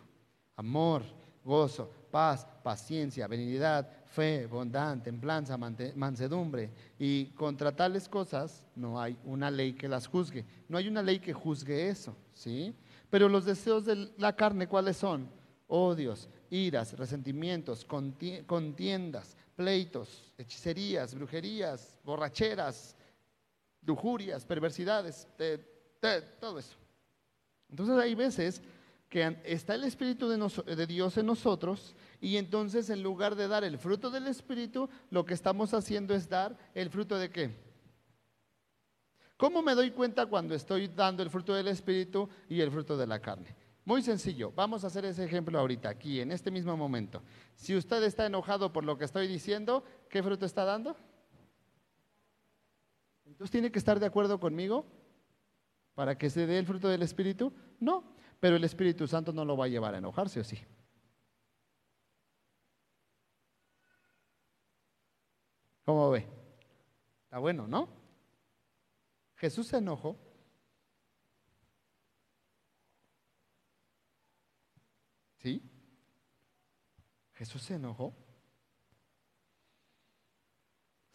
Amor, 0.57 1.03
gozo, 1.45 1.91
paz, 2.11 2.47
paciencia, 2.62 3.26
benignidad, 3.26 3.91
fe, 4.07 4.47
bondad, 4.47 4.97
templanza, 4.99 5.57
mansedumbre. 5.57 6.70
Y 6.99 7.26
contra 7.32 7.74
tales 7.74 8.09
cosas 8.09 8.64
no 8.76 9.01
hay 9.01 9.18
una 9.24 9.51
ley 9.51 9.72
que 9.72 9.89
las 9.89 10.07
juzgue. 10.07 10.45
No 10.68 10.78
hay 10.78 10.89
una 10.89 11.03
ley 11.03 11.18
que 11.18 11.32
juzgue 11.32 11.89
eso, 11.89 12.16
¿sí? 12.32 12.74
Pero 13.11 13.28
los 13.28 13.45
deseos 13.45 13.85
de 13.85 14.12
la 14.16 14.35
carne, 14.35 14.66
¿cuáles 14.66 14.97
son? 14.97 15.28
Odios, 15.66 16.28
iras, 16.51 16.97
resentimientos, 16.97 17.85
contiendas, 17.85 19.37
pleitos, 19.57 20.32
hechicerías, 20.39 21.14
brujerías, 21.14 21.97
borracheras, 22.05 22.97
lujurias, 23.82 24.45
perversidades, 24.45 25.26
todo 26.40 26.59
eso. 26.59 26.76
Entonces 27.68 27.96
hay 27.98 28.14
veces 28.14 28.62
que 29.09 29.36
está 29.44 29.74
el 29.74 29.84
Espíritu 29.84 30.28
de, 30.28 30.74
de, 30.74 30.86
Dios 30.86 31.16
en 31.18 31.26
nosotros 31.26 31.94
y 32.20 32.36
entonces 32.36 32.90
en 32.90 33.02
lugar 33.02 33.36
de 33.36 33.48
dar 33.48 33.62
el 33.62 33.78
fruto 33.78 34.11
del 34.11 34.26
Espíritu, 34.26 34.88
lo 35.11 35.24
que 35.24 35.34
estamos 35.34 35.72
haciendo 35.72 36.14
es 36.14 36.28
dar 36.28 36.57
el 36.74 36.90
fruto 36.90 37.16
de 37.16 37.30
qué? 37.30 37.50
¿Cómo 39.36 39.62
me 39.62 39.74
doy 39.74 39.90
cuenta 39.90 40.26
cuando 40.26 40.55
estoy 40.55 40.88
dando 40.88 41.22
el 41.22 41.30
fruto 41.30 41.55
del 41.55 41.68
Espíritu 41.68 42.28
y 42.48 42.61
el 42.61 42.70
fruto 42.70 42.96
de 42.96 43.07
la 43.07 43.20
carne? 43.20 43.55
Muy 43.84 44.02
sencillo, 44.02 44.50
vamos 44.52 44.82
a 44.82 44.86
hacer 44.86 45.05
ese 45.05 45.24
ejemplo 45.24 45.59
ahorita, 45.59 45.90
aquí, 45.90 46.20
en 46.20 46.32
este 46.32 46.50
mismo 46.50 46.76
momento. 46.76 47.22
Si 47.55 47.76
usted 47.76 48.02
está 48.02 48.26
enojado 48.26 48.72
por 48.72 48.84
lo 48.84 48.96
que 48.96 49.05
estoy 49.05 49.28
diciendo, 49.28 49.84
¿qué 50.09 50.22
fruto 50.22 50.46
está 50.46 50.64
dando? 50.64 50.96
Entonces 53.26 53.50
tiene 53.50 53.70
que 53.70 53.78
estar 53.78 54.00
de 54.00 54.07
acuerdo 54.07 54.40
conmigo 54.40 54.86
para 55.95 56.16
que 56.18 56.30
se 56.30 56.47
dé 56.47 56.59
el 56.59 56.66
fruto 56.66 56.88
del 56.88 57.03
Espíritu. 57.03 57.53
No, 57.80 58.16
pero 58.40 58.57
el 58.57 58.64
Espíritu 58.64 59.07
Santo 59.07 59.32
no 59.32 59.45
lo 59.45 59.57
va 59.57 59.66
a 59.66 59.68
llevar 59.68 59.95
a 59.95 59.99
enojarse, 59.99 60.40
¿o 60.40 60.45
sí? 60.45 60.59
¿Cómo 65.84 66.11
ve? 66.11 66.26
Está 67.24 67.38
bueno, 67.38 67.66
¿no? 67.66 67.88
Jesús 69.36 69.66
se 69.66 69.76
enojó. 69.76 70.18
¿Sí? 75.38 75.62
Jesús 77.34 77.62
se 77.62 77.74
enojó. 77.74 78.24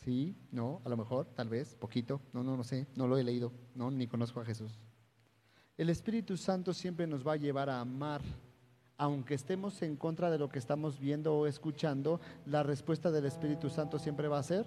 Sí, 0.03 0.35
no, 0.51 0.81
a 0.85 0.89
lo 0.89 0.97
mejor, 0.97 1.27
tal 1.35 1.49
vez, 1.49 1.75
poquito, 1.75 2.21
no, 2.33 2.43
no, 2.43 2.55
no 2.55 2.63
sé, 2.63 2.87
no 2.95 3.07
lo 3.07 3.17
he 3.17 3.23
leído, 3.23 3.51
no, 3.75 3.91
ni 3.91 4.07
conozco 4.07 4.39
a 4.39 4.45
Jesús. 4.45 4.79
El 5.77 5.89
Espíritu 5.89 6.37
Santo 6.37 6.73
siempre 6.73 7.07
nos 7.07 7.25
va 7.25 7.33
a 7.33 7.37
llevar 7.37 7.69
a 7.69 7.81
amar, 7.81 8.21
aunque 8.97 9.33
estemos 9.33 9.81
en 9.81 9.95
contra 9.95 10.29
de 10.31 10.37
lo 10.37 10.49
que 10.49 10.59
estamos 10.59 10.99
viendo 10.99 11.35
o 11.35 11.47
escuchando, 11.47 12.19
la 12.45 12.63
respuesta 12.63 13.11
del 13.11 13.25
Espíritu 13.25 13.69
Santo 13.69 13.99
siempre 13.99 14.27
va 14.27 14.39
a 14.39 14.43
ser, 14.43 14.65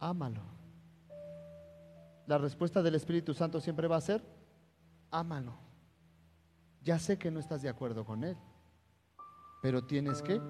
ámalo 0.00 0.56
la 2.26 2.38
respuesta 2.38 2.82
del 2.82 2.96
Espíritu 2.96 3.34
Santo 3.34 3.60
siempre 3.60 3.86
va 3.86 3.96
a 3.96 4.00
ser, 4.00 4.22
ámalo. 5.10 5.54
Ya 6.82 6.98
sé 6.98 7.18
que 7.18 7.30
no 7.30 7.40
estás 7.40 7.62
de 7.62 7.68
acuerdo 7.68 8.04
con 8.04 8.24
Él, 8.24 8.36
pero 9.62 9.84
tienes 9.84 10.22
que 10.22 10.40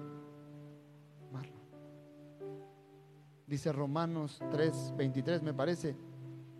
Dice 3.47 3.71
Romanos 3.71 4.39
3, 4.51 4.93
23, 4.95 5.41
me 5.41 5.53
parece, 5.53 5.95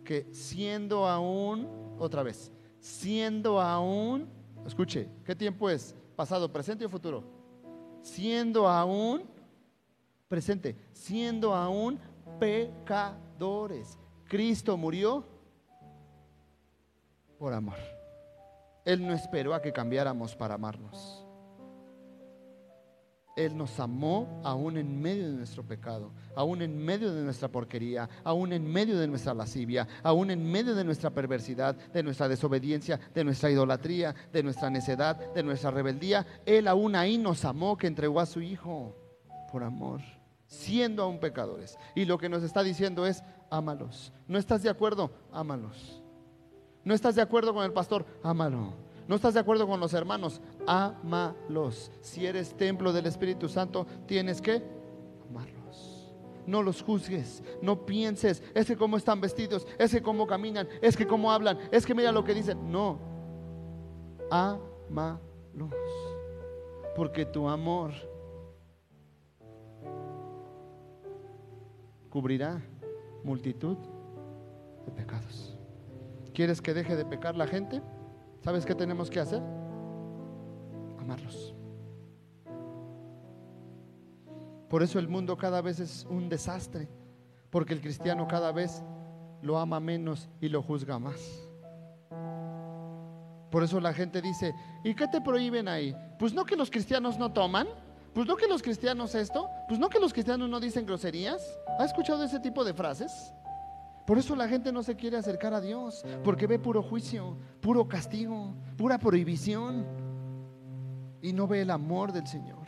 que 0.04 0.26
siendo 0.32 1.06
aún, 1.06 1.68
otra 1.98 2.22
vez, 2.24 2.50
siendo 2.80 3.60
aún, 3.60 4.26
escuche, 4.66 5.08
¿qué 5.24 5.36
tiempo 5.36 5.70
es? 5.70 5.94
¿Pasado, 6.16 6.50
presente 6.50 6.84
o 6.84 6.88
futuro? 6.88 7.22
Siendo 8.02 8.66
aún, 8.66 9.22
presente, 10.28 10.74
siendo 10.92 11.54
aún 11.54 12.00
pecadores 12.40 13.98
Cristo 14.28 14.76
murió 14.76 15.24
por 17.38 17.52
amor. 17.52 17.76
Él 18.84 19.06
no 19.06 19.14
esperó 19.14 19.54
a 19.54 19.62
que 19.62 19.72
cambiáramos 19.72 20.36
para 20.36 20.54
amarnos. 20.54 21.27
Él 23.38 23.56
nos 23.56 23.78
amó 23.78 24.40
aún 24.42 24.76
en 24.78 25.00
medio 25.00 25.30
de 25.30 25.36
nuestro 25.36 25.62
pecado, 25.62 26.10
aún 26.34 26.60
en 26.60 26.76
medio 26.76 27.14
de 27.14 27.22
nuestra 27.22 27.46
porquería, 27.46 28.08
aún 28.24 28.52
en 28.52 28.66
medio 28.66 28.98
de 28.98 29.06
nuestra 29.06 29.32
lascivia, 29.32 29.86
aún 30.02 30.32
en 30.32 30.44
medio 30.50 30.74
de 30.74 30.82
nuestra 30.82 31.10
perversidad, 31.10 31.76
de 31.76 32.02
nuestra 32.02 32.26
desobediencia, 32.26 32.98
de 33.14 33.22
nuestra 33.22 33.48
idolatría, 33.48 34.12
de 34.32 34.42
nuestra 34.42 34.70
necedad, 34.70 35.32
de 35.34 35.44
nuestra 35.44 35.70
rebeldía. 35.70 36.26
Él 36.44 36.66
aún 36.66 36.96
ahí 36.96 37.16
nos 37.16 37.44
amó 37.44 37.76
que 37.76 37.86
entregó 37.86 38.18
a 38.18 38.26
su 38.26 38.40
Hijo 38.40 38.96
por 39.52 39.62
amor, 39.62 40.00
siendo 40.48 41.04
aún 41.04 41.20
pecadores. 41.20 41.78
Y 41.94 42.06
lo 42.06 42.18
que 42.18 42.28
nos 42.28 42.42
está 42.42 42.64
diciendo 42.64 43.06
es, 43.06 43.22
ámalos. 43.50 44.12
¿No 44.26 44.36
estás 44.36 44.64
de 44.64 44.70
acuerdo? 44.70 45.12
Ámalos. 45.30 46.02
¿No 46.82 46.92
estás 46.92 47.14
de 47.14 47.22
acuerdo 47.22 47.54
con 47.54 47.64
el 47.64 47.72
pastor? 47.72 48.04
Ámalo. 48.24 48.88
¿No 49.06 49.14
estás 49.14 49.34
de 49.34 49.40
acuerdo 49.40 49.66
con 49.66 49.80
los 49.80 49.94
hermanos? 49.94 50.40
Ámalos. 50.68 51.90
Si 52.02 52.26
eres 52.26 52.54
templo 52.54 52.92
del 52.92 53.06
Espíritu 53.06 53.48
Santo, 53.48 53.86
tienes 54.06 54.42
que 54.42 54.62
amarlos. 55.26 56.12
No 56.46 56.62
los 56.62 56.82
juzgues, 56.82 57.42
no 57.62 57.86
pienses, 57.86 58.42
es 58.54 58.66
que 58.66 58.76
cómo 58.76 58.98
están 58.98 59.18
vestidos, 59.18 59.66
es 59.78 59.90
que 59.90 60.02
cómo 60.02 60.26
caminan, 60.26 60.68
es 60.82 60.94
que 60.94 61.06
cómo 61.06 61.32
hablan, 61.32 61.58
es 61.72 61.86
que 61.86 61.94
mira 61.94 62.12
lo 62.12 62.22
que 62.22 62.34
dicen. 62.34 62.70
No, 62.70 62.98
ámalos. 64.30 65.20
Porque 66.94 67.24
tu 67.24 67.48
amor 67.48 67.92
cubrirá 72.10 72.60
multitud 73.24 73.78
de 74.84 74.92
pecados. 74.92 75.56
¿Quieres 76.34 76.60
que 76.60 76.74
deje 76.74 76.94
de 76.94 77.06
pecar 77.06 77.36
la 77.36 77.46
gente? 77.46 77.80
¿Sabes 78.44 78.66
qué 78.66 78.74
tenemos 78.74 79.08
que 79.08 79.20
hacer? 79.20 79.42
Amarlos. 81.08 81.54
Por 84.68 84.82
eso 84.82 84.98
el 84.98 85.08
mundo 85.08 85.38
cada 85.38 85.62
vez 85.62 85.80
es 85.80 86.06
un 86.10 86.28
desastre, 86.28 86.86
porque 87.48 87.72
el 87.72 87.80
cristiano 87.80 88.28
cada 88.28 88.52
vez 88.52 88.82
lo 89.40 89.58
ama 89.58 89.80
menos 89.80 90.28
y 90.38 90.50
lo 90.50 90.62
juzga 90.62 90.98
más. 90.98 91.48
Por 93.50 93.62
eso 93.62 93.80
la 93.80 93.94
gente 93.94 94.20
dice, 94.20 94.54
¿y 94.84 94.94
qué 94.94 95.08
te 95.08 95.22
prohíben 95.22 95.66
ahí? 95.66 95.96
Pues 96.18 96.34
no 96.34 96.44
que 96.44 96.56
los 96.56 96.70
cristianos 96.70 97.18
no 97.18 97.32
toman, 97.32 97.66
pues 98.12 98.26
no 98.26 98.36
que 98.36 98.46
los 98.46 98.60
cristianos 98.60 99.14
esto, 99.14 99.48
pues 99.66 99.80
no 99.80 99.88
que 99.88 100.00
los 100.00 100.12
cristianos 100.12 100.50
no 100.50 100.60
dicen 100.60 100.84
groserías. 100.84 101.58
¿Ha 101.78 101.86
escuchado 101.86 102.22
ese 102.22 102.38
tipo 102.38 102.64
de 102.64 102.74
frases? 102.74 103.32
Por 104.06 104.18
eso 104.18 104.36
la 104.36 104.48
gente 104.48 104.72
no 104.72 104.82
se 104.82 104.94
quiere 104.94 105.16
acercar 105.16 105.54
a 105.54 105.62
Dios, 105.62 106.04
porque 106.22 106.46
ve 106.46 106.58
puro 106.58 106.82
juicio, 106.82 107.38
puro 107.62 107.88
castigo, 107.88 108.54
pura 108.76 108.98
prohibición. 108.98 110.07
Y 111.22 111.32
no 111.32 111.46
ve 111.46 111.62
el 111.62 111.70
amor 111.70 112.12
del 112.12 112.26
Señor. 112.26 112.66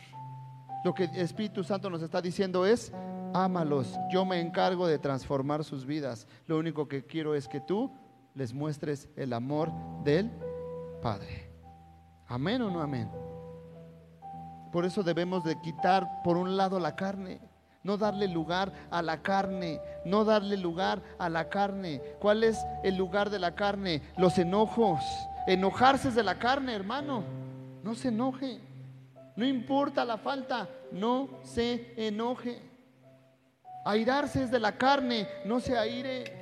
Lo 0.83 0.93
que 0.93 1.05
el 1.05 1.17
Espíritu 1.17 1.63
Santo 1.63 1.89
nos 1.89 2.01
está 2.01 2.21
diciendo 2.21 2.65
es, 2.65 2.91
ámalos, 3.33 3.97
yo 4.11 4.25
me 4.25 4.39
encargo 4.39 4.87
de 4.87 4.99
transformar 4.99 5.63
sus 5.63 5.85
vidas. 5.85 6.27
Lo 6.47 6.57
único 6.57 6.87
que 6.87 7.05
quiero 7.05 7.35
es 7.35 7.47
que 7.47 7.61
tú 7.61 7.91
les 8.33 8.53
muestres 8.53 9.09
el 9.15 9.33
amor 9.33 9.71
del 10.03 10.31
Padre. 11.01 11.49
Amén 12.27 12.61
o 12.61 12.71
no 12.71 12.81
amén. 12.81 13.09
Por 14.71 14.85
eso 14.85 15.03
debemos 15.03 15.43
de 15.43 15.59
quitar 15.61 16.21
por 16.23 16.37
un 16.37 16.55
lado 16.55 16.79
la 16.79 16.95
carne, 16.95 17.41
no 17.83 17.97
darle 17.97 18.27
lugar 18.27 18.71
a 18.89 19.01
la 19.01 19.21
carne, 19.21 19.81
no 20.05 20.23
darle 20.23 20.55
lugar 20.55 21.01
a 21.19 21.29
la 21.29 21.49
carne. 21.49 22.01
¿Cuál 22.19 22.43
es 22.43 22.65
el 22.83 22.95
lugar 22.95 23.29
de 23.29 23.39
la 23.39 23.53
carne? 23.53 24.01
Los 24.17 24.37
enojos. 24.37 25.03
Enojarse 25.45 26.09
es 26.09 26.15
de 26.15 26.23
la 26.23 26.35
carne, 26.35 26.73
hermano. 26.73 27.40
No 27.83 27.95
se 27.95 28.09
enoje. 28.09 28.59
No 29.35 29.45
importa 29.45 30.05
la 30.05 30.17
falta, 30.17 30.69
no 30.91 31.39
se 31.43 31.93
enoje. 31.95 32.61
Airarse 33.85 34.43
es 34.43 34.51
de 34.51 34.59
la 34.59 34.77
carne, 34.77 35.27
no 35.45 35.59
se 35.59 35.77
aire. 35.77 36.41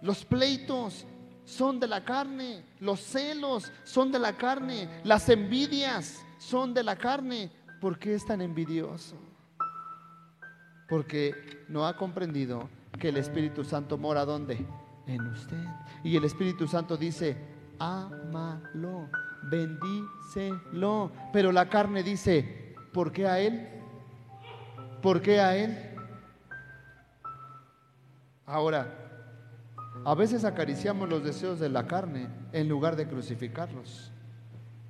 Los 0.00 0.24
pleitos 0.24 1.06
son 1.44 1.78
de 1.78 1.86
la 1.86 2.04
carne, 2.04 2.64
los 2.80 3.00
celos 3.00 3.70
son 3.84 4.10
de 4.10 4.18
la 4.18 4.36
carne, 4.36 4.88
las 5.04 5.28
envidias 5.28 6.24
son 6.38 6.74
de 6.74 6.82
la 6.82 6.96
carne. 6.96 7.50
¿Por 7.80 7.98
qué 7.98 8.14
es 8.14 8.26
tan 8.26 8.40
envidioso? 8.40 9.16
Porque 10.88 11.64
no 11.68 11.86
ha 11.86 11.96
comprendido 11.96 12.68
que 12.98 13.10
el 13.10 13.16
Espíritu 13.16 13.64
Santo 13.64 13.96
mora 13.98 14.24
donde? 14.24 14.66
En 15.06 15.26
usted. 15.26 15.64
Y 16.04 16.16
el 16.16 16.24
Espíritu 16.24 16.66
Santo 16.66 16.96
dice, 16.96 17.36
ámalo, 17.82 19.08
bendícelo. 19.50 21.10
Pero 21.32 21.50
la 21.52 21.68
carne 21.68 22.02
dice, 22.02 22.74
¿por 22.92 23.12
qué 23.12 23.26
a 23.26 23.40
Él? 23.40 23.68
¿Por 25.00 25.20
qué 25.20 25.40
a 25.40 25.56
Él? 25.56 25.76
Ahora, 28.46 28.86
a 30.04 30.14
veces 30.14 30.44
acariciamos 30.44 31.08
los 31.08 31.24
deseos 31.24 31.58
de 31.58 31.68
la 31.68 31.86
carne 31.86 32.28
en 32.52 32.68
lugar 32.68 32.96
de 32.96 33.08
crucificarlos. 33.08 34.12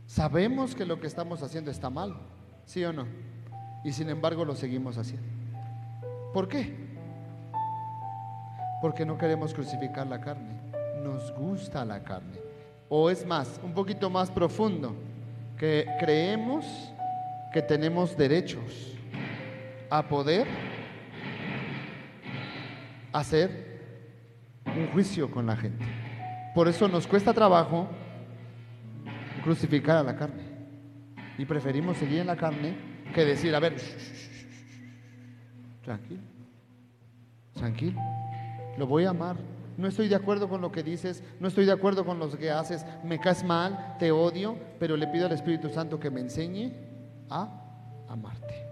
Sabemos 0.07 0.74
que 0.74 0.84
lo 0.84 1.01
que 1.01 1.07
estamos 1.07 1.43
haciendo 1.43 1.70
está 1.70 1.88
mal, 1.88 2.14
¿sí 2.66 2.84
o 2.84 2.93
no? 2.93 3.07
Y 3.84 3.93
sin 3.93 4.11
embargo 4.11 4.45
lo 4.45 4.55
seguimos 4.55 4.99
haciendo. 4.99 5.26
¿Por 6.34 6.49
qué? 6.49 6.93
Porque 8.80 9.07
no 9.07 9.16
queremos 9.16 9.55
crucificar 9.55 10.07
la 10.07 10.20
carne. 10.20 10.61
Nos 11.03 11.32
gusta 11.34 11.84
la 11.84 12.03
carne. 12.03 12.51
O 12.95 13.09
es 13.09 13.24
más, 13.24 13.59
un 13.62 13.72
poquito 13.72 14.11
más 14.11 14.30
profundo, 14.30 14.95
que 15.57 15.86
creemos 15.99 16.93
que 17.51 17.62
tenemos 17.62 18.14
derechos 18.14 18.93
a 19.88 20.07
poder 20.07 20.47
hacer 23.11 23.80
un 24.66 24.88
juicio 24.88 25.30
con 25.30 25.47
la 25.47 25.57
gente. 25.57 25.82
Por 26.55 26.68
eso 26.68 26.86
nos 26.86 27.07
cuesta 27.07 27.32
trabajo 27.32 27.88
crucificar 29.43 29.97
a 29.97 30.03
la 30.03 30.14
carne. 30.14 30.43
Y 31.38 31.47
preferimos 31.47 31.97
seguir 31.97 32.18
en 32.18 32.26
la 32.26 32.36
carne 32.36 32.76
que 33.14 33.24
decir, 33.24 33.55
a 33.55 33.61
ver, 33.61 33.74
tranquilo, 35.82 36.20
tranquilo, 37.55 38.03
lo 38.76 38.86
voy 38.86 39.07
a 39.07 39.11
amar. 39.11 39.36
No 39.77 39.89
estoy 39.89 40.09
de 40.09 40.14
acuerdo 40.14 40.49
con 40.49 40.61
lo 40.61 40.70
que 40.70 40.83
dices, 40.83 41.23
no 41.41 41.49
estoy 41.49 41.64
de 41.64 41.73
acuerdo 41.73 42.05
con 42.05 42.18
lo 42.18 42.31
que 42.31 42.51
haces, 42.51 42.85
me 43.05 43.18
caes 43.18 43.45
mal, 43.45 43.97
te 43.99 44.12
odio, 44.12 44.57
pero 44.79 44.97
le 44.97 45.07
pido 45.09 45.27
al 45.27 45.33
Espíritu 45.33 45.68
Santo 45.70 45.99
que 45.99 46.11
me 46.11 46.20
enseñe 46.20 46.73
a 47.31 47.49
amarte. 48.09 48.66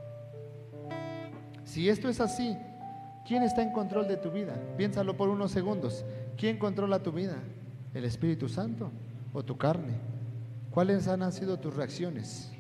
Si 1.64 1.88
esto 1.88 2.09
es 2.09 2.20
así, 2.20 2.57
¿quién 3.26 3.42
está 3.42 3.62
en 3.62 3.72
control 3.72 4.09
de 4.09 4.16
tu 4.16 4.30
vida? 4.30 4.55
Piénsalo 4.76 5.16
por 5.16 5.28
unos 5.28 5.51
segundos. 5.51 6.05
¿Quién 6.36 6.59
controla 6.59 7.03
tu 7.03 7.12
vida? 7.12 7.36
¿El 7.94 8.05
Espíritu 8.05 8.48
Santo 8.48 8.90
o 9.32 9.42
tu 9.42 9.57
carne? 9.57 9.94
¿Cuáles 10.70 11.09
han 11.09 11.32
sido 11.32 11.59
tus 11.59 11.74
reacciones? 11.74 12.53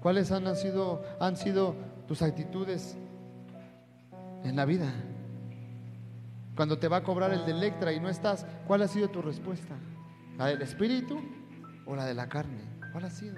¿Cuáles 0.00 0.30
han 0.30 0.54
sido, 0.56 1.02
han 1.20 1.36
sido 1.36 1.74
tus 2.06 2.22
actitudes 2.22 2.96
en 4.44 4.56
la 4.56 4.64
vida? 4.64 4.92
Cuando 6.58 6.76
te 6.76 6.88
va 6.88 6.96
a 6.96 7.02
cobrar 7.04 7.32
el 7.32 7.46
de 7.46 7.52
Electra 7.52 7.92
y 7.92 8.00
no 8.00 8.08
estás, 8.08 8.44
¿cuál 8.66 8.82
ha 8.82 8.88
sido 8.88 9.08
tu 9.10 9.22
respuesta? 9.22 9.76
¿La 10.36 10.46
del 10.46 10.60
Espíritu 10.60 11.20
o 11.86 11.94
la 11.94 12.04
de 12.04 12.14
la 12.14 12.28
carne? 12.28 12.64
¿Cuál 12.90 13.04
ha 13.04 13.10
sido? 13.10 13.36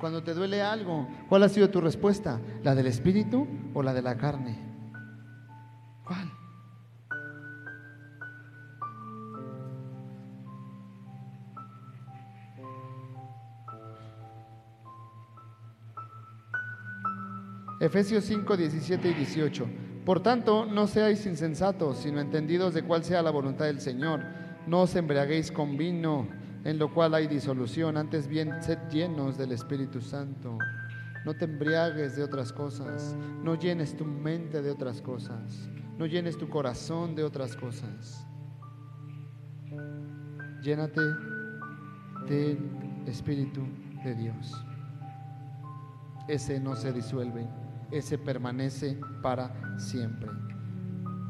Cuando 0.00 0.24
te 0.24 0.32
duele 0.32 0.62
algo, 0.62 1.06
¿cuál 1.28 1.42
ha 1.42 1.48
sido 1.50 1.68
tu 1.68 1.82
respuesta? 1.82 2.40
¿La 2.62 2.74
del 2.74 2.86
Espíritu 2.86 3.46
o 3.74 3.82
la 3.82 3.92
de 3.92 4.00
la 4.00 4.16
carne? 4.16 4.58
¿Cuál? 6.06 6.32
Efesios 17.78 18.24
5, 18.24 18.56
17 18.56 19.10
y 19.10 19.12
18. 19.12 19.93
Por 20.04 20.20
tanto, 20.20 20.66
no 20.66 20.86
seáis 20.86 21.24
insensatos, 21.24 21.98
sino 21.98 22.20
entendidos 22.20 22.74
de 22.74 22.82
cuál 22.82 23.04
sea 23.04 23.22
la 23.22 23.30
voluntad 23.30 23.64
del 23.64 23.80
Señor. 23.80 24.22
No 24.66 24.82
os 24.82 24.94
embriaguéis 24.96 25.50
con 25.50 25.78
vino, 25.78 26.28
en 26.64 26.78
lo 26.78 26.92
cual 26.92 27.14
hay 27.14 27.26
disolución, 27.26 27.96
antes 27.96 28.28
bien 28.28 28.62
sed 28.62 28.78
llenos 28.90 29.38
del 29.38 29.52
Espíritu 29.52 30.02
Santo. 30.02 30.58
No 31.24 31.32
te 31.32 31.46
embriagues 31.46 32.16
de 32.16 32.22
otras 32.22 32.52
cosas, 32.52 33.16
no 33.42 33.54
llenes 33.54 33.96
tu 33.96 34.04
mente 34.04 34.60
de 34.60 34.70
otras 34.70 35.00
cosas, 35.00 35.70
no 35.96 36.04
llenes 36.04 36.36
tu 36.36 36.50
corazón 36.50 37.14
de 37.14 37.24
otras 37.24 37.56
cosas. 37.56 38.26
Llénate 40.62 41.00
del 42.28 42.58
Espíritu 43.06 43.62
de 44.04 44.14
Dios. 44.14 44.52
Ese 46.28 46.60
no 46.60 46.76
se 46.76 46.92
disuelve 46.92 47.46
ese 47.98 48.18
permanece 48.18 48.98
para 49.22 49.78
siempre. 49.78 50.28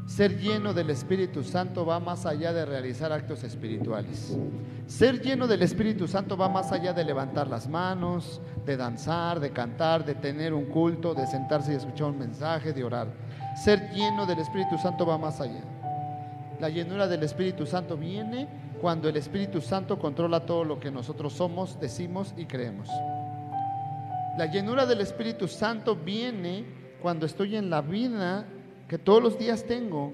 Ser 0.06 0.38
lleno 0.38 0.74
del 0.74 0.90
Espíritu 0.90 1.42
Santo 1.42 1.86
va 1.86 1.98
más 1.98 2.26
allá 2.26 2.52
de 2.52 2.66
realizar 2.66 3.10
actos 3.10 3.42
espirituales. 3.42 4.36
Ser 4.86 5.22
lleno 5.22 5.46
del 5.46 5.62
Espíritu 5.62 6.06
Santo 6.06 6.36
va 6.36 6.48
más 6.48 6.72
allá 6.72 6.92
de 6.92 7.04
levantar 7.04 7.48
las 7.48 7.68
manos, 7.68 8.42
de 8.66 8.76
danzar, 8.76 9.40
de 9.40 9.50
cantar, 9.50 10.04
de 10.04 10.14
tener 10.14 10.52
un 10.52 10.66
culto, 10.66 11.14
de 11.14 11.26
sentarse 11.26 11.72
y 11.72 11.76
escuchar 11.76 12.08
un 12.08 12.18
mensaje, 12.18 12.74
de 12.74 12.84
orar. 12.84 13.08
Ser 13.64 13.90
lleno 13.92 14.26
del 14.26 14.40
Espíritu 14.40 14.76
Santo 14.76 15.06
va 15.06 15.16
más 15.16 15.40
allá. 15.40 15.64
La 16.60 16.68
llenura 16.68 17.08
del 17.08 17.22
Espíritu 17.22 17.64
Santo 17.64 17.96
viene 17.96 18.46
cuando 18.82 19.08
el 19.08 19.16
Espíritu 19.16 19.62
Santo 19.62 19.98
controla 19.98 20.44
todo 20.44 20.64
lo 20.64 20.78
que 20.78 20.90
nosotros 20.90 21.32
somos, 21.32 21.80
decimos 21.80 22.34
y 22.36 22.44
creemos. 22.44 22.90
La 24.36 24.46
llenura 24.46 24.84
del 24.84 25.00
Espíritu 25.00 25.46
Santo 25.46 25.94
viene 25.94 26.64
cuando 27.00 27.24
estoy 27.24 27.54
en 27.54 27.70
la 27.70 27.80
vida 27.82 28.44
que 28.88 28.98
todos 28.98 29.22
los 29.22 29.38
días 29.38 29.64
tengo 29.64 30.12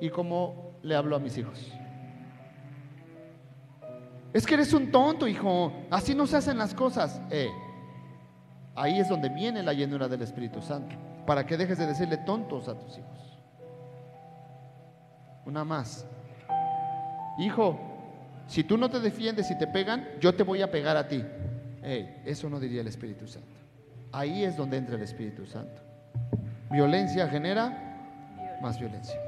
y 0.00 0.10
como 0.10 0.72
le 0.82 0.96
hablo 0.96 1.14
a 1.14 1.20
mis 1.20 1.38
hijos. 1.38 1.72
Es 4.32 4.44
que 4.44 4.54
eres 4.54 4.72
un 4.72 4.90
tonto, 4.90 5.28
hijo. 5.28 5.72
Así 5.88 6.16
no 6.16 6.26
se 6.26 6.36
hacen 6.36 6.58
las 6.58 6.74
cosas. 6.74 7.20
Eh, 7.30 7.48
ahí 8.74 8.98
es 8.98 9.08
donde 9.08 9.28
viene 9.28 9.62
la 9.62 9.72
llenura 9.72 10.08
del 10.08 10.22
Espíritu 10.22 10.60
Santo. 10.60 10.96
Para 11.26 11.46
que 11.46 11.56
dejes 11.56 11.78
de 11.78 11.86
decirle 11.86 12.16
tontos 12.18 12.66
a 12.66 12.76
tus 12.76 12.98
hijos. 12.98 13.38
Una 15.46 15.64
más. 15.64 16.04
Hijo, 17.38 17.78
si 18.48 18.64
tú 18.64 18.76
no 18.76 18.90
te 18.90 18.98
defiendes 18.98 19.48
y 19.52 19.58
te 19.58 19.68
pegan, 19.68 20.08
yo 20.20 20.34
te 20.34 20.42
voy 20.42 20.60
a 20.60 20.70
pegar 20.72 20.96
a 20.96 21.06
ti 21.06 21.24
eso 21.84 22.48
no 22.48 22.58
diría 22.58 22.80
el 22.80 22.88
Espíritu 22.88 23.26
Santo. 23.26 23.56
Ahí 24.12 24.44
es 24.44 24.56
donde 24.56 24.76
entra 24.76 24.96
el 24.96 25.02
Espíritu 25.02 25.44
Santo. 25.44 25.82
Violencia 26.70 27.28
genera 27.28 28.58
más 28.62 28.78
violencia. 28.78 29.20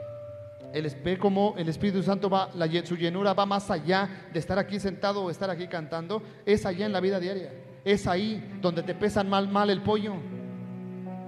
El, 0.72 0.88
ve 1.04 1.18
como 1.18 1.54
el 1.56 1.68
Espíritu 1.68 2.02
Santo 2.02 2.28
va, 2.28 2.50
su 2.84 2.96
llenura 2.96 3.34
va 3.34 3.46
más 3.46 3.70
allá 3.70 4.08
de 4.32 4.38
estar 4.38 4.58
aquí 4.58 4.80
sentado 4.80 5.24
o 5.24 5.30
estar 5.30 5.50
aquí 5.50 5.68
cantando, 5.68 6.22
es 6.44 6.66
allá 6.66 6.86
en 6.86 6.92
la 6.92 7.00
vida 7.00 7.20
diaria. 7.20 7.52
Es 7.84 8.06
ahí 8.06 8.58
donde 8.60 8.82
te 8.82 8.94
pesan 8.94 9.28
mal, 9.28 9.48
mal 9.48 9.70
el 9.70 9.82
pollo. 9.82 10.14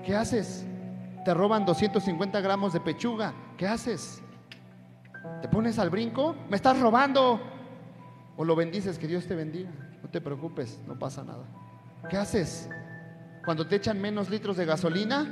¿Qué 0.04 0.14
haces? 0.14 0.66
Te 1.24 1.34
roban 1.34 1.64
250 1.64 2.40
gramos 2.40 2.72
de 2.72 2.80
pechuga. 2.80 3.34
¿Qué 3.56 3.66
haces? 3.66 4.22
¿Te 5.42 5.48
pones 5.48 5.78
al 5.78 5.90
brinco? 5.90 6.34
¿Me 6.48 6.56
estás 6.56 6.78
robando? 6.80 7.40
¿O 8.36 8.44
lo 8.44 8.56
bendices? 8.56 8.98
Que 8.98 9.06
Dios 9.06 9.26
te 9.26 9.34
bendiga. 9.34 9.70
No 10.02 10.08
te 10.08 10.20
preocupes, 10.20 10.80
no 10.86 10.98
pasa 10.98 11.24
nada. 11.24 11.44
¿Qué 12.08 12.16
haces? 12.16 12.68
Cuando 13.44 13.66
te 13.66 13.76
echan 13.76 14.00
menos 14.00 14.30
litros 14.30 14.56
de 14.56 14.64
gasolina 14.64 15.26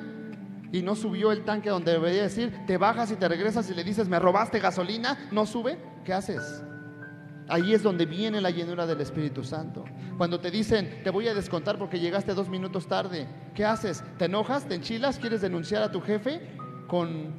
y 0.72 0.82
no 0.82 0.96
subió 0.96 1.32
el 1.32 1.44
tanque 1.44 1.70
donde 1.70 1.92
debería 1.92 2.22
decir, 2.22 2.52
te 2.66 2.76
bajas 2.76 3.10
y 3.10 3.16
te 3.16 3.28
regresas 3.28 3.70
y 3.70 3.74
le 3.74 3.84
dices, 3.84 4.08
me 4.08 4.18
robaste 4.18 4.58
gasolina, 4.58 5.28
no 5.30 5.46
sube, 5.46 5.78
¿qué 6.04 6.12
haces? 6.12 6.62
Ahí 7.48 7.72
es 7.72 7.82
donde 7.82 8.06
viene 8.06 8.40
la 8.40 8.50
llenura 8.50 8.86
del 8.86 9.00
Espíritu 9.00 9.44
Santo. 9.44 9.84
Cuando 10.16 10.40
te 10.40 10.50
dicen, 10.50 11.02
te 11.04 11.10
voy 11.10 11.28
a 11.28 11.34
descontar 11.34 11.78
porque 11.78 12.00
llegaste 12.00 12.34
dos 12.34 12.48
minutos 12.48 12.88
tarde, 12.88 13.28
¿qué 13.54 13.64
haces? 13.64 14.02
¿Te 14.18 14.24
enojas? 14.24 14.66
¿Te 14.66 14.74
enchilas? 14.74 15.18
¿Quieres 15.18 15.42
denunciar 15.42 15.82
a 15.82 15.92
tu 15.92 16.00
jefe 16.00 16.40
con 16.88 17.34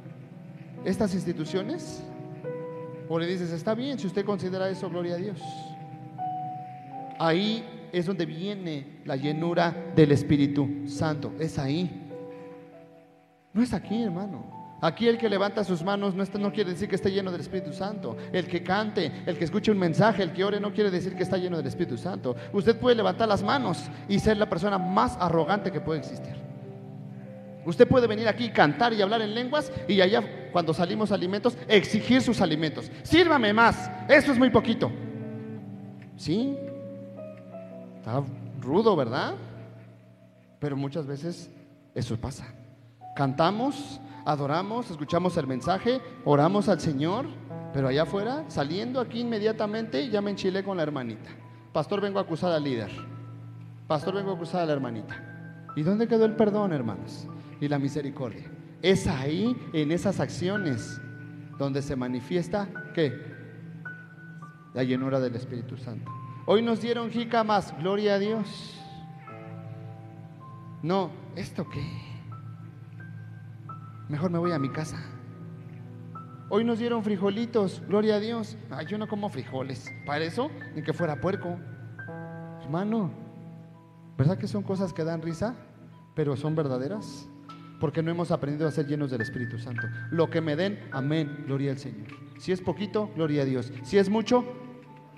estas 0.84 1.12
instituciones? 1.14 2.02
¿O 3.08 3.18
le 3.18 3.26
dices, 3.26 3.50
está 3.50 3.74
bien, 3.74 3.98
si 3.98 4.06
usted 4.06 4.24
considera 4.24 4.70
eso, 4.70 4.88
gloria 4.88 5.14
a 5.14 5.18
Dios? 5.18 5.40
Ahí 7.18 7.64
es 7.92 8.06
donde 8.06 8.26
viene 8.26 9.00
la 9.04 9.16
llenura 9.16 9.92
del 9.94 10.12
Espíritu 10.12 10.68
Santo. 10.86 11.32
Es 11.38 11.58
ahí. 11.58 11.90
No 13.52 13.62
es 13.62 13.72
aquí, 13.72 14.02
hermano. 14.02 14.58
Aquí 14.80 15.08
el 15.08 15.18
que 15.18 15.28
levanta 15.28 15.64
sus 15.64 15.82
manos 15.82 16.14
no, 16.14 16.22
está, 16.22 16.38
no, 16.38 16.52
quiere 16.52 16.70
decir 16.70 16.88
que 16.88 16.94
esté 16.94 17.10
lleno 17.10 17.32
del 17.32 17.40
Espíritu 17.40 17.72
Santo. 17.72 18.16
El 18.32 18.46
que 18.46 18.62
cante, 18.62 19.10
el 19.26 19.36
que 19.36 19.44
escuche 19.44 19.72
un 19.72 19.78
mensaje, 19.78 20.22
el 20.22 20.32
que 20.32 20.44
ore 20.44 20.60
no 20.60 20.72
quiere 20.72 20.90
decir 20.90 21.16
que 21.16 21.24
está 21.24 21.36
lleno 21.36 21.56
del 21.56 21.66
Espíritu 21.66 21.96
Santo. 21.96 22.36
Usted 22.52 22.78
puede 22.78 22.94
levantar 22.94 23.26
las 23.26 23.42
manos 23.42 23.90
y 24.08 24.20
ser 24.20 24.36
la 24.36 24.48
persona 24.48 24.78
más 24.78 25.16
arrogante 25.18 25.72
que 25.72 25.80
puede 25.80 26.00
existir. 26.00 26.36
Usted 27.64 27.88
puede 27.88 28.06
venir 28.06 28.28
aquí, 28.28 28.50
cantar 28.50 28.92
y 28.92 29.02
hablar 29.02 29.20
en 29.20 29.34
lenguas 29.34 29.72
y 29.88 30.00
allá 30.00 30.50
cuando 30.52 30.72
salimos 30.72 31.10
alimentos, 31.10 31.58
exigir 31.66 32.22
sus 32.22 32.40
alimentos. 32.40 32.90
Sírvame 33.02 33.52
más, 33.52 33.90
eso 34.08 34.32
es 34.32 34.38
muy 34.38 34.50
poquito. 34.50 34.90
¿Sí? 36.16 36.56
Rudo, 38.60 38.96
¿verdad? 38.96 39.34
Pero 40.58 40.76
muchas 40.76 41.06
veces 41.06 41.50
eso 41.94 42.16
pasa. 42.16 42.46
Cantamos, 43.16 44.00
adoramos, 44.24 44.90
escuchamos 44.90 45.36
el 45.36 45.46
mensaje, 45.46 46.00
oramos 46.24 46.68
al 46.68 46.80
Señor, 46.80 47.26
pero 47.72 47.88
allá 47.88 48.02
afuera, 48.02 48.44
saliendo 48.48 49.00
aquí 49.00 49.20
inmediatamente, 49.20 50.08
ya 50.08 50.20
me 50.20 50.30
enchilé 50.30 50.64
con 50.64 50.76
la 50.76 50.82
hermanita. 50.82 51.30
Pastor, 51.72 52.00
vengo 52.00 52.18
a 52.18 52.22
acusar 52.22 52.52
al 52.52 52.64
líder. 52.64 52.90
Pastor, 53.86 54.14
vengo 54.14 54.30
a 54.30 54.34
acusar 54.34 54.62
a 54.62 54.66
la 54.66 54.72
hermanita. 54.72 55.68
¿Y 55.76 55.82
dónde 55.82 56.08
quedó 56.08 56.24
el 56.24 56.34
perdón, 56.34 56.72
hermanos? 56.72 57.26
Y 57.60 57.68
la 57.68 57.78
misericordia. 57.78 58.50
Es 58.82 59.06
ahí, 59.06 59.56
en 59.72 59.92
esas 59.92 60.20
acciones, 60.20 61.00
donde 61.58 61.82
se 61.82 61.96
manifiesta, 61.96 62.68
¿qué? 62.94 63.12
La 64.74 64.82
llenura 64.84 65.20
del 65.20 65.34
Espíritu 65.34 65.76
Santo. 65.76 66.10
Hoy 66.50 66.62
nos 66.62 66.80
dieron 66.80 67.10
más 67.44 67.78
gloria 67.78 68.14
a 68.14 68.18
Dios. 68.18 68.74
No, 70.82 71.10
¿esto 71.36 71.68
qué? 71.68 71.84
mejor 74.08 74.30
me 74.30 74.38
voy 74.38 74.52
a 74.52 74.58
mi 74.58 74.70
casa. 74.70 74.96
Hoy 76.48 76.64
nos 76.64 76.78
dieron 76.78 77.04
frijolitos, 77.04 77.82
gloria 77.86 78.14
a 78.14 78.18
Dios. 78.18 78.56
Ay, 78.70 78.86
yo 78.86 78.96
no 78.96 79.06
como 79.08 79.28
frijoles. 79.28 79.92
Para 80.06 80.24
eso, 80.24 80.50
ni 80.74 80.80
que 80.80 80.94
fuera 80.94 81.20
puerco. 81.20 81.60
Hermano, 82.62 83.10
¿verdad 84.16 84.38
que 84.38 84.48
son 84.48 84.62
cosas 84.62 84.94
que 84.94 85.04
dan 85.04 85.20
risa, 85.20 85.54
pero 86.14 86.34
son 86.34 86.56
verdaderas? 86.56 87.28
Porque 87.78 88.02
no 88.02 88.10
hemos 88.10 88.30
aprendido 88.30 88.66
a 88.66 88.70
ser 88.70 88.86
llenos 88.86 89.10
del 89.10 89.20
Espíritu 89.20 89.58
Santo. 89.58 89.86
Lo 90.10 90.30
que 90.30 90.40
me 90.40 90.56
den, 90.56 90.80
amén, 90.92 91.44
gloria 91.46 91.72
al 91.72 91.78
Señor. 91.78 92.08
Si 92.38 92.52
es 92.52 92.62
poquito, 92.62 93.10
gloria 93.14 93.42
a 93.42 93.44
Dios. 93.44 93.70
Si 93.82 93.98
es 93.98 94.08
mucho, 94.08 94.46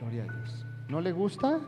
gloria 0.00 0.24
a 0.24 0.32
Dios. 0.32 0.66
¿No 0.90 1.00
le 1.00 1.12
gusta? 1.12 1.60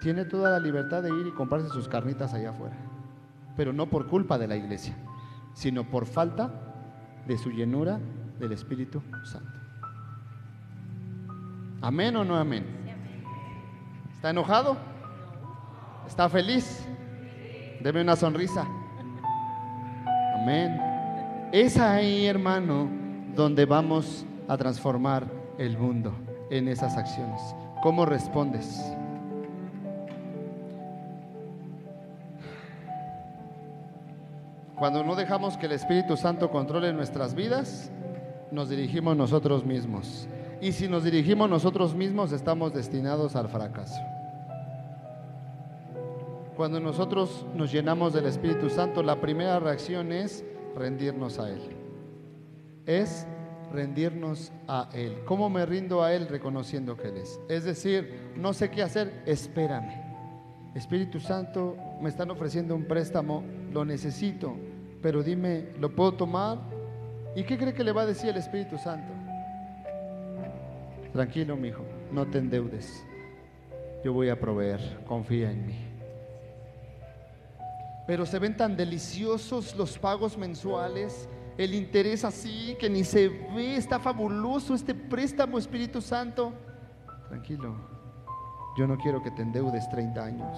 Tiene 0.00 0.24
toda 0.24 0.50
la 0.50 0.60
libertad 0.60 1.02
de 1.02 1.10
ir 1.10 1.26
y 1.26 1.32
comprarse 1.32 1.68
sus 1.68 1.88
carnitas 1.88 2.34
allá 2.34 2.50
afuera. 2.50 2.76
Pero 3.56 3.72
no 3.72 3.88
por 3.88 4.06
culpa 4.06 4.38
de 4.38 4.48
la 4.48 4.56
iglesia 4.56 4.96
sino 5.58 5.82
por 5.82 6.06
falta 6.06 6.52
de 7.26 7.36
su 7.36 7.50
llenura 7.50 7.98
del 8.38 8.52
Espíritu 8.52 9.02
Santo. 9.24 9.58
¿Amén 11.80 12.14
o 12.14 12.24
no 12.24 12.36
amén? 12.36 12.64
¿Está 14.14 14.30
enojado? 14.30 14.76
¿Está 16.06 16.28
feliz? 16.28 16.86
Deme 17.80 18.02
una 18.02 18.14
sonrisa. 18.14 18.64
Amén. 20.40 20.80
Es 21.52 21.76
ahí, 21.76 22.26
hermano, 22.26 22.88
donde 23.34 23.66
vamos 23.66 24.24
a 24.46 24.56
transformar 24.56 25.26
el 25.58 25.76
mundo 25.76 26.12
en 26.50 26.68
esas 26.68 26.96
acciones. 26.96 27.40
¿Cómo 27.82 28.04
respondes? 28.04 28.82
Cuando 34.76 35.04
no 35.04 35.16
dejamos 35.16 35.56
que 35.56 35.66
el 35.66 35.72
Espíritu 35.72 36.16
Santo 36.16 36.50
controle 36.50 36.92
nuestras 36.92 37.34
vidas, 37.34 37.90
nos 38.50 38.68
dirigimos 38.68 39.16
nosotros 39.16 39.64
mismos. 39.64 40.28
Y 40.60 40.72
si 40.72 40.88
nos 40.88 41.04
dirigimos 41.04 41.48
nosotros 41.48 41.94
mismos, 41.94 42.32
estamos 42.32 42.72
destinados 42.72 43.36
al 43.36 43.48
fracaso. 43.48 44.00
Cuando 46.56 46.80
nosotros 46.80 47.46
nos 47.54 47.70
llenamos 47.70 48.12
del 48.12 48.26
Espíritu 48.26 48.70
Santo, 48.70 49.04
la 49.04 49.20
primera 49.20 49.60
reacción 49.60 50.10
es 50.12 50.44
rendirnos 50.74 51.38
a 51.38 51.50
Él. 51.50 51.62
Es 52.86 53.26
rendirnos 53.72 54.52
a 54.66 54.88
Él. 54.92 55.18
¿Cómo 55.24 55.50
me 55.50 55.64
rindo 55.66 56.02
a 56.02 56.12
Él 56.12 56.28
reconociendo 56.28 56.96
que 56.96 57.08
Él 57.08 57.18
es? 57.18 57.40
Es 57.48 57.64
decir, 57.64 58.32
no 58.36 58.52
sé 58.52 58.70
qué 58.70 58.82
hacer, 58.82 59.22
espérame. 59.26 60.08
Espíritu 60.74 61.18
Santo, 61.18 61.76
me 62.00 62.08
están 62.08 62.30
ofreciendo 62.30 62.74
un 62.74 62.84
préstamo, 62.84 63.42
lo 63.72 63.84
necesito, 63.84 64.56
pero 65.02 65.22
dime, 65.22 65.70
¿lo 65.78 65.94
puedo 65.94 66.12
tomar? 66.12 66.58
¿Y 67.34 67.44
qué 67.44 67.56
cree 67.56 67.74
que 67.74 67.84
le 67.84 67.92
va 67.92 68.02
a 68.02 68.06
decir 68.06 68.30
el 68.30 68.36
Espíritu 68.36 68.78
Santo? 68.78 69.12
Tranquilo, 71.12 71.56
mi 71.56 71.68
hijo, 71.68 71.84
no 72.12 72.26
te 72.26 72.38
endeudes. 72.38 73.04
Yo 74.04 74.12
voy 74.12 74.28
a 74.28 74.38
proveer, 74.38 74.80
confía 75.06 75.50
en 75.50 75.66
mí. 75.66 75.78
Pero 78.06 78.24
se 78.24 78.38
ven 78.38 78.56
tan 78.56 78.76
deliciosos 78.76 79.76
los 79.76 79.98
pagos 79.98 80.38
mensuales, 80.38 81.28
el 81.58 81.74
interés 81.74 82.24
así 82.24 82.76
que 82.78 82.88
ni 82.88 83.02
se 83.02 83.28
ve, 83.28 83.76
está 83.76 83.98
fabuloso 83.98 84.74
este 84.74 84.94
préstamo 84.94 85.58
Espíritu 85.58 86.00
Santo. 86.00 86.52
Tranquilo, 87.28 87.74
yo 88.78 88.86
no 88.86 88.96
quiero 88.96 89.20
que 89.20 89.32
te 89.32 89.42
endeudes 89.42 89.88
30 89.90 90.24
años, 90.24 90.56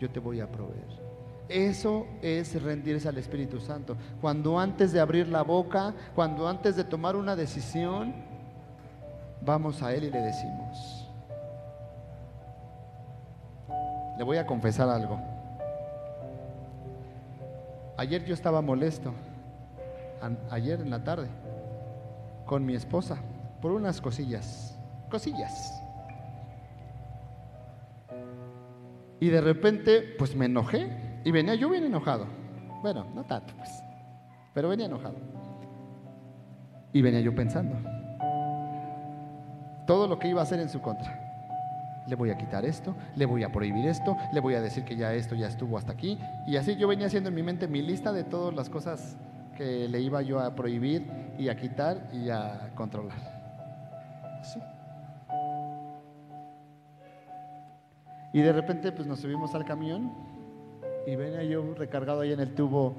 yo 0.00 0.10
te 0.10 0.18
voy 0.18 0.40
a 0.40 0.50
proveer. 0.50 1.00
Eso 1.48 2.06
es 2.22 2.60
rendirse 2.60 3.08
al 3.08 3.18
Espíritu 3.18 3.60
Santo. 3.60 3.96
Cuando 4.20 4.58
antes 4.58 4.92
de 4.92 5.00
abrir 5.00 5.28
la 5.28 5.42
boca, 5.42 5.94
cuando 6.14 6.48
antes 6.48 6.76
de 6.76 6.84
tomar 6.84 7.14
una 7.14 7.36
decisión, 7.36 8.12
vamos 9.40 9.80
a 9.82 9.94
Él 9.94 10.04
y 10.04 10.10
le 10.10 10.20
decimos, 10.20 11.08
le 14.18 14.24
voy 14.24 14.38
a 14.38 14.46
confesar 14.46 14.88
algo. 14.88 15.20
Ayer 17.96 18.24
yo 18.24 18.34
estaba 18.34 18.60
molesto, 18.60 19.12
ayer 20.50 20.80
en 20.80 20.90
la 20.90 21.02
tarde, 21.04 21.28
con 22.46 22.64
mi 22.64 22.74
esposa, 22.74 23.18
por 23.60 23.72
unas 23.72 24.00
cosillas, 24.00 24.78
cosillas. 25.10 25.80
Y 29.20 29.28
de 29.28 29.40
repente, 29.40 30.02
pues 30.18 30.34
me 30.34 30.46
enojé 30.46 31.20
y 31.24 31.30
venía 31.30 31.54
yo 31.54 31.68
bien 31.68 31.84
enojado. 31.84 32.26
Bueno, 32.82 33.06
no 33.14 33.24
tanto, 33.24 33.52
pues. 33.56 33.70
Pero 34.54 34.70
venía 34.70 34.86
enojado. 34.86 35.16
Y 36.92 37.02
venía 37.02 37.20
yo 37.20 37.34
pensando. 37.34 37.76
Todo 39.86 40.06
lo 40.08 40.18
que 40.18 40.28
iba 40.28 40.40
a 40.40 40.44
hacer 40.44 40.60
en 40.60 40.70
su 40.70 40.80
contra. 40.80 41.18
Le 42.08 42.16
voy 42.16 42.30
a 42.30 42.38
quitar 42.38 42.64
esto, 42.64 42.96
le 43.14 43.26
voy 43.26 43.44
a 43.44 43.52
prohibir 43.52 43.86
esto, 43.86 44.16
le 44.32 44.40
voy 44.40 44.54
a 44.54 44.62
decir 44.62 44.84
que 44.84 44.96
ya 44.96 45.12
esto 45.12 45.34
ya 45.34 45.46
estuvo 45.46 45.76
hasta 45.76 45.92
aquí. 45.92 46.18
Y 46.46 46.56
así 46.56 46.76
yo 46.76 46.88
venía 46.88 47.06
haciendo 47.06 47.28
en 47.28 47.34
mi 47.34 47.42
mente 47.42 47.68
mi 47.68 47.82
lista 47.82 48.12
de 48.12 48.24
todas 48.24 48.54
las 48.54 48.70
cosas 48.70 49.16
que 49.60 49.86
le 49.88 50.00
iba 50.00 50.22
yo 50.22 50.40
a 50.40 50.54
prohibir 50.54 51.06
y 51.38 51.50
a 51.50 51.54
quitar 51.54 52.08
y 52.14 52.30
a 52.30 52.72
controlar. 52.74 53.18
Y 58.32 58.40
de 58.40 58.52
repente 58.54 58.90
pues 58.90 59.06
nos 59.06 59.20
subimos 59.20 59.54
al 59.54 59.66
camión 59.66 60.14
y 61.06 61.14
venía 61.14 61.42
yo 61.42 61.74
recargado 61.74 62.22
ahí 62.22 62.32
en 62.32 62.40
el 62.40 62.54
tubo, 62.54 62.94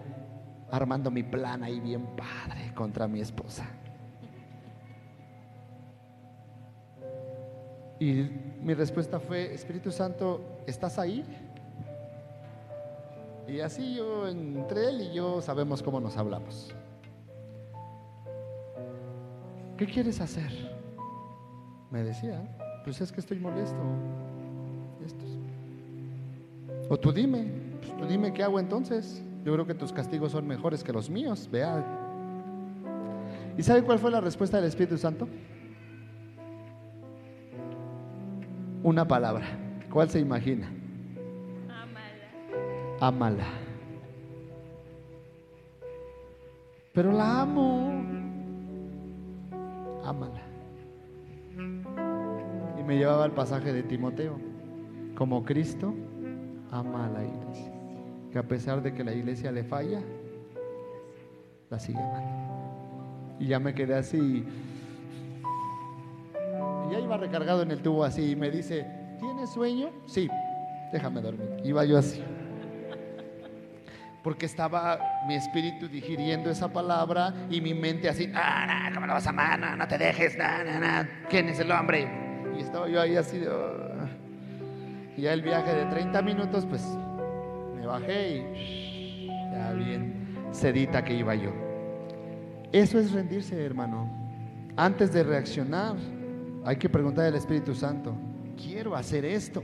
armando 0.70 1.10
mi 1.10 1.24
plan 1.24 1.64
ahí 1.64 1.80
bien 1.80 2.06
padre 2.16 2.72
contra 2.76 3.08
mi 3.08 3.22
esposa. 3.22 3.66
Y 8.00 8.30
mi 8.62 8.76
respuesta 8.76 9.20
fue, 9.20 9.52
Espíritu 9.56 9.92
Santo, 9.92 10.62
¿estás 10.68 11.00
ahí? 11.00 11.26
Y 13.52 13.60
así 13.60 13.96
yo, 13.96 14.28
entre 14.28 14.90
él 14.90 15.02
y 15.02 15.14
yo, 15.14 15.42
sabemos 15.42 15.84
cómo 15.84 16.00
nos 16.00 16.16
hablamos. 16.16 16.74
¿Qué 19.78 19.86
quieres 19.86 20.22
hacer? 20.22 20.50
Me 21.90 22.04
decía, 22.04 22.42
pues 22.86 23.02
es 23.02 23.12
que 23.12 23.20
estoy 23.20 23.40
molesto. 23.40 23.82
O 26.90 26.98
tú 26.98 27.12
dime, 27.12 27.52
pues 27.98 28.10
dime 28.10 28.32
qué 28.32 28.44
hago 28.44 28.60
entonces. 28.60 29.22
Yo 29.44 29.54
creo 29.54 29.66
que 29.66 29.74
tus 29.74 29.92
castigos 29.92 30.32
son 30.32 30.48
mejores 30.48 30.84
que 30.84 30.94
los 30.94 31.10
míos. 31.10 31.50
Vea. 31.52 31.84
¿Y 33.58 33.64
sabe 33.64 33.84
cuál 33.84 34.00
fue 34.00 34.12
la 34.12 34.22
respuesta 34.22 34.58
del 34.58 34.68
Espíritu 34.68 34.98
Santo? 34.98 35.28
una 38.84 39.08
palabra. 39.08 39.46
¿Cuál 39.92 40.10
se 40.10 40.20
imagina? 40.20 40.72
Ámala. 43.02 43.48
Pero 46.94 47.12
la 47.12 47.42
amo. 47.42 47.92
Ámala. 50.06 50.42
Y 52.80 52.84
me 52.84 52.98
llevaba 52.98 53.24
al 53.24 53.32
pasaje 53.32 53.74
de 53.74 53.82
Timoteo. 53.82 54.38
Como 55.16 55.44
Cristo 55.44 55.96
ama 56.70 57.08
a 57.08 57.10
la 57.10 57.24
iglesia. 57.26 57.74
Que 58.32 58.38
a 58.38 58.44
pesar 58.44 58.84
de 58.84 58.94
que 58.94 59.04
la 59.04 59.14
iglesia 59.14 59.52
le 59.52 59.64
falla, 59.64 60.04
la 61.72 61.80
sigue 61.80 62.00
amando. 62.00 63.38
Y 63.40 63.48
ya 63.48 63.60
me 63.60 63.74
quedé 63.74 63.96
así. 63.96 64.46
Y 66.88 66.94
ya 66.94 67.00
iba 67.00 67.18
recargado 67.18 67.64
en 67.64 67.72
el 67.72 67.82
tubo 67.82 68.04
así 68.04 68.34
y 68.34 68.36
me 68.36 68.52
dice, 68.52 68.86
¿tienes 69.20 69.50
sueño? 69.50 69.90
Sí, 70.06 70.30
déjame 70.94 71.20
dormir. 71.20 71.50
Iba 71.64 71.84
yo 71.84 71.98
así. 71.98 72.22
Porque 74.24 74.46
estaba 74.46 75.00
mi 75.28 75.34
espíritu 75.36 75.88
digiriendo 75.88 76.50
esa 76.52 76.72
palabra 76.72 77.34
y 77.50 77.60
mi 77.60 77.74
mente 77.74 78.08
así, 78.08 78.32
ah, 78.36 78.88
no, 78.90 78.96
¿cómo 78.96 79.08
lo 79.08 79.14
vas 79.14 79.26
a 79.26 79.32
amar? 79.32 79.78
No, 79.78 79.88
te 79.88 79.98
dejes, 79.98 80.38
no, 80.38 80.64
no, 80.64 80.80
no. 80.80 81.10
¿Quién 81.30 81.50
es 81.50 81.60
el 81.60 81.72
hombre? 81.72 82.08
Y 82.56 82.62
estaba 82.62 82.88
yo 82.88 83.02
ahí 83.02 83.16
así. 83.16 83.42
"Ah". 83.50 84.08
Y 85.18 85.22
ya 85.24 85.34
el 85.34 85.42
viaje 85.42 85.74
de 85.74 85.86
30 85.86 86.22
minutos, 86.22 86.66
pues 86.68 86.84
me 87.76 87.86
bajé 87.88 88.38
y 88.56 89.28
ya 89.52 89.74
bien 89.74 90.38
sedita 90.52 91.04
que 91.04 91.16
iba 91.16 91.34
yo. 91.36 91.52
Eso 92.72 93.00
es 93.00 93.12
rendirse, 93.12 93.66
hermano. 93.66 94.10
Antes 94.78 95.12
de 95.12 95.24
reaccionar, 95.24 95.96
hay 96.64 96.76
que 96.78 96.88
preguntar 96.90 97.26
al 97.26 97.36
Espíritu 97.36 97.74
Santo, 97.74 98.16
quiero 98.56 98.96
hacer 98.96 99.26
esto, 99.26 99.64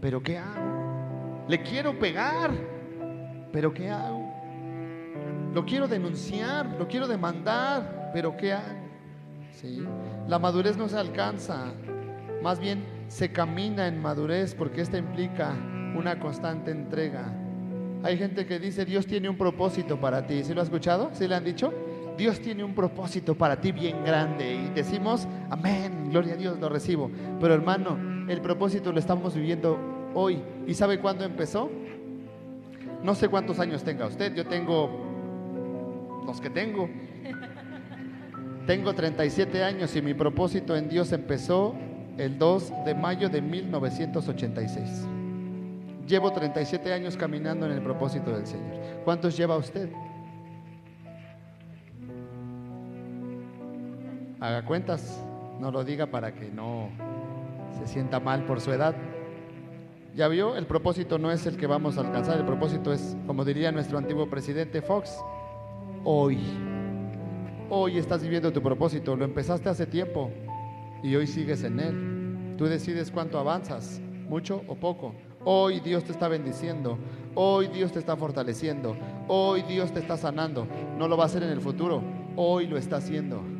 pero 0.00 0.22
¿qué 0.22 0.38
hago? 0.38 1.44
Le 1.48 1.60
quiero 1.62 1.98
pegar, 1.98 2.50
pero 3.56 3.72
¿qué 3.72 3.88
hago? 3.88 4.22
Lo 5.54 5.64
quiero 5.64 5.88
denunciar, 5.88 6.66
lo 6.78 6.86
quiero 6.86 7.08
demandar, 7.08 8.10
pero 8.12 8.36
¿qué 8.36 8.52
hago? 8.52 8.86
¿Sí? 9.50 9.82
La 10.28 10.38
madurez 10.38 10.76
no 10.76 10.90
se 10.90 10.98
alcanza, 10.98 11.72
más 12.42 12.60
bien 12.60 12.84
se 13.08 13.32
camina 13.32 13.88
en 13.88 13.98
madurez 13.98 14.54
porque 14.54 14.82
esta 14.82 14.98
implica 14.98 15.54
una 15.96 16.20
constante 16.20 16.70
entrega. 16.70 17.32
Hay 18.02 18.18
gente 18.18 18.44
que 18.44 18.58
dice, 18.58 18.84
Dios 18.84 19.06
tiene 19.06 19.30
un 19.30 19.38
propósito 19.38 19.98
para 19.98 20.26
ti. 20.26 20.44
¿Sí 20.44 20.52
lo 20.52 20.60
ha 20.60 20.64
escuchado? 20.64 21.08
¿Sí 21.14 21.26
le 21.26 21.34
han 21.34 21.44
dicho? 21.44 21.72
Dios 22.18 22.40
tiene 22.40 22.62
un 22.62 22.74
propósito 22.74 23.34
para 23.36 23.58
ti 23.58 23.72
bien 23.72 24.04
grande. 24.04 24.54
Y 24.54 24.68
decimos, 24.74 25.26
amén, 25.48 26.10
gloria 26.10 26.34
a 26.34 26.36
Dios, 26.36 26.58
lo 26.58 26.68
recibo. 26.68 27.10
Pero 27.40 27.54
hermano, 27.54 27.96
el 28.28 28.42
propósito 28.42 28.92
lo 28.92 28.98
estamos 28.98 29.34
viviendo 29.34 29.78
hoy. 30.12 30.42
¿Y 30.66 30.74
sabe 30.74 31.00
cuándo 31.00 31.24
empezó? 31.24 31.70
No 33.06 33.14
sé 33.14 33.28
cuántos 33.28 33.60
años 33.60 33.84
tenga 33.84 34.04
usted. 34.06 34.34
Yo 34.34 34.44
tengo 34.46 36.24
los 36.26 36.40
que 36.40 36.50
tengo. 36.50 36.90
Tengo 38.66 38.92
37 38.94 39.62
años 39.62 39.94
y 39.94 40.02
mi 40.02 40.12
propósito 40.12 40.76
en 40.76 40.88
Dios 40.88 41.12
empezó 41.12 41.76
el 42.18 42.36
2 42.36 42.84
de 42.84 42.94
mayo 42.96 43.28
de 43.28 43.42
1986. 43.42 45.06
Llevo 46.08 46.32
37 46.32 46.92
años 46.92 47.16
caminando 47.16 47.66
en 47.66 47.72
el 47.72 47.80
propósito 47.80 48.32
del 48.32 48.44
Señor. 48.44 48.74
¿Cuántos 49.04 49.36
lleva 49.36 49.56
usted? 49.56 49.88
Haga 54.40 54.64
cuentas, 54.64 55.24
no 55.60 55.70
lo 55.70 55.84
diga 55.84 56.06
para 56.06 56.34
que 56.34 56.50
no 56.50 56.88
se 57.78 57.86
sienta 57.86 58.18
mal 58.18 58.44
por 58.46 58.60
su 58.60 58.72
edad. 58.72 58.96
¿Ya 60.16 60.28
vio? 60.28 60.56
El 60.56 60.64
propósito 60.64 61.18
no 61.18 61.30
es 61.30 61.44
el 61.44 61.58
que 61.58 61.66
vamos 61.66 61.98
a 61.98 62.00
alcanzar, 62.00 62.38
el 62.38 62.46
propósito 62.46 62.90
es, 62.90 63.14
como 63.26 63.44
diría 63.44 63.70
nuestro 63.70 63.98
antiguo 63.98 64.30
presidente 64.30 64.80
Fox, 64.80 65.14
hoy. 66.04 66.38
Hoy 67.68 67.98
estás 67.98 68.22
viviendo 68.22 68.50
tu 68.50 68.62
propósito, 68.62 69.14
lo 69.14 69.26
empezaste 69.26 69.68
hace 69.68 69.84
tiempo 69.84 70.30
y 71.02 71.14
hoy 71.16 71.26
sigues 71.26 71.64
en 71.64 71.80
él. 71.80 72.56
Tú 72.56 72.64
decides 72.64 73.10
cuánto 73.10 73.38
avanzas, 73.38 74.00
mucho 74.26 74.62
o 74.68 74.76
poco. 74.76 75.14
Hoy 75.44 75.80
Dios 75.80 76.02
te 76.04 76.12
está 76.12 76.28
bendiciendo, 76.28 76.96
hoy 77.34 77.66
Dios 77.66 77.92
te 77.92 77.98
está 77.98 78.16
fortaleciendo, 78.16 78.96
hoy 79.28 79.60
Dios 79.68 79.92
te 79.92 80.00
está 80.00 80.16
sanando. 80.16 80.66
No 80.96 81.08
lo 81.08 81.18
va 81.18 81.24
a 81.24 81.26
hacer 81.26 81.42
en 81.42 81.50
el 81.50 81.60
futuro, 81.60 82.02
hoy 82.36 82.66
lo 82.66 82.78
está 82.78 82.96
haciendo 82.96 83.55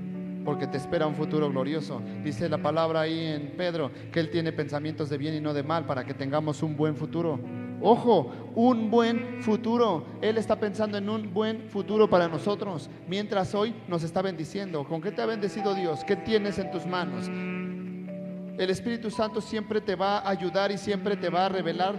porque 0.47 0.69
te 0.69 0.79
espera 0.79 1.07
un 1.07 1.17
futuro 1.17 1.51
glorioso. 1.51 2.01
Dice 2.23 2.49
la 2.49 2.59
palabra 2.59 3.01
ahí 3.01 3.27
en 3.27 3.49
Pedro 3.57 3.91
que 4.13 4.21
Él 4.21 4.31
tiene 4.31 4.53
pensamientos 4.53 5.11
de 5.11 5.19
bien 5.19 5.35
y 5.35 5.41
no 5.41 5.53
de 5.53 5.65
mal 5.65 5.85
para 5.85 6.07
que 6.07 6.15
tengamos 6.15 6.63
un 6.63 6.77
buen 6.77 6.97
futuro. 6.97 7.41
Ojo, 7.83 8.33
un 8.55 8.91
buen 8.91 9.43
futuro. 9.43 10.07
Él 10.23 10.39
está 10.39 10.59
pensando 10.59 10.97
en 10.97 11.11
un 11.11 11.35
buen 11.35 11.69
futuro 11.69 12.09
para 12.09 12.29
nosotros, 12.29 12.89
mientras 13.09 13.55
hoy 13.55 13.75
nos 13.89 14.05
está 14.05 14.23
bendiciendo. 14.23 14.85
¿Con 14.85 15.03
qué 15.03 15.11
te 15.11 15.21
ha 15.21 15.27
bendecido 15.27 15.75
Dios? 15.75 16.05
¿Qué 16.05 16.17
tienes 16.17 16.59
en 16.59 16.71
tus 16.71 16.87
manos? 16.87 17.27
El 17.29 18.71
Espíritu 18.71 19.11
Santo 19.11 19.41
siempre 19.41 19.81
te 19.81 19.97
va 19.97 20.19
a 20.19 20.31
ayudar 20.31 20.71
y 20.71 20.79
siempre 20.79 21.17
te 21.17 21.29
va 21.29 21.47
a 21.47 21.49
revelar 21.49 21.97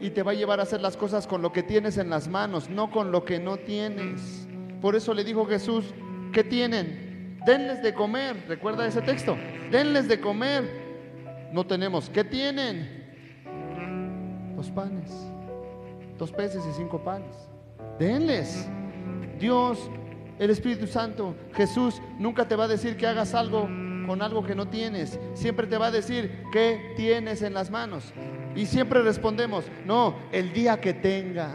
y 0.00 0.10
te 0.10 0.22
va 0.22 0.30
a 0.30 0.34
llevar 0.34 0.60
a 0.60 0.62
hacer 0.62 0.80
las 0.80 0.96
cosas 0.96 1.26
con 1.26 1.42
lo 1.42 1.52
que 1.52 1.64
tienes 1.64 1.98
en 1.98 2.08
las 2.08 2.28
manos, 2.28 2.70
no 2.70 2.90
con 2.90 3.10
lo 3.10 3.24
que 3.24 3.40
no 3.40 3.56
tienes. 3.56 4.48
Por 4.80 4.94
eso 4.94 5.12
le 5.12 5.24
dijo 5.24 5.44
Jesús, 5.44 5.84
¿qué 6.32 6.44
tienen? 6.44 7.07
Denles 7.44 7.82
de 7.82 7.94
comer. 7.94 8.44
¿Recuerda 8.48 8.86
ese 8.86 9.02
texto? 9.02 9.36
Denles 9.70 10.08
de 10.08 10.20
comer. 10.20 10.64
No 11.52 11.66
tenemos. 11.66 12.10
¿Qué 12.10 12.24
tienen? 12.24 12.98
Dos 14.56 14.70
panes. 14.70 15.10
Dos 16.18 16.32
peces 16.32 16.64
y 16.68 16.72
cinco 16.74 17.02
panes. 17.02 17.48
Denles. 17.98 18.68
Dios, 19.38 19.90
el 20.38 20.50
Espíritu 20.50 20.86
Santo, 20.86 21.34
Jesús 21.54 22.02
nunca 22.18 22.46
te 22.46 22.56
va 22.56 22.64
a 22.64 22.68
decir 22.68 22.96
que 22.96 23.06
hagas 23.06 23.34
algo 23.34 23.68
con 24.08 24.22
algo 24.22 24.42
que 24.42 24.54
no 24.54 24.66
tienes. 24.66 25.20
Siempre 25.34 25.66
te 25.66 25.78
va 25.78 25.88
a 25.88 25.90
decir 25.90 26.44
qué 26.52 26.94
tienes 26.96 27.42
en 27.42 27.54
las 27.54 27.70
manos. 27.70 28.12
Y 28.56 28.66
siempre 28.66 29.02
respondemos, 29.02 29.66
no, 29.84 30.16
el 30.32 30.52
día 30.52 30.80
que 30.80 30.94
tenga. 30.94 31.50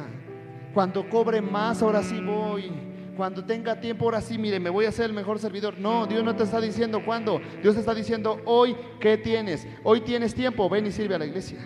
Cuando 0.73 1.09
cobre 1.09 1.41
más, 1.41 1.81
ahora 1.81 2.03
sí 2.03 2.19
voy. 2.21 2.71
Cuando 3.15 3.43
tenga 3.43 3.79
tiempo, 3.79 4.05
ahora 4.05 4.21
sí, 4.21 4.37
mire, 4.37 4.59
me 4.59 4.69
voy 4.69 4.85
a 4.85 4.91
ser 4.91 5.05
el 5.05 5.13
mejor 5.13 5.37
servidor. 5.39 5.77
No, 5.77 6.07
Dios 6.07 6.23
no 6.23 6.35
te 6.35 6.43
está 6.43 6.59
diciendo 6.59 7.03
cuándo. 7.05 7.39
Dios 7.61 7.75
te 7.75 7.81
está 7.81 7.93
diciendo 7.93 8.41
hoy, 8.45 8.75
¿qué 8.99 9.17
tienes? 9.17 9.67
Hoy 9.83 10.01
tienes 10.01 10.33
tiempo, 10.33 10.69
ven 10.69 10.87
y 10.87 10.91
sirve 10.91 11.15
a 11.15 11.19
la 11.19 11.25
iglesia. 11.25 11.59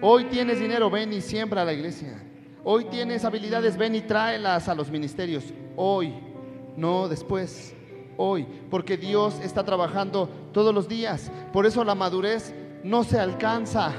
Hoy 0.00 0.24
tienes 0.24 0.58
dinero, 0.58 0.90
ven 0.90 1.12
y 1.12 1.20
siembra 1.20 1.62
a 1.62 1.64
la 1.64 1.72
iglesia. 1.72 2.22
Hoy 2.64 2.86
tienes 2.86 3.24
habilidades, 3.24 3.76
ven 3.76 3.94
y 3.94 4.00
tráelas 4.00 4.68
a 4.68 4.74
los 4.74 4.90
ministerios. 4.90 5.44
Hoy, 5.76 6.14
no 6.76 7.08
después. 7.08 7.74
Hoy, 8.16 8.46
porque 8.70 8.96
Dios 8.96 9.38
está 9.40 9.62
trabajando 9.64 10.28
todos 10.52 10.74
los 10.74 10.88
días. 10.88 11.30
Por 11.52 11.66
eso 11.66 11.84
la 11.84 11.94
madurez 11.94 12.54
no 12.82 13.04
se 13.04 13.20
alcanza. 13.20 13.92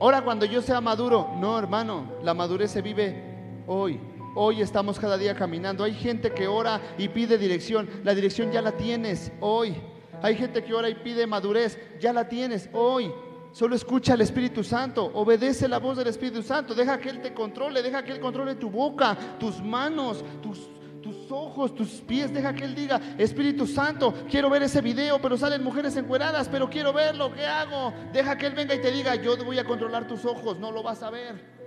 Ahora 0.00 0.22
cuando 0.22 0.46
yo 0.46 0.60
sea 0.60 0.80
maduro, 0.80 1.30
no 1.38 1.58
hermano, 1.58 2.12
la 2.22 2.34
madurez 2.34 2.70
se 2.72 2.82
vive 2.82 3.62
hoy. 3.66 4.00
Hoy 4.38 4.60
estamos 4.60 4.98
cada 4.98 5.16
día 5.16 5.34
caminando. 5.34 5.82
Hay 5.82 5.94
gente 5.94 6.30
que 6.30 6.46
ora 6.46 6.78
y 6.98 7.08
pide 7.08 7.38
dirección. 7.38 7.88
La 8.04 8.14
dirección 8.14 8.52
ya 8.52 8.60
la 8.60 8.72
tienes 8.72 9.32
hoy. 9.40 9.74
Hay 10.20 10.36
gente 10.36 10.62
que 10.62 10.74
ora 10.74 10.90
y 10.90 10.94
pide 10.94 11.26
madurez. 11.26 11.78
Ya 11.98 12.12
la 12.12 12.28
tienes 12.28 12.68
hoy. 12.74 13.10
Solo 13.52 13.74
escucha 13.74 14.12
al 14.12 14.20
Espíritu 14.20 14.62
Santo. 14.62 15.10
Obedece 15.14 15.66
la 15.68 15.78
voz 15.78 15.96
del 15.96 16.08
Espíritu 16.08 16.42
Santo. 16.42 16.74
Deja 16.74 16.98
que 16.98 17.08
Él 17.08 17.22
te 17.22 17.32
controle. 17.32 17.82
Deja 17.82 18.04
que 18.04 18.12
Él 18.12 18.20
controle 18.20 18.56
tu 18.56 18.68
boca, 18.68 19.16
tus 19.40 19.62
manos, 19.62 20.22
tus, 20.42 20.68
tus 21.02 21.32
ojos, 21.32 21.74
tus 21.74 21.88
pies. 22.02 22.30
Deja 22.30 22.52
que 22.52 22.64
Él 22.64 22.74
diga, 22.74 23.00
Espíritu 23.16 23.66
Santo, 23.66 24.12
quiero 24.30 24.50
ver 24.50 24.64
ese 24.64 24.82
video, 24.82 25.18
pero 25.18 25.38
salen 25.38 25.64
mujeres 25.64 25.96
encueradas, 25.96 26.46
pero 26.50 26.68
quiero 26.68 26.92
verlo. 26.92 27.32
¿Qué 27.32 27.46
hago? 27.46 27.94
Deja 28.12 28.36
que 28.36 28.48
Él 28.48 28.52
venga 28.52 28.74
y 28.74 28.82
te 28.82 28.90
diga, 28.90 29.14
yo 29.14 29.34
voy 29.42 29.58
a 29.58 29.64
controlar 29.64 30.06
tus 30.06 30.26
ojos. 30.26 30.58
No 30.58 30.70
lo 30.70 30.82
vas 30.82 31.02
a 31.02 31.08
ver. 31.08 31.65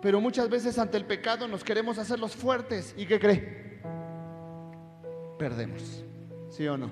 Pero 0.00 0.20
muchas 0.20 0.48
veces 0.48 0.78
ante 0.78 0.96
el 0.96 1.04
pecado 1.04 1.48
nos 1.48 1.64
queremos 1.64 1.98
hacer 1.98 2.20
los 2.20 2.36
fuertes. 2.36 2.94
¿Y 2.96 3.06
qué 3.06 3.18
cree? 3.18 3.80
Perdemos. 5.38 6.04
¿Sí 6.50 6.66
o 6.68 6.76
no? 6.76 6.90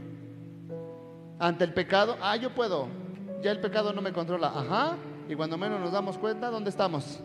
Ante 1.38 1.64
el 1.64 1.72
pecado, 1.72 2.16
ah, 2.20 2.36
yo 2.36 2.54
puedo. 2.54 2.88
Ya 3.42 3.52
el 3.52 3.60
pecado 3.60 3.92
no 3.92 4.02
me 4.02 4.12
controla. 4.12 4.48
Ajá. 4.48 4.96
Y 5.28 5.34
cuando 5.34 5.56
menos 5.58 5.80
nos 5.80 5.92
damos 5.92 6.18
cuenta, 6.18 6.50
¿dónde 6.50 6.70
estamos? 6.70 7.20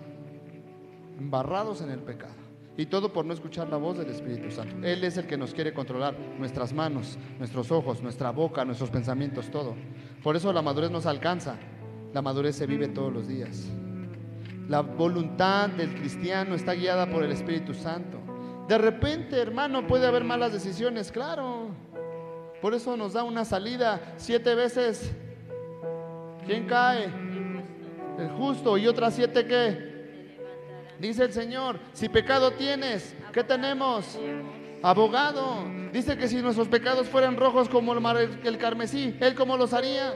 Embarrados 1.17 1.81
en 1.81 1.91
el 1.91 1.99
pecado. 1.99 2.35
Y 2.77 2.85
todo 2.85 3.11
por 3.11 3.25
no 3.25 3.33
escuchar 3.33 3.69
la 3.69 3.77
voz 3.77 3.97
del 3.97 4.09
Espíritu 4.09 4.49
Santo. 4.51 4.75
Él 4.85 5.03
es 5.03 5.17
el 5.17 5.27
que 5.27 5.37
nos 5.37 5.53
quiere 5.53 5.73
controlar 5.73 6.15
nuestras 6.39 6.73
manos, 6.73 7.17
nuestros 7.37 7.71
ojos, 7.71 8.01
nuestra 8.01 8.31
boca, 8.31 8.65
nuestros 8.65 8.89
pensamientos, 8.89 9.51
todo. 9.51 9.75
Por 10.23 10.35
eso 10.35 10.53
la 10.53 10.61
madurez 10.61 10.89
nos 10.89 11.05
alcanza. 11.05 11.57
La 12.13 12.21
madurez 12.21 12.55
se 12.55 12.65
vive 12.65 12.87
todos 12.87 13.11
los 13.11 13.27
días. 13.27 13.69
La 14.71 14.79
voluntad 14.79 15.67
del 15.67 15.93
cristiano 15.95 16.55
está 16.55 16.73
guiada 16.73 17.05
por 17.05 17.25
el 17.25 17.33
Espíritu 17.33 17.73
Santo. 17.73 18.19
De 18.69 18.77
repente, 18.77 19.37
hermano, 19.37 19.85
puede 19.85 20.07
haber 20.07 20.23
malas 20.23 20.53
decisiones, 20.53 21.11
claro. 21.11 21.71
Por 22.61 22.73
eso 22.73 22.95
nos 22.95 23.11
da 23.11 23.25
una 23.25 23.43
salida 23.43 23.99
siete 24.15 24.55
veces. 24.55 25.11
¿Quién 26.45 26.67
cae? 26.67 27.09
El 28.17 28.29
justo. 28.37 28.77
¿Y 28.77 28.87
otras 28.87 29.13
siete 29.13 29.45
qué? 29.45 30.37
Dice 31.01 31.25
el 31.25 31.33
Señor, 31.33 31.77
si 31.91 32.07
pecado 32.07 32.51
tienes, 32.51 33.13
¿qué 33.33 33.43
tenemos? 33.43 34.17
Abogado. 34.81 35.65
Dice 35.91 36.15
que 36.17 36.29
si 36.29 36.37
nuestros 36.37 36.69
pecados 36.69 37.09
fueran 37.09 37.35
rojos 37.35 37.67
como 37.67 37.93
el 37.93 38.57
carmesí, 38.57 39.17
Él 39.19 39.35
cómo 39.35 39.57
los 39.57 39.73
haría. 39.73 40.13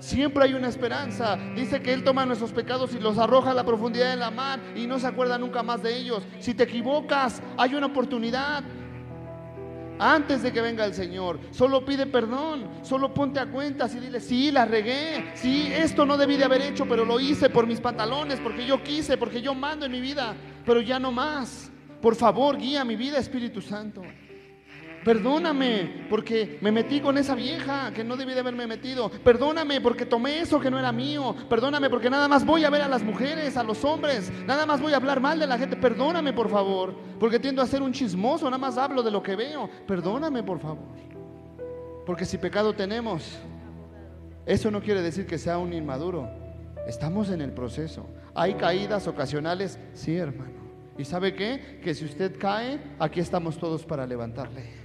Siempre 0.00 0.44
hay 0.44 0.54
una 0.54 0.68
esperanza. 0.68 1.38
Dice 1.54 1.80
que 1.80 1.92
Él 1.92 2.02
toma 2.02 2.26
nuestros 2.26 2.52
pecados 2.52 2.94
y 2.94 2.98
los 2.98 3.18
arroja 3.18 3.50
a 3.50 3.54
la 3.54 3.64
profundidad 3.64 4.10
de 4.10 4.16
la 4.16 4.30
mar 4.30 4.58
y 4.74 4.86
no 4.86 4.98
se 4.98 5.06
acuerda 5.06 5.38
nunca 5.38 5.62
más 5.62 5.82
de 5.82 5.96
ellos. 5.96 6.22
Si 6.40 6.54
te 6.54 6.64
equivocas, 6.64 7.42
hay 7.56 7.74
una 7.74 7.86
oportunidad. 7.86 8.64
Antes 10.02 10.42
de 10.42 10.50
que 10.50 10.62
venga 10.62 10.86
el 10.86 10.94
Señor, 10.94 11.38
solo 11.50 11.84
pide 11.84 12.06
perdón, 12.06 12.66
solo 12.82 13.12
ponte 13.12 13.38
a 13.38 13.50
cuentas 13.50 13.94
y 13.94 14.00
dile, 14.00 14.18
sí, 14.20 14.50
la 14.50 14.64
regué, 14.64 15.32
sí, 15.34 15.70
esto 15.70 16.06
no 16.06 16.16
debí 16.16 16.38
de 16.38 16.44
haber 16.44 16.62
hecho, 16.62 16.86
pero 16.88 17.04
lo 17.04 17.20
hice 17.20 17.50
por 17.50 17.66
mis 17.66 17.82
pantalones, 17.82 18.40
porque 18.40 18.64
yo 18.64 18.82
quise, 18.82 19.18
porque 19.18 19.42
yo 19.42 19.54
mando 19.54 19.84
en 19.84 19.92
mi 19.92 20.00
vida, 20.00 20.34
pero 20.64 20.80
ya 20.80 20.98
no 20.98 21.12
más. 21.12 21.70
Por 22.00 22.16
favor, 22.16 22.56
guía 22.56 22.82
mi 22.82 22.96
vida, 22.96 23.18
Espíritu 23.18 23.60
Santo. 23.60 24.00
Perdóname 25.04 26.06
porque 26.10 26.58
me 26.60 26.70
metí 26.70 27.00
con 27.00 27.16
esa 27.16 27.34
vieja 27.34 27.90
que 27.92 28.04
no 28.04 28.16
debí 28.16 28.34
de 28.34 28.40
haberme 28.40 28.66
metido. 28.66 29.10
Perdóname 29.10 29.80
porque 29.80 30.04
tomé 30.04 30.40
eso 30.40 30.60
que 30.60 30.70
no 30.70 30.78
era 30.78 30.92
mío. 30.92 31.34
Perdóname 31.48 31.88
porque 31.88 32.10
nada 32.10 32.28
más 32.28 32.44
voy 32.44 32.64
a 32.64 32.70
ver 32.70 32.82
a 32.82 32.88
las 32.88 33.02
mujeres, 33.02 33.56
a 33.56 33.62
los 33.62 33.82
hombres. 33.84 34.30
Nada 34.46 34.66
más 34.66 34.80
voy 34.80 34.92
a 34.92 34.96
hablar 34.96 35.20
mal 35.20 35.38
de 35.38 35.46
la 35.46 35.58
gente. 35.58 35.76
Perdóname, 35.76 36.32
por 36.34 36.50
favor. 36.50 36.94
Porque 37.18 37.38
tiendo 37.38 37.62
a 37.62 37.66
ser 37.66 37.80
un 37.80 37.92
chismoso. 37.92 38.44
Nada 38.44 38.58
más 38.58 38.76
hablo 38.76 39.02
de 39.02 39.10
lo 39.10 39.22
que 39.22 39.36
veo. 39.36 39.70
Perdóname, 39.86 40.42
por 40.42 40.60
favor. 40.60 40.88
Porque 42.04 42.26
si 42.26 42.36
pecado 42.36 42.74
tenemos, 42.74 43.38
eso 44.44 44.70
no 44.70 44.82
quiere 44.82 45.00
decir 45.00 45.26
que 45.26 45.38
sea 45.38 45.56
un 45.56 45.72
inmaduro. 45.72 46.28
Estamos 46.86 47.30
en 47.30 47.40
el 47.40 47.52
proceso. 47.52 48.06
Hay 48.34 48.54
caídas 48.54 49.06
ocasionales, 49.06 49.78
sí, 49.94 50.16
hermano. 50.16 50.60
¿Y 50.98 51.04
sabe 51.04 51.34
qué? 51.34 51.80
Que 51.82 51.94
si 51.94 52.04
usted 52.04 52.38
cae, 52.38 52.78
aquí 52.98 53.20
estamos 53.20 53.56
todos 53.56 53.86
para 53.86 54.06
levantarle. 54.06 54.79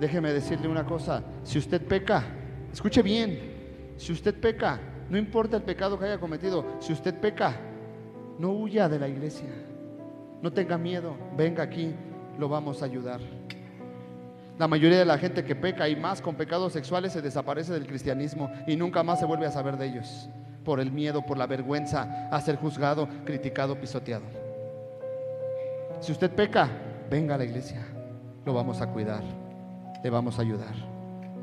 Déjeme 0.00 0.32
decirle 0.32 0.68
una 0.68 0.84
cosa, 0.84 1.22
si 1.42 1.58
usted 1.58 1.80
peca, 1.80 2.22
escuche 2.70 3.00
bien, 3.02 3.94
si 3.96 4.12
usted 4.12 4.38
peca, 4.38 4.78
no 5.08 5.16
importa 5.16 5.56
el 5.56 5.62
pecado 5.62 5.98
que 5.98 6.04
haya 6.04 6.20
cometido, 6.20 6.64
si 6.80 6.92
usted 6.92 7.14
peca, 7.18 7.54
no 8.38 8.50
huya 8.50 8.88
de 8.90 8.98
la 8.98 9.08
iglesia, 9.08 9.48
no 10.42 10.52
tenga 10.52 10.76
miedo, 10.76 11.16
venga 11.34 11.62
aquí, 11.62 11.94
lo 12.38 12.48
vamos 12.48 12.82
a 12.82 12.84
ayudar. 12.84 13.20
La 14.58 14.68
mayoría 14.68 14.98
de 14.98 15.04
la 15.06 15.18
gente 15.18 15.44
que 15.44 15.56
peca 15.56 15.88
y 15.88 15.96
más 15.96 16.20
con 16.20 16.34
pecados 16.34 16.74
sexuales 16.74 17.12
se 17.12 17.22
desaparece 17.22 17.72
del 17.72 17.86
cristianismo 17.86 18.50
y 18.66 18.76
nunca 18.76 19.02
más 19.02 19.20
se 19.20 19.26
vuelve 19.26 19.46
a 19.46 19.50
saber 19.50 19.78
de 19.78 19.86
ellos 19.86 20.28
por 20.64 20.80
el 20.80 20.90
miedo, 20.90 21.24
por 21.24 21.38
la 21.38 21.46
vergüenza 21.46 22.28
a 22.30 22.40
ser 22.40 22.56
juzgado, 22.56 23.08
criticado, 23.24 23.80
pisoteado. 23.80 24.24
Si 26.00 26.12
usted 26.12 26.30
peca, 26.30 26.68
venga 27.08 27.34
a 27.36 27.38
la 27.38 27.44
iglesia, 27.44 27.86
lo 28.44 28.52
vamos 28.52 28.80
a 28.80 28.88
cuidar 28.88 29.45
le 30.06 30.10
vamos 30.10 30.38
a 30.38 30.42
ayudar. 30.42 30.76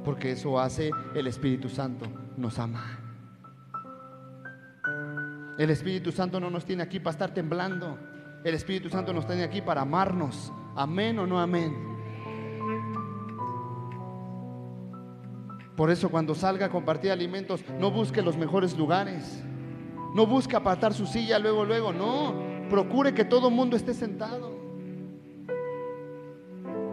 Porque 0.06 0.32
eso 0.32 0.58
hace 0.58 0.90
el 1.14 1.28
Espíritu 1.28 1.68
Santo, 1.68 2.06
nos 2.38 2.60
ama. 2.60 2.98
El 5.58 5.70
Espíritu 5.70 6.14
Santo 6.14 6.40
no 6.40 6.50
nos 6.50 6.64
tiene 6.64 6.82
aquí 6.82 7.02
para 7.02 7.12
estar 7.12 7.34
temblando. 7.34 7.98
El 8.42 8.56
Espíritu 8.56 8.88
Santo 8.88 9.12
nos 9.12 9.28
tiene 9.28 9.44
aquí 9.44 9.62
para 9.62 9.82
amarnos. 9.82 10.54
Amén 10.78 11.20
o 11.20 11.28
no 11.28 11.42
amén. 11.42 11.76
Por 15.76 15.92
eso 15.92 16.10
cuando 16.10 16.34
salga 16.34 16.68
a 16.68 16.70
compartir 16.70 17.12
alimentos, 17.12 17.66
no 17.82 17.92
busque 17.92 18.22
los 18.22 18.38
mejores 18.38 18.78
lugares. 18.78 19.44
No 20.16 20.26
busque 20.26 20.56
apartar 20.56 20.94
su 20.94 21.06
silla 21.06 21.38
luego, 21.38 21.66
luego. 21.66 21.92
No, 21.92 22.70
procure 22.70 23.14
que 23.14 23.26
todo 23.26 23.50
el 23.50 23.56
mundo 23.56 23.76
esté 23.76 23.94
sentado. 23.94 24.54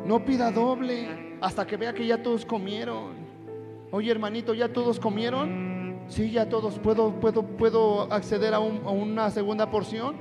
No 0.04 0.24
pida 0.24 0.50
doble 0.50 1.29
hasta 1.40 1.66
que 1.66 1.76
vea 1.76 1.92
que 1.92 2.06
ya 2.06 2.22
todos 2.22 2.44
comieron. 2.44 3.14
Oye, 3.90 4.10
hermanito, 4.10 4.54
¿ya 4.54 4.72
todos 4.72 5.00
comieron? 5.00 5.98
Sí, 6.08 6.30
ya 6.30 6.48
todos. 6.48 6.78
¿Puedo, 6.78 7.18
puedo, 7.20 7.42
puedo 7.42 8.12
acceder 8.12 8.54
a, 8.54 8.60
una 8.60 9.30
segunda 9.30 9.70
porción? 9.70 10.16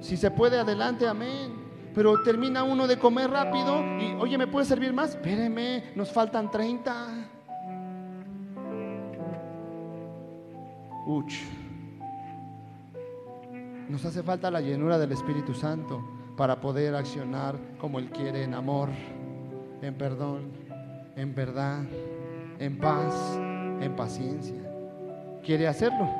Si 0.00 0.16
se 0.16 0.30
puede, 0.30 0.58
adelante, 0.58 1.06
amén. 1.06 1.64
Pero 1.94 2.22
termina 2.22 2.64
uno 2.64 2.86
de 2.86 2.98
comer 2.98 3.30
rápido 3.30 3.80
y, 4.00 4.14
oye, 4.18 4.36
¿me 4.36 4.46
puede 4.46 4.66
servir 4.66 4.92
más? 4.92 5.10
Espéreme, 5.10 5.92
nos 5.94 6.10
faltan 6.10 6.50
30. 6.50 7.30
Uch. 11.06 11.34
Nos 13.88 14.04
hace 14.04 14.22
falta 14.22 14.50
la 14.50 14.60
llenura 14.60 14.98
del 14.98 15.12
Espíritu 15.12 15.54
Santo 15.54 16.02
para 16.36 16.60
poder 16.60 16.94
accionar 16.94 17.56
como 17.78 17.98
Él 17.98 18.10
quiere 18.10 18.42
en 18.42 18.54
amor 18.54 18.88
en 19.84 19.94
perdón, 19.94 20.50
en 21.14 21.34
verdad, 21.34 21.82
en 22.58 22.78
paz, 22.78 23.38
en 23.80 23.94
paciencia. 23.94 24.56
¿Quiere 25.44 25.68
hacerlo? 25.68 26.10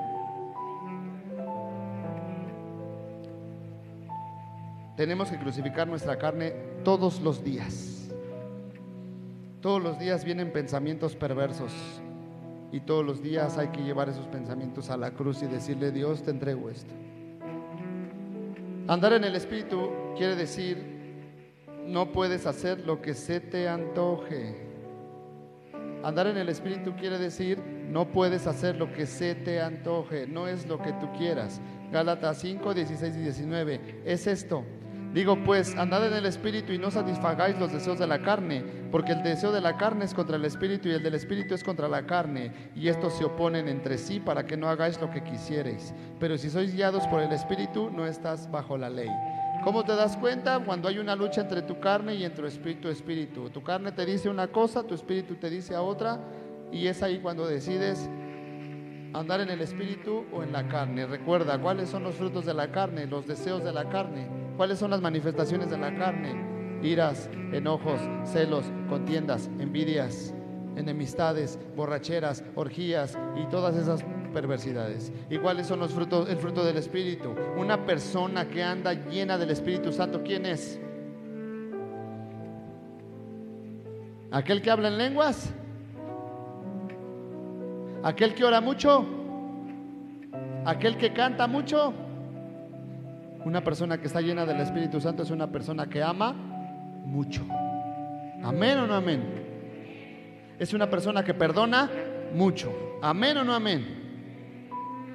Tenemos 4.96 5.30
que 5.30 5.38
crucificar 5.38 5.88
nuestra 5.88 6.18
carne 6.18 6.50
todos 6.84 7.20
los 7.20 7.42
días. 7.42 8.10
Todos 9.60 9.82
los 9.82 9.98
días 9.98 10.24
vienen 10.24 10.52
pensamientos 10.52 11.16
perversos 11.16 11.72
y 12.70 12.80
todos 12.80 13.04
los 13.04 13.22
días 13.22 13.56
hay 13.56 13.68
que 13.68 13.82
llevar 13.82 14.10
esos 14.10 14.26
pensamientos 14.26 14.90
a 14.90 14.98
la 14.98 15.12
cruz 15.12 15.42
y 15.42 15.46
decirle, 15.46 15.90
Dios, 15.90 16.22
te 16.22 16.30
entrego 16.30 16.68
esto. 16.68 16.92
Andar 18.86 19.14
en 19.14 19.24
el 19.24 19.34
Espíritu 19.34 19.90
quiere 20.18 20.36
decir 20.36 20.93
no 21.86 22.12
puedes 22.12 22.46
hacer 22.46 22.80
lo 22.80 23.00
que 23.00 23.14
se 23.14 23.40
te 23.40 23.68
antoje. 23.68 24.56
Andar 26.02 26.26
en 26.26 26.36
el 26.36 26.48
Espíritu 26.48 26.94
quiere 26.96 27.18
decir, 27.18 27.58
no 27.88 28.10
puedes 28.10 28.46
hacer 28.46 28.76
lo 28.76 28.92
que 28.92 29.06
se 29.06 29.34
te 29.34 29.60
antoje, 29.60 30.26
no 30.26 30.48
es 30.48 30.66
lo 30.66 30.80
que 30.80 30.92
tú 30.94 31.10
quieras. 31.16 31.60
Gálatas 31.90 32.38
5, 32.38 32.74
16 32.74 33.16
y 33.16 33.20
19. 33.20 34.02
Es 34.04 34.26
esto. 34.26 34.64
Digo 35.14 35.38
pues, 35.44 35.76
andad 35.76 36.04
en 36.08 36.14
el 36.14 36.26
Espíritu 36.26 36.72
y 36.72 36.78
no 36.78 36.90
satisfagáis 36.90 37.56
los 37.60 37.72
deseos 37.72 38.00
de 38.00 38.06
la 38.08 38.20
carne, 38.20 38.64
porque 38.90 39.12
el 39.12 39.22
deseo 39.22 39.52
de 39.52 39.60
la 39.60 39.76
carne 39.76 40.04
es 40.04 40.12
contra 40.12 40.34
el 40.34 40.44
Espíritu 40.44 40.88
y 40.88 40.92
el 40.92 41.04
del 41.04 41.14
Espíritu 41.14 41.54
es 41.54 41.62
contra 41.62 41.86
la 41.86 42.04
carne, 42.04 42.50
y 42.74 42.88
estos 42.88 43.16
se 43.16 43.24
oponen 43.24 43.68
entre 43.68 43.96
sí 43.96 44.18
para 44.18 44.44
que 44.44 44.56
no 44.56 44.68
hagáis 44.68 45.00
lo 45.00 45.10
que 45.10 45.22
quisierais. 45.22 45.94
Pero 46.18 46.36
si 46.36 46.50
sois 46.50 46.74
guiados 46.74 47.06
por 47.06 47.22
el 47.22 47.30
Espíritu, 47.30 47.90
no 47.90 48.06
estás 48.06 48.50
bajo 48.50 48.76
la 48.76 48.90
ley. 48.90 49.08
¿Cómo 49.64 49.82
te 49.82 49.96
das 49.96 50.18
cuenta? 50.18 50.58
Cuando 50.58 50.88
hay 50.88 50.98
una 50.98 51.16
lucha 51.16 51.40
entre 51.40 51.62
tu 51.62 51.80
carne 51.80 52.14
y 52.16 52.24
entre 52.24 52.50
tu 52.50 52.88
espíritu. 52.88 53.48
Tu 53.48 53.62
carne 53.62 53.92
te 53.92 54.04
dice 54.04 54.28
una 54.28 54.48
cosa, 54.48 54.82
tu 54.82 54.94
espíritu 54.94 55.36
te 55.36 55.48
dice 55.48 55.74
a 55.74 55.80
otra, 55.80 56.20
y 56.70 56.86
es 56.86 57.02
ahí 57.02 57.18
cuando 57.20 57.46
decides 57.46 58.10
andar 59.14 59.40
en 59.40 59.48
el 59.48 59.62
espíritu 59.62 60.26
o 60.34 60.42
en 60.42 60.52
la 60.52 60.68
carne. 60.68 61.06
Recuerda, 61.06 61.58
¿cuáles 61.58 61.88
son 61.88 62.02
los 62.02 62.14
frutos 62.14 62.44
de 62.44 62.52
la 62.52 62.70
carne? 62.70 63.06
Los 63.06 63.26
deseos 63.26 63.64
de 63.64 63.72
la 63.72 63.88
carne. 63.88 64.28
¿Cuáles 64.58 64.78
son 64.78 64.90
las 64.90 65.00
manifestaciones 65.00 65.70
de 65.70 65.78
la 65.78 65.96
carne? 65.96 66.80
Iras, 66.82 67.30
enojos, 67.52 68.00
celos, 68.24 68.66
contiendas, 68.90 69.48
envidias, 69.58 70.34
enemistades, 70.76 71.58
borracheras, 71.74 72.44
orgías 72.54 73.18
y 73.42 73.46
todas 73.46 73.76
esas 73.76 74.04
perversidades. 74.34 75.10
¿Y 75.30 75.38
cuáles 75.38 75.66
son 75.66 75.78
los 75.78 75.92
frutos, 75.92 76.28
el 76.28 76.36
fruto 76.36 76.64
del 76.64 76.76
Espíritu? 76.76 77.34
Una 77.56 77.86
persona 77.86 78.46
que 78.48 78.62
anda 78.62 78.92
llena 78.92 79.38
del 79.38 79.50
Espíritu 79.50 79.92
Santo, 79.92 80.22
¿quién 80.22 80.44
es? 80.44 80.78
¿Aquel 84.30 84.60
que 84.60 84.70
habla 84.70 84.88
en 84.88 84.98
lenguas? 84.98 85.54
¿Aquel 88.02 88.34
que 88.34 88.44
ora 88.44 88.60
mucho? 88.60 89.06
¿Aquel 90.66 90.98
que 90.98 91.12
canta 91.12 91.46
mucho? 91.46 91.94
Una 93.44 93.62
persona 93.62 93.98
que 93.98 94.08
está 94.08 94.20
llena 94.20 94.44
del 94.44 94.60
Espíritu 94.60 95.00
Santo 95.00 95.22
es 95.22 95.30
una 95.30 95.50
persona 95.50 95.86
que 95.88 96.02
ama 96.02 96.32
mucho. 96.32 97.46
¿Amén 98.42 98.78
o 98.78 98.86
no 98.86 98.94
amén? 98.94 99.22
Es 100.58 100.74
una 100.74 100.90
persona 100.90 101.24
que 101.24 101.32
perdona 101.32 101.90
mucho. 102.34 102.98
¿Amén 103.00 103.38
o 103.38 103.44
no 103.44 103.54
amén? 103.54 104.03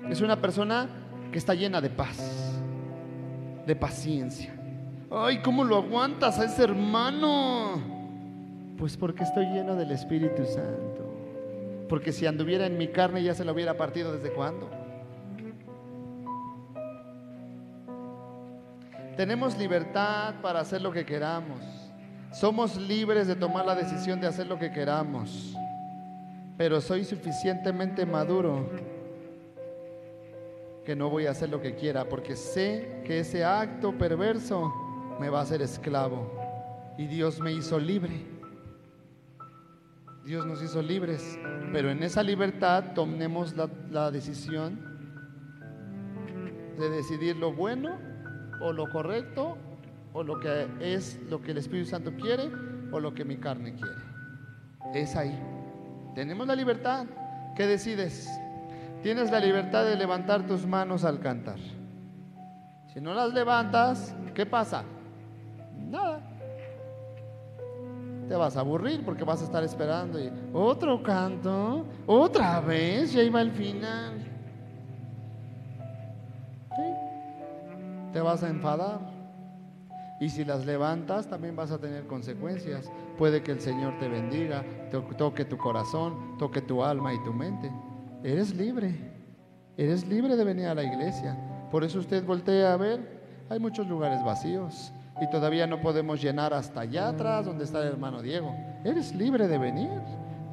Es 0.10 0.22
una 0.22 0.42
persona 0.42 0.90
que 1.32 1.38
está 1.38 1.54
llena 1.54 1.80
de 1.82 1.92
paz, 1.92 2.60
de 3.68 3.76
paciencia. 3.76 4.52
Ay, 5.12 5.40
¿cómo 5.44 5.64
lo 5.64 5.78
aguantas 5.78 6.40
a 6.40 6.46
ese 6.46 6.64
hermano? 6.64 7.80
Pues 8.78 8.98
porque 8.98 9.24
estoy 9.24 9.46
lleno 9.46 9.76
del 9.76 9.92
Espíritu 9.92 10.46
Santo. 10.46 11.14
Porque 11.88 12.12
si 12.12 12.26
anduviera 12.26 12.66
en 12.66 12.78
mi 12.78 12.88
carne 12.88 13.22
ya 13.22 13.36
se 13.36 13.46
lo 13.46 13.54
hubiera 13.54 13.78
partido 13.78 14.12
desde 14.12 14.32
cuándo. 14.32 14.70
Tenemos 19.16 19.58
libertad 19.60 20.36
para 20.42 20.62
hacer 20.62 20.82
lo 20.82 20.92
que 20.92 21.06
queramos. 21.06 21.60
Somos 22.32 22.78
libres 22.78 23.28
de 23.28 23.36
tomar 23.36 23.66
la 23.66 23.76
decisión 23.76 24.20
de 24.22 24.28
hacer 24.28 24.48
lo 24.48 24.58
que 24.58 24.72
queramos, 24.72 25.56
pero 26.58 26.80
soy 26.80 27.04
suficientemente 27.04 28.06
maduro 28.06 28.70
que 30.90 30.96
no 30.96 31.08
voy 31.08 31.28
a 31.28 31.32
hacer 31.32 31.52
lo 31.52 31.62
que 31.62 31.76
quiera, 31.76 32.10
porque 32.10 32.36
sé 32.36 33.04
que 33.06 33.20
ese 33.20 33.46
acto 33.46 33.96
perverso 33.96 34.74
me 35.20 35.30
va 35.30 35.38
a 35.38 35.44
hacer 35.44 35.62
esclavo. 35.62 36.34
Y 36.98 37.06
Dios 37.06 37.40
me 37.40 37.52
hizo 37.52 37.78
libre. 37.78 38.26
Dios 40.26 40.48
nos 40.48 40.64
hizo 40.64 40.82
libres, 40.82 41.38
pero 41.72 41.92
en 41.92 42.02
esa 42.02 42.24
libertad 42.24 42.96
tomemos 42.96 43.56
la, 43.56 43.70
la 43.92 44.10
decisión 44.10 44.80
de 46.80 46.90
decidir 46.90 47.36
lo 47.36 47.54
bueno 47.54 48.00
o 48.60 48.74
lo 48.74 48.90
correcto 48.90 49.60
o 50.14 50.24
lo 50.24 50.40
que 50.40 50.68
es 50.80 51.20
lo 51.30 51.40
que 51.40 51.52
el 51.52 51.60
Espíritu 51.60 51.92
Santo 51.92 52.16
quiere 52.20 52.50
o 52.92 53.00
lo 53.00 53.14
que 53.14 53.24
mi 53.24 53.38
carne 53.38 53.76
quiere. 53.76 54.02
Es 54.96 55.16
ahí. 55.16 55.40
Tenemos 56.16 56.48
la 56.48 56.56
libertad. 56.56 57.06
¿Qué 57.56 57.68
decides? 57.68 58.28
Tienes 59.02 59.32
la 59.32 59.40
libertad 59.40 59.86
de 59.86 59.96
levantar 59.96 60.46
tus 60.46 60.66
manos 60.66 61.06
al 61.06 61.20
cantar. 61.20 61.58
Si 62.94 63.00
no 63.00 63.14
las 63.14 63.34
levantas, 63.34 64.16
¿qué 64.34 64.46
pasa? 64.46 64.84
Nada. 65.78 66.22
Te 68.28 68.36
vas 68.36 68.58
a 68.58 68.60
aburrir 68.60 69.04
porque 69.06 69.24
vas 69.24 69.42
a 69.42 69.46
estar 69.46 69.64
esperando 69.64 70.20
y 70.20 70.32
otro 70.54 71.02
canto, 71.02 71.86
otra 72.06 72.60
vez, 72.60 73.14
ya 73.14 73.24
iba 73.24 73.40
al 73.40 73.52
final. 73.52 74.26
Te 78.12 78.22
vas 78.22 78.44
a 78.44 78.50
enfadar. 78.50 79.00
Y 80.20 80.30
si 80.30 80.44
las 80.44 80.66
levantas, 80.66 81.28
también 81.28 81.56
vas 81.56 81.72
a 81.72 81.80
tener 81.80 82.06
consecuencias. 82.06 82.92
Puede 83.18 83.42
que 83.42 83.52
el 83.52 83.62
Señor 83.62 83.98
te 84.00 84.10
bendiga, 84.10 84.66
toque 85.18 85.46
tu 85.46 85.58
corazón, 85.58 86.38
toque 86.38 86.62
tu 86.62 86.84
alma 86.84 87.14
y 87.14 87.24
tu 87.24 87.34
mente. 87.34 87.72
Eres 88.24 88.54
libre. 88.56 88.96
Eres 89.78 90.06
libre 90.06 90.36
de 90.36 90.44
venir 90.44 90.68
a 90.68 90.76
la 90.76 90.84
iglesia. 90.84 91.38
Por 91.72 91.84
eso 91.84 92.00
usted 92.00 92.26
voltea 92.26 92.74
a 92.74 92.78
ver, 92.78 93.22
hay 93.50 93.60
muchos 93.60 93.88
lugares 93.88 94.24
vacíos 94.24 94.92
y 95.22 95.30
todavía 95.30 95.68
no 95.68 95.80
podemos 95.80 96.22
llenar 96.22 96.54
hasta 96.54 96.82
allá 96.82 97.10
atrás 97.10 97.46
donde 97.46 97.64
está 97.64 97.82
el 97.82 97.90
hermano 97.90 98.22
Diego. 98.22 98.56
Eres 98.84 99.14
libre 99.16 99.48
de 99.48 99.58
venir. 99.58 99.90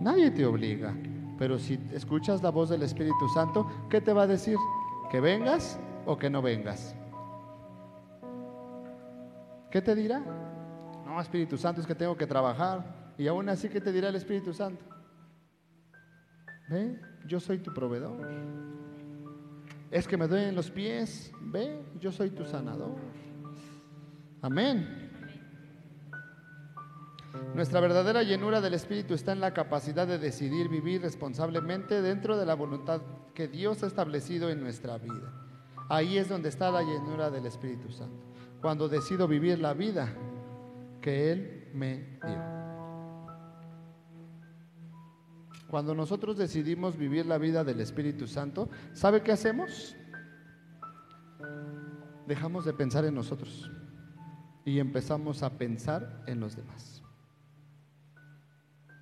Nadie 0.00 0.30
te 0.30 0.44
obliga. 0.44 0.94
Pero 1.38 1.58
si 1.58 1.78
escuchas 1.92 2.42
la 2.42 2.50
voz 2.50 2.70
del 2.70 2.82
Espíritu 2.82 3.28
Santo, 3.28 3.66
¿qué 3.90 4.00
te 4.00 4.12
va 4.12 4.22
a 4.22 4.26
decir? 4.26 4.56
¿Que 5.10 5.20
vengas 5.20 5.78
o 6.06 6.16
que 6.16 6.30
no 6.30 6.40
vengas? 6.42 6.94
¿Qué 9.70 9.82
te 9.82 9.94
dirá? 9.94 10.22
No, 11.04 11.20
Espíritu 11.20 11.58
Santo, 11.58 11.80
es 11.80 11.86
que 11.86 11.94
tengo 11.94 12.16
que 12.16 12.26
trabajar. 12.26 13.12
Y 13.18 13.26
aún 13.28 13.48
así, 13.48 13.68
¿qué 13.68 13.80
te 13.80 13.92
dirá 13.92 14.08
el 14.08 14.16
Espíritu 14.16 14.52
Santo? 14.52 14.84
Ve, 16.68 16.98
yo 17.26 17.40
soy 17.40 17.58
tu 17.58 17.72
proveedor. 17.72 18.16
Es 19.90 20.06
que 20.06 20.16
me 20.16 20.26
duelen 20.26 20.54
los 20.54 20.70
pies. 20.70 21.32
Ve, 21.40 21.80
yo 22.00 22.12
soy 22.12 22.30
tu 22.30 22.44
sanador. 22.44 22.96
Amén. 24.42 25.06
Nuestra 27.54 27.80
verdadera 27.80 28.22
llenura 28.22 28.60
del 28.60 28.74
Espíritu 28.74 29.14
está 29.14 29.32
en 29.32 29.40
la 29.40 29.54
capacidad 29.54 30.06
de 30.06 30.18
decidir 30.18 30.68
vivir 30.68 31.02
responsablemente 31.02 32.02
dentro 32.02 32.36
de 32.36 32.46
la 32.46 32.54
voluntad 32.54 33.00
que 33.34 33.48
Dios 33.48 33.82
ha 33.82 33.86
establecido 33.86 34.50
en 34.50 34.60
nuestra 34.60 34.98
vida. 34.98 35.32
Ahí 35.88 36.18
es 36.18 36.28
donde 36.28 36.48
está 36.48 36.70
la 36.70 36.82
llenura 36.82 37.30
del 37.30 37.46
Espíritu 37.46 37.90
Santo. 37.90 38.24
Cuando 38.60 38.88
decido 38.88 39.28
vivir 39.28 39.58
la 39.58 39.74
vida 39.74 40.12
que 41.00 41.32
Él 41.32 41.68
me 41.72 42.18
dio. 42.24 42.55
Cuando 45.68 45.94
nosotros 45.94 46.36
decidimos 46.36 46.96
vivir 46.96 47.26
la 47.26 47.38
vida 47.38 47.64
del 47.64 47.80
Espíritu 47.80 48.26
Santo, 48.28 48.68
¿sabe 48.92 49.22
qué 49.22 49.32
hacemos? 49.32 49.96
Dejamos 52.26 52.64
de 52.64 52.72
pensar 52.72 53.04
en 53.04 53.14
nosotros 53.14 53.70
y 54.64 54.78
empezamos 54.78 55.42
a 55.42 55.50
pensar 55.58 56.22
en 56.26 56.40
los 56.40 56.56
demás. 56.56 57.02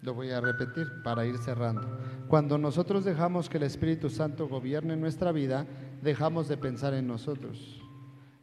Lo 0.02 0.14
voy 0.14 0.30
a 0.30 0.40
repetir 0.40 0.86
para 1.02 1.24
ir 1.24 1.38
cerrando. 1.38 1.98
Cuando 2.28 2.58
nosotros 2.58 3.04
dejamos 3.04 3.48
que 3.48 3.56
el 3.56 3.62
Espíritu 3.62 4.10
Santo 4.10 4.48
gobierne 4.48 4.96
nuestra 4.96 5.32
vida, 5.32 5.66
dejamos 6.02 6.48
de 6.48 6.58
pensar 6.58 6.92
en 6.92 7.06
nosotros 7.06 7.80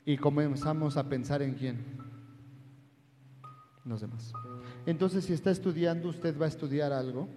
y 0.05 0.17
comenzamos 0.17 0.97
a 0.97 1.07
pensar 1.07 1.41
en 1.41 1.53
quién. 1.53 1.85
Los 3.85 4.01
demás. 4.01 4.31
Entonces, 4.85 5.25
si 5.25 5.33
está 5.33 5.51
estudiando, 5.51 6.09
usted 6.09 6.39
va 6.39 6.45
a 6.45 6.49
estudiar 6.49 6.93
algo 6.93 7.27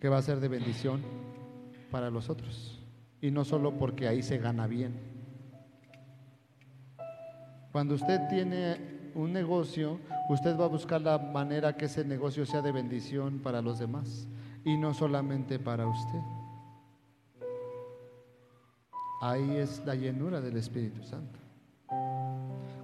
que 0.00 0.08
va 0.08 0.18
a 0.18 0.22
ser 0.22 0.40
de 0.40 0.48
bendición 0.48 1.02
para 1.90 2.10
los 2.10 2.30
otros. 2.30 2.80
Y 3.20 3.30
no 3.30 3.44
solo 3.44 3.76
porque 3.76 4.06
ahí 4.06 4.22
se 4.22 4.38
gana 4.38 4.66
bien. 4.66 4.94
Cuando 7.72 7.94
usted 7.94 8.20
tiene 8.28 9.10
un 9.14 9.32
negocio, 9.32 9.98
usted 10.28 10.58
va 10.58 10.66
a 10.66 10.68
buscar 10.68 11.00
la 11.00 11.18
manera 11.18 11.76
que 11.76 11.86
ese 11.86 12.04
negocio 12.04 12.46
sea 12.46 12.62
de 12.62 12.72
bendición 12.72 13.40
para 13.40 13.60
los 13.60 13.78
demás 13.78 14.28
y 14.64 14.76
no 14.76 14.94
solamente 14.94 15.58
para 15.58 15.86
usted. 15.86 16.20
Ahí 19.20 19.56
es 19.56 19.82
la 19.84 19.94
llenura 19.96 20.40
del 20.40 20.56
Espíritu 20.56 21.02
Santo. 21.02 21.38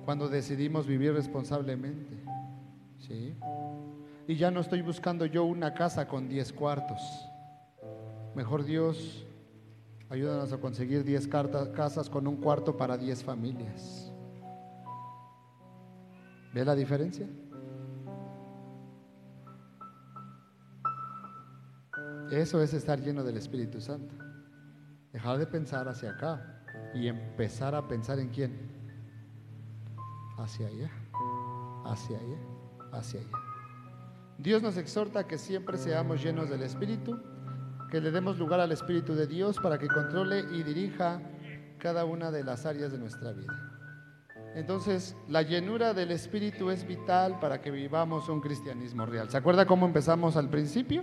Cuando 0.04 0.28
decidimos 0.28 0.86
vivir 0.86 1.12
responsablemente, 1.12 2.16
¿sí? 2.98 3.34
Y 4.26 4.36
ya 4.36 4.50
no 4.50 4.60
estoy 4.60 4.80
buscando 4.80 5.26
yo 5.26 5.44
una 5.44 5.74
casa 5.74 6.08
con 6.08 6.28
10 6.28 6.52
cuartos. 6.54 7.00
Mejor 8.34 8.64
Dios, 8.64 9.26
ayúdanos 10.08 10.52
a 10.52 10.58
conseguir 10.58 11.04
10 11.04 11.28
casas 11.74 12.08
con 12.08 12.26
un 12.26 12.36
cuarto 12.36 12.76
para 12.76 12.96
10 12.96 13.22
familias. 13.22 14.10
¿Ve 16.54 16.64
la 16.64 16.74
diferencia? 16.74 17.28
Eso 22.30 22.62
es 22.62 22.72
estar 22.72 23.00
lleno 23.00 23.22
del 23.22 23.36
Espíritu 23.36 23.80
Santo. 23.80 24.14
Dejar 25.12 25.38
de 25.38 25.46
pensar 25.46 25.86
hacia 25.86 26.10
acá 26.10 26.62
y 26.94 27.08
empezar 27.08 27.74
a 27.74 27.86
pensar 27.86 28.18
en 28.18 28.30
quién. 28.30 28.72
Hacia 30.38 30.66
allá, 30.66 30.90
hacia 31.84 32.18
allá, 32.18 32.38
hacia 32.92 33.20
allá. 33.20 33.43
Dios 34.38 34.62
nos 34.62 34.76
exhorta 34.76 35.20
a 35.20 35.26
que 35.26 35.38
siempre 35.38 35.78
seamos 35.78 36.22
llenos 36.22 36.50
del 36.50 36.62
Espíritu, 36.62 37.20
que 37.90 38.00
le 38.00 38.10
demos 38.10 38.38
lugar 38.38 38.60
al 38.60 38.72
Espíritu 38.72 39.14
de 39.14 39.26
Dios 39.26 39.58
para 39.62 39.78
que 39.78 39.88
controle 39.88 40.40
y 40.52 40.62
dirija 40.62 41.20
cada 41.78 42.04
una 42.04 42.30
de 42.30 42.42
las 42.42 42.66
áreas 42.66 42.92
de 42.92 42.98
nuestra 42.98 43.32
vida. 43.32 43.74
Entonces, 44.54 45.16
la 45.28 45.42
llenura 45.42 45.94
del 45.94 46.10
Espíritu 46.10 46.70
es 46.70 46.86
vital 46.86 47.38
para 47.40 47.60
que 47.60 47.70
vivamos 47.70 48.28
un 48.28 48.40
cristianismo 48.40 49.04
real. 49.04 49.28
¿Se 49.28 49.36
acuerda 49.36 49.66
cómo 49.66 49.86
empezamos 49.86 50.36
al 50.36 50.48
principio? 50.48 51.02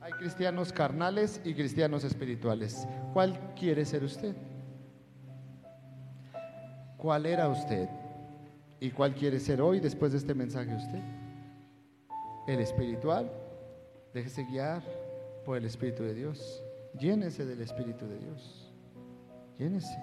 Hay 0.00 0.12
cristianos 0.12 0.72
carnales 0.72 1.40
y 1.44 1.54
cristianos 1.54 2.04
espirituales. 2.04 2.86
¿Cuál 3.12 3.54
quiere 3.54 3.84
ser 3.84 4.04
usted? 4.04 4.36
¿Cuál 6.96 7.26
era 7.26 7.48
usted? 7.48 7.88
¿Y 8.80 8.90
cuál 8.90 9.14
quiere 9.14 9.38
ser 9.40 9.60
hoy 9.60 9.80
después 9.80 10.12
de 10.12 10.18
este 10.18 10.34
mensaje 10.34 10.74
usted? 10.74 11.15
El 12.46 12.60
espiritual, 12.60 13.30
déjese 14.14 14.44
guiar 14.44 14.82
por 15.44 15.56
el 15.56 15.64
Espíritu 15.64 16.02
de 16.02 16.14
Dios. 16.14 16.62
Llénese 16.98 17.44
del 17.44 17.60
Espíritu 17.60 18.06
de 18.06 18.18
Dios. 18.18 18.72
Llénese. 19.58 19.98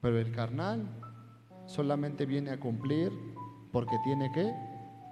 Pero 0.00 0.18
el 0.18 0.30
carnal 0.32 0.86
solamente 1.66 2.26
viene 2.26 2.50
a 2.50 2.60
cumplir 2.60 3.12
porque 3.72 3.96
tiene 4.04 4.30
que 4.32 4.52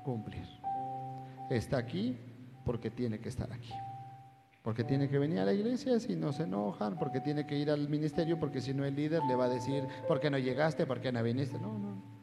cumplir. 0.05 0.47
Está 1.51 1.79
aquí 1.79 2.17
porque 2.65 2.91
tiene 2.91 3.19
que 3.19 3.29
estar 3.29 3.53
aquí. 3.53 3.73
Porque 4.63 4.83
tiene 4.83 5.09
que 5.09 5.19
venir 5.19 5.41
a 5.41 5.45
la 5.45 5.53
iglesia 5.53 6.01
si 6.01 6.17
no 6.17 6.33
se 6.33 6.45
enojan, 6.45 6.99
porque 6.99 7.21
tiene 7.21 7.47
que 7.47 7.57
ir 7.59 7.71
al 7.71 7.89
ministerio, 7.89 8.39
porque 8.41 8.63
si 8.63 8.73
no 8.73 8.85
el 8.85 8.97
líder 8.97 9.23
le 9.29 9.35
va 9.35 9.45
a 9.45 9.49
decir, 9.51 9.85
¿por 10.09 10.21
qué 10.21 10.31
no 10.31 10.39
llegaste? 10.39 10.87
¿Por 10.87 11.01
qué 11.01 11.13
no 11.13 11.23
viniste? 11.23 11.59
No, 11.59 11.79
no. 11.79 12.14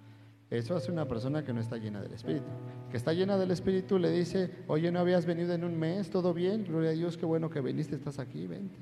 Eso 0.52 0.76
hace 0.76 0.92
una 0.92 1.08
persona 1.08 1.46
que 1.46 1.54
no 1.54 1.62
está 1.62 1.78
llena 1.78 2.02
del 2.02 2.12
Espíritu. 2.12 2.46
Que 2.90 2.98
está 2.98 3.14
llena 3.14 3.38
del 3.38 3.52
Espíritu 3.52 3.98
le 3.98 4.12
dice, 4.12 4.52
oye, 4.68 4.92
no 4.92 5.00
habías 5.00 5.26
venido 5.26 5.54
en 5.54 5.64
un 5.64 5.80
mes, 5.80 6.10
todo 6.10 6.34
bien, 6.34 6.66
gloria 6.66 6.90
a 6.90 6.94
Dios, 6.94 7.18
qué 7.18 7.26
bueno 7.26 7.50
que 7.50 7.62
viniste, 7.62 7.96
estás 7.96 8.20
aquí, 8.20 8.48
vente. 8.48 8.78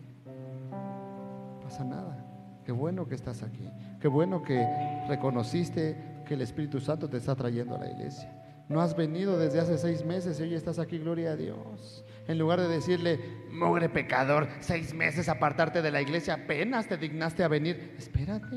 No 0.72 1.60
pasa 1.62 1.84
nada. 1.84 2.26
Qué 2.66 2.72
bueno 2.72 3.08
que 3.08 3.14
estás 3.14 3.44
aquí. 3.44 3.70
Qué 4.02 4.08
bueno 4.08 4.42
que 4.42 4.66
reconociste 5.08 6.24
que 6.28 6.34
el 6.34 6.42
Espíritu 6.42 6.80
Santo 6.80 7.08
te 7.08 7.18
está 7.18 7.36
trayendo 7.36 7.76
a 7.76 7.80
la 7.80 7.92
iglesia. 7.92 8.36
No 8.68 8.82
has 8.82 8.96
venido 8.96 9.38
desde 9.38 9.60
hace 9.60 9.78
seis 9.78 10.04
meses 10.04 10.40
y 10.40 10.44
hoy 10.44 10.56
estás 10.56 10.80
aquí, 10.80 10.98
gloria 10.98 11.34
a 11.34 11.36
Dios. 11.36 12.04
En 12.28 12.40
lugar 12.40 12.60
de 12.62 12.68
decirle, 12.68 13.20
mugre 13.52 13.90
pecador, 13.90 14.48
seis 14.60 14.92
meses 14.96 15.30
apartarte 15.30 15.84
de 15.84 15.92
la 15.92 16.02
iglesia, 16.02 16.34
apenas 16.34 16.88
te 16.88 16.98
dignaste 16.98 17.44
a 17.44 17.48
venir. 17.48 17.94
Espérate, 17.96 18.56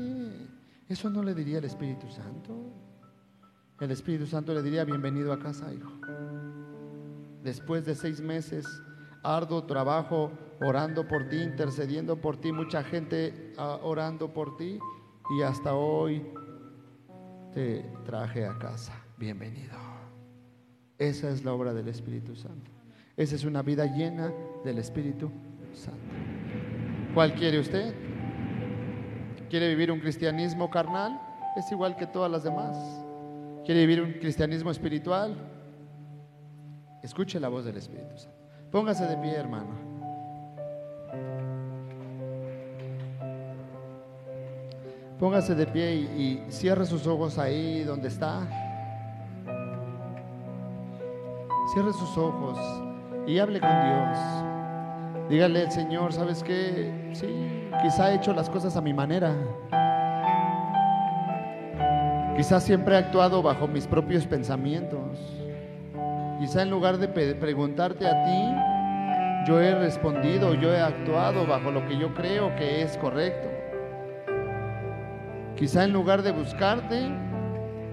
eso 0.89 1.11
no 1.11 1.21
le 1.21 1.35
diría 1.35 1.59
el 1.59 1.65
Espíritu 1.65 2.09
Santo. 2.09 2.82
El 3.83 3.91
Espíritu 3.91 4.25
Santo 4.25 4.53
le 4.53 4.61
diría, 4.61 4.85
bienvenido 4.85 5.33
a 5.33 5.39
casa, 5.39 5.73
hijo. 5.73 5.91
Después 7.43 7.85
de 7.85 7.95
seis 7.95 8.21
meses, 8.21 8.65
arduo 9.23 9.65
trabajo 9.65 10.31
orando 10.61 11.05
por 11.05 11.27
ti, 11.27 11.41
intercediendo 11.41 12.15
por 12.21 12.37
ti, 12.37 12.53
mucha 12.53 12.83
gente 12.83 13.53
ah, 13.57 13.79
orando 13.83 14.33
por 14.33 14.55
ti 14.55 14.79
y 15.37 15.41
hasta 15.41 15.75
hoy 15.75 16.25
te 17.53 17.85
traje 18.05 18.45
a 18.45 18.57
casa. 18.57 18.93
Bienvenido. 19.17 19.75
Esa 20.97 21.29
es 21.29 21.43
la 21.43 21.51
obra 21.51 21.73
del 21.73 21.89
Espíritu 21.89 22.35
Santo. 22.35 22.71
Esa 23.17 23.35
es 23.35 23.43
una 23.43 23.61
vida 23.61 23.85
llena 23.85 24.31
del 24.63 24.77
Espíritu 24.77 25.29
Santo. 25.73 25.99
¿Cuál 27.13 27.35
quiere 27.35 27.59
usted? 27.59 27.93
¿Quiere 29.49 29.67
vivir 29.67 29.91
un 29.91 29.99
cristianismo 29.99 30.69
carnal? 30.69 31.19
Es 31.57 31.69
igual 31.71 31.97
que 31.97 32.07
todas 32.07 32.31
las 32.31 32.43
demás. 32.43 33.02
¿Quiere 33.65 33.81
vivir 33.85 34.01
un 34.01 34.13
cristianismo 34.13 34.71
espiritual? 34.71 35.35
Escuche 37.01 37.39
la 37.39 37.47
voz 37.47 37.63
del 37.63 37.77
Espíritu 37.77 38.17
Santo. 38.17 38.37
Póngase 38.71 39.05
de 39.05 39.15
pie, 39.17 39.31
hermano. 39.35 39.93
Póngase 45.19 45.55
de 45.55 45.65
pie 45.67 45.93
y, 45.95 46.43
cierre 46.49 46.85
sus 46.85 47.07
ojos 47.07 47.37
ahí 47.37 47.83
donde 47.83 48.09
está. 48.09 48.41
Cierre 51.73 51.93
sus 51.93 52.17
ojos 52.17 52.57
y 53.25 53.39
hable 53.39 53.61
con 53.61 53.69
Dios. 53.69 55.29
Dígale 55.29 55.61
al 55.61 55.71
Señor, 55.71 56.11
¿sabes 56.11 56.43
qué? 56.43 57.11
Sí, 57.13 57.69
quizá 57.81 58.11
he 58.11 58.15
hecho 58.15 58.33
las 58.33 58.49
cosas 58.49 58.75
a 58.75 58.81
mi 58.81 58.93
manera. 58.93 59.33
Quizá 62.35 62.59
siempre 62.59 62.95
he 62.95 62.97
actuado 62.97 63.43
bajo 63.43 63.67
mis 63.67 63.85
propios 63.85 64.25
pensamientos. 64.25 65.19
Quizá 66.39 66.63
en 66.63 66.71
lugar 66.71 66.97
de 66.97 67.07
preguntarte 67.07 68.07
a 68.07 68.23
ti, 68.23 69.47
yo 69.47 69.61
he 69.61 69.75
respondido, 69.75 70.55
yo 70.55 70.73
he 70.73 70.81
actuado 70.81 71.45
bajo 71.45 71.69
lo 71.69 71.87
que 71.87 71.97
yo 71.97 72.13
creo 72.15 72.55
que 72.55 72.81
es 72.81 72.97
correcto. 72.97 73.49
Quizá 75.55 75.83
en 75.83 75.93
lugar 75.93 76.23
de 76.23 76.31
buscarte, 76.31 77.07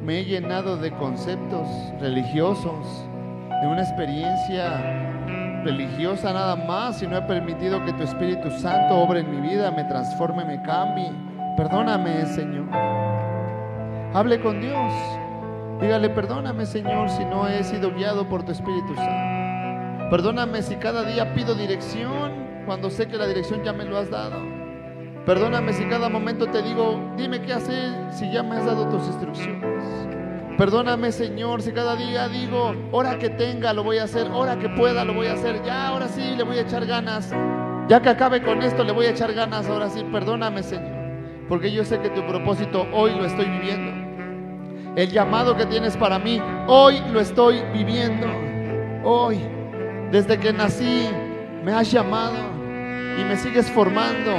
me 0.03 0.21
he 0.21 0.25
llenado 0.25 0.79
de 0.79 0.91
conceptos 0.93 1.69
religiosos, 2.01 3.07
de 3.61 3.67
una 3.67 3.83
experiencia 3.83 4.81
religiosa 5.65 6.33
nada 6.33 6.57
más 6.57 7.03
y 7.03 7.07
no 7.07 7.19
he 7.19 7.23
permitido 7.23 7.85
que 7.85 7.93
tu 7.93 8.05
Espíritu 8.05 8.51
Santo 8.51 8.97
obre 8.97 9.21
en 9.21 9.31
mi 9.31 9.49
vida, 9.49 9.71
me 9.71 9.85
transforme, 9.85 10.45
me 10.47 10.63
cambie. 10.63 11.13
Perdóname, 11.57 12.25
Señor. 12.25 13.10
Hable 14.13 14.41
con 14.41 14.61
Dios. 14.61 14.93
Dígale, 15.81 16.11
perdóname, 16.11 16.67
Señor, 16.67 17.09
si 17.11 17.25
no 17.25 17.47
he 17.47 17.63
sido 17.63 17.95
guiado 17.95 18.29
por 18.29 18.43
tu 18.43 18.51
Espíritu 18.51 18.97
Santo. 18.97 20.11
Perdóname 20.11 20.63
si 20.63 20.75
cada 20.75 21.05
día 21.05 21.33
pido 21.33 21.55
dirección 21.55 22.33
cuando 22.67 22.91
sé 22.91 23.07
que 23.07 23.17
la 23.17 23.29
dirección 23.29 23.63
ya 23.63 23.73
me 23.73 23.85
lo 23.85 23.97
has 23.97 24.11
dado. 24.11 24.37
Perdóname 25.25 25.73
si 25.73 25.85
cada 25.85 26.09
momento 26.09 26.49
te 26.49 26.61
digo, 26.61 27.01
dime 27.17 27.41
qué 27.41 27.53
hacer 27.53 28.13
si 28.13 28.33
ya 28.33 28.43
me 28.43 28.57
has 28.57 28.67
dado 28.67 28.89
tus 28.89 29.07
instrucciones. 29.07 29.85
Perdóname, 30.59 31.13
Señor, 31.13 31.63
si 31.63 31.71
cada 31.71 31.95
día 31.95 32.29
digo, 32.29 32.75
hora 32.91 33.17
que 33.17 33.31
tenga 33.31 33.73
lo 33.73 33.85
voy 33.85 33.99
a 33.99 34.05
hacer, 34.05 34.27
hora 34.33 34.59
que 34.59 34.69
pueda 34.71 35.05
lo 35.05 35.15
voy 35.15 35.29
a 35.29 35.35
hacer, 35.35 35.63
ya 35.65 35.87
ahora 35.87 36.09
sí 36.09 36.35
le 36.37 36.43
voy 36.43 36.59
a 36.59 36.63
echar 36.63 36.85
ganas. 36.85 37.33
Ya 37.87 38.03
que 38.03 38.09
acabe 38.09 38.43
con 38.43 38.61
esto 38.61 38.83
le 38.83 38.91
voy 38.91 39.07
a 39.07 39.11
echar 39.11 39.33
ganas, 39.33 39.69
ahora 39.69 39.89
sí, 39.89 40.05
perdóname, 40.11 40.65
Señor, 40.65 41.47
porque 41.49 41.71
yo 41.71 41.85
sé 41.85 42.01
que 42.01 42.11
tu 42.11 42.27
propósito 42.27 42.89
hoy 42.93 43.15
lo 43.15 43.25
estoy 43.25 43.45
viviendo. 43.45 44.00
El 45.01 45.11
llamado 45.11 45.57
que 45.57 45.65
tienes 45.65 45.97
para 45.97 46.19
mí, 46.19 46.43
hoy 46.67 47.01
lo 47.11 47.21
estoy 47.21 47.63
viviendo. 47.73 48.27
Hoy, 49.03 49.41
desde 50.11 50.39
que 50.39 50.53
nací, 50.53 51.09
me 51.65 51.73
has 51.73 51.91
llamado 51.91 52.37
y 53.19 53.25
me 53.25 53.35
sigues 53.39 53.71
formando 53.71 54.31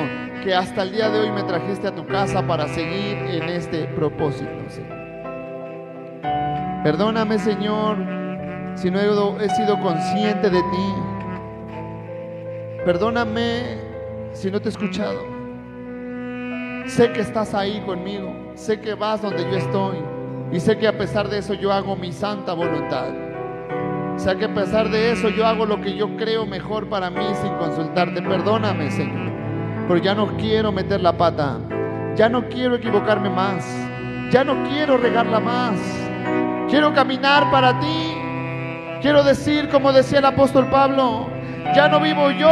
que 0.43 0.53
hasta 0.53 0.83
el 0.83 0.91
día 0.91 1.09
de 1.09 1.21
hoy 1.21 1.31
me 1.31 1.41
trajiste 1.41 1.88
a 1.88 1.95
tu 1.95 2.05
casa 2.05 2.45
para 2.45 2.67
seguir 2.67 3.17
en 3.17 3.49
este 3.49 3.85
propósito, 3.85 4.51
Perdóname, 6.83 7.39
Señor, 7.39 7.97
si 8.75 8.91
no 8.91 8.99
he 9.39 9.49
sido 9.49 9.79
consciente 9.79 10.47
de 10.51 10.61
ti. 10.61 10.93
Perdóname 12.85 13.79
si 14.31 14.51
no 14.51 14.61
te 14.61 14.69
he 14.69 14.69
escuchado. 14.69 15.23
Sé 16.85 17.11
que 17.13 17.21
estás 17.21 17.55
ahí 17.55 17.81
conmigo, 17.81 18.31
sé 18.53 18.79
que 18.79 18.93
vas 18.93 19.23
donde 19.23 19.41
yo 19.49 19.57
estoy 19.57 20.20
y 20.51 20.59
sé 20.59 20.77
que 20.77 20.87
a 20.87 20.97
pesar 20.97 21.29
de 21.29 21.39
eso 21.39 21.53
yo 21.53 21.71
hago 21.71 21.95
mi 21.95 22.11
santa 22.11 22.53
voluntad. 22.53 23.09
Sé 24.17 24.35
que 24.37 24.45
a 24.45 24.53
pesar 24.53 24.89
de 24.89 25.11
eso 25.11 25.29
yo 25.29 25.47
hago 25.47 25.65
lo 25.65 25.81
que 25.81 25.95
yo 25.95 26.15
creo 26.17 26.45
mejor 26.45 26.89
para 26.89 27.09
mí 27.09 27.25
sin 27.41 27.53
consultarte. 27.55 28.21
Perdóname, 28.21 28.91
Señor 28.91 29.31
pero 29.91 30.01
ya 30.01 30.15
no 30.15 30.37
quiero 30.37 30.71
meter 30.71 31.01
la 31.01 31.11
pata, 31.11 31.57
ya 32.15 32.29
no 32.29 32.47
quiero 32.47 32.75
equivocarme 32.75 33.29
más, 33.29 33.65
ya 34.31 34.41
no 34.41 34.63
quiero 34.69 34.95
regarla 34.95 35.41
más, 35.41 35.75
quiero 36.69 36.93
caminar 36.93 37.51
para 37.51 37.77
ti, 37.77 38.15
quiero 39.01 39.21
decir 39.21 39.67
como 39.67 39.91
decía 39.91 40.19
el 40.19 40.25
apóstol 40.25 40.69
Pablo, 40.69 41.27
ya 41.75 41.89
no 41.89 41.99
vivo 41.99 42.31
yo, 42.31 42.47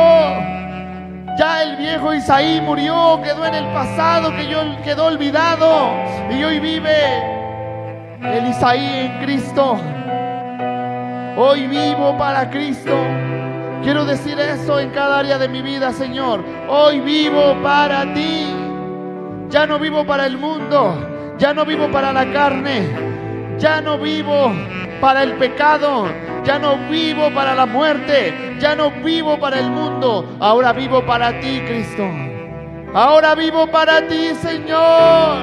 ya 1.38 1.63
el 1.63 1.77
viejo 1.77 2.13
Isaí 2.13 2.59
murió, 2.59 3.21
quedó 3.23 3.45
en 3.45 3.55
el 3.55 3.67
pasado, 3.67 4.35
que 4.35 4.45
yo 4.49 4.59
quedó 4.84 5.05
olvidado. 5.05 5.93
Y 6.30 6.43
hoy 6.43 6.59
vive 6.59 7.39
el 8.22 8.48
Isaí 8.48 8.86
en 8.86 9.24
Cristo. 9.24 9.80
Hoy 11.38 11.68
vivo 11.68 12.18
para 12.18 12.50
Cristo. 12.50 12.96
Quiero 13.84 14.04
decir 14.06 14.38
eso 14.40 14.80
en 14.80 14.90
cada 14.90 15.20
área 15.20 15.38
de 15.38 15.48
mi 15.48 15.62
vida, 15.62 15.94
Señor. 15.94 16.44
Hoy 16.68 17.00
vivo 17.00 17.56
para 17.64 18.14
ti. 18.14 18.46
Ya 19.50 19.66
no 19.66 19.80
vivo 19.80 20.06
para 20.06 20.26
el 20.26 20.38
mundo. 20.38 21.36
Ya 21.38 21.54
no 21.54 21.66
vivo 21.66 21.90
para 21.91 22.12
la 22.12 22.32
carne. 22.34 23.58
Ya 23.58 23.82
no 23.82 23.98
vivo 23.98 24.52
para 25.00 25.24
el 25.24 25.34
pecado. 25.34 26.08
Ya 26.44 26.60
no 26.60 26.78
vivo 26.90 27.30
para 27.34 27.56
la 27.56 27.66
muerte. 27.66 28.58
Ya 28.60 28.76
no 28.76 28.91
vivo 28.91 29.40
para 29.40 29.60
el 29.60 29.72
mundo. 29.72 30.36
Ahora 30.40 30.74
vivo 30.74 31.06
para 31.06 31.40
ti, 31.40 31.62
Cristo. 31.66 32.04
Ahora 32.94 33.34
vivo 33.36 33.68
para 33.68 34.06
ti, 34.08 34.34
Señor. 34.41 35.38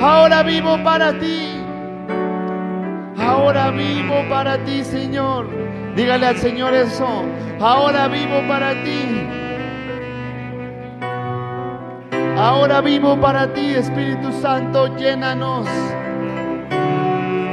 Ahora 0.00 0.42
vivo 0.42 0.82
para 0.82 1.12
ti. 1.12 1.51
Ahora 3.22 3.70
vivo 3.70 4.24
para 4.28 4.58
ti, 4.64 4.84
Señor. 4.84 5.46
Dígale 5.96 6.26
al 6.26 6.36
Señor 6.38 6.74
eso. 6.74 7.24
Ahora 7.60 8.08
vivo 8.08 8.42
para 8.48 8.72
ti. 8.82 9.28
Ahora 12.36 12.80
vivo 12.80 13.20
para 13.20 13.52
ti, 13.52 13.74
Espíritu 13.74 14.32
Santo, 14.32 14.96
llénanos. 14.96 15.68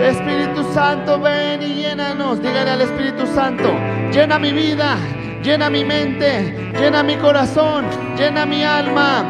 Espíritu 0.02 0.64
Santo, 0.74 1.20
ven 1.20 1.62
y 1.62 1.76
llénanos. 1.76 2.42
Dígale 2.42 2.72
al 2.72 2.82
Espíritu 2.82 3.28
Santo, 3.28 3.70
llena 4.12 4.40
mi 4.40 4.52
vida, 4.52 4.96
llena 5.44 5.70
mi 5.70 5.84
mente, 5.84 6.72
llena 6.80 7.04
mi 7.04 7.16
corazón, 7.18 7.86
llena 8.18 8.46
mi 8.46 8.64
alma. 8.64 9.26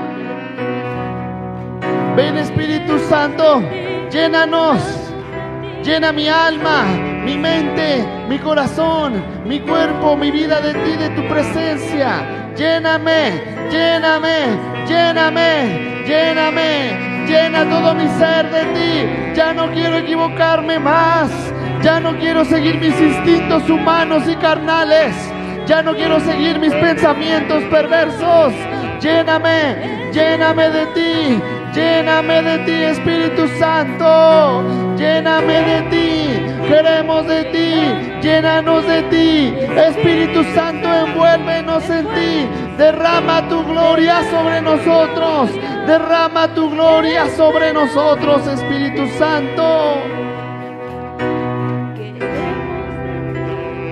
Ven 2.15 2.37
Espíritu 2.37 2.99
Santo, 3.09 3.61
llénanos, 4.11 4.79
llena 5.89 6.11
mi 6.11 6.29
alma, 6.29 6.83
mi 7.25 7.35
mente, 7.35 8.05
mi 8.29 8.37
corazón, 8.37 9.23
mi 9.43 9.59
cuerpo, 9.59 10.15
mi 10.15 10.29
vida 10.29 10.61
de 10.61 10.73
ti, 10.73 10.91
de 10.97 11.09
tu 11.09 11.27
presencia. 11.27 12.53
Lléname, 12.55 13.41
lléname, 13.71 14.85
lléname, 14.87 16.03
lléname, 16.05 17.25
llena 17.27 17.67
todo 17.67 17.95
mi 17.95 18.07
ser 18.19 18.51
de 18.51 18.63
ti. 18.75 19.33
Ya 19.35 19.51
no 19.51 19.71
quiero 19.71 19.97
equivocarme 19.97 20.77
más. 20.77 21.31
Ya 21.81 21.99
no 21.99 22.15
quiero 22.19 22.45
seguir 22.45 22.75
mis 22.77 22.99
instintos 23.01 23.67
humanos 23.67 24.27
y 24.27 24.35
carnales. 24.35 25.15
Ya 25.65 25.81
no 25.81 25.95
quiero 25.95 26.19
seguir 26.19 26.59
mis 26.59 26.73
pensamientos 26.75 27.63
perversos. 27.63 28.53
Lléname, 29.01 30.11
lléname 30.13 30.69
de 30.69 30.85
ti. 30.87 31.58
Lléname 31.73 32.41
de 32.41 32.57
ti, 32.65 32.71
Espíritu 32.71 33.47
Santo. 33.59 34.63
Lléname 34.97 35.61
de 35.61 35.81
ti. 35.91 36.67
Queremos 36.67 37.27
de 37.27 37.43
ti. 37.45 38.19
Llénanos 38.21 38.85
de 38.85 39.03
ti. 39.03 39.53
Espíritu 39.77 40.43
Santo, 40.55 40.87
envuélvenos 40.91 41.89
en 41.89 42.07
ti. 42.07 42.47
Derrama 42.77 43.47
tu 43.49 43.63
gloria 43.63 44.21
sobre 44.31 44.61
nosotros. 44.61 45.51
Derrama 45.85 46.47
tu 46.53 46.69
gloria 46.69 47.29
sobre 47.35 47.71
nosotros, 47.73 48.47
Espíritu 48.47 49.07
Santo. 49.17 49.97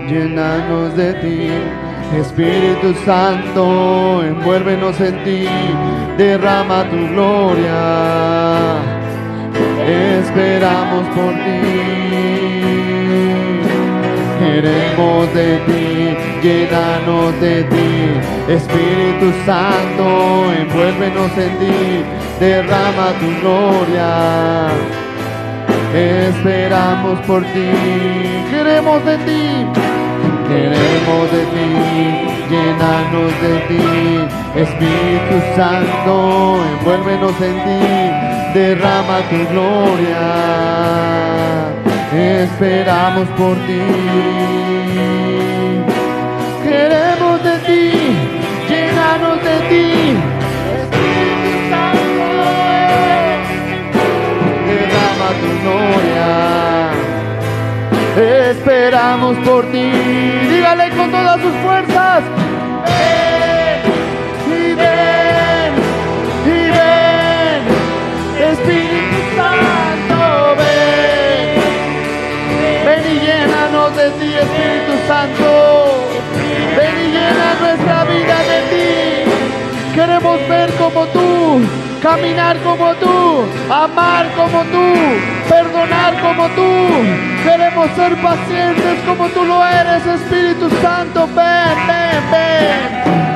Llénanos 0.07 0.95
de 0.95 1.13
ti. 1.15 1.86
Espíritu 2.15 2.93
Santo, 3.05 4.23
envuélvenos 4.23 4.99
en 5.01 5.23
ti, 5.23 5.47
derrama 6.17 6.85
tu 6.89 7.07
gloria. 7.13 8.97
esperamos 9.87 11.07
por 11.15 11.33
ti. 11.33 11.97
Queremos 14.39 15.33
de 15.33 15.57
ti, 15.67 16.47
llénanos 16.47 17.39
de 17.41 17.63
ti, 17.63 18.51
Espíritu 18.53 19.33
Santo, 19.45 20.51
envuélvenos 20.59 21.31
en 21.37 21.57
ti, 21.59 22.03
derrama 22.39 23.07
tu 23.19 23.27
gloria. 23.41 24.67
Esperamos 25.93 27.19
por 27.21 27.43
ti, 27.43 27.69
queremos 28.51 29.03
de 29.05 29.17
ti, 29.17 29.65
queremos 30.47 31.31
de 31.31 31.43
ti, 31.53 31.69
llénanos 32.49 33.31
de 33.43 33.53
ti, 33.67 33.87
Espíritu 34.63 35.37
Santo, 35.55 36.13
envuélvenos 36.71 37.35
en 37.41 37.55
ti, 37.65 37.83
derrama 38.53 39.17
tu 39.29 39.39
gloria. 39.51 40.25
Esperamos 42.13 43.27
por 43.39 43.55
ti, 43.67 43.83
queremos 46.63 47.43
de 47.43 47.55
ti, 47.67 47.85
llénanos 48.69 49.37
de 49.47 49.55
ti, 49.69 49.87
Espíritu 50.79 51.51
Santo, 51.69 52.25
derrama 54.67 55.29
tu 55.41 55.49
gloria. 55.61 56.16
Esperamos 58.49 59.35
por 59.39 59.65
ti, 59.73 59.91
dígale 60.49 60.89
con 60.91 61.11
todas 61.11 61.41
sus 61.41 61.51
fuerzas. 61.65 62.23
Ven 62.85 63.81
y 64.47 64.73
ven 64.73 65.73
y 66.45 66.69
ven, 66.77 67.61
Espíritu 68.51 69.19
Santo, 69.35 70.55
ven. 70.59 71.59
Ven 72.85 73.03
y 73.11 73.19
llénanos 73.19 73.97
de 73.97 74.11
ti, 74.11 74.33
Espíritu 74.33 74.93
Santo. 75.09 76.07
Ven 76.77 76.95
y 77.03 77.07
llena 77.11 77.47
nuestra 77.59 78.05
vida 78.05 78.37
de 78.51 78.59
ti. 78.71 79.93
Queremos 79.93 80.39
ver 80.47 80.71
como 80.75 81.05
tú, 81.07 81.61
caminar 82.01 82.55
como 82.59 82.93
tú, 82.93 83.43
amar 83.69 84.25
como 84.37 84.63
tú, 84.71 84.93
como 86.21 86.47
tú. 86.49 86.87
Queremos 87.43 87.89
ser 87.95 88.15
pacientes 88.21 88.99
como 89.05 89.27
tú 89.29 89.43
lo 89.45 89.65
eres, 89.65 90.05
Espíritu 90.05 90.69
Santo. 90.81 91.27
Ven, 91.27 91.87
ven. 91.87 92.31
Ven 92.31 93.26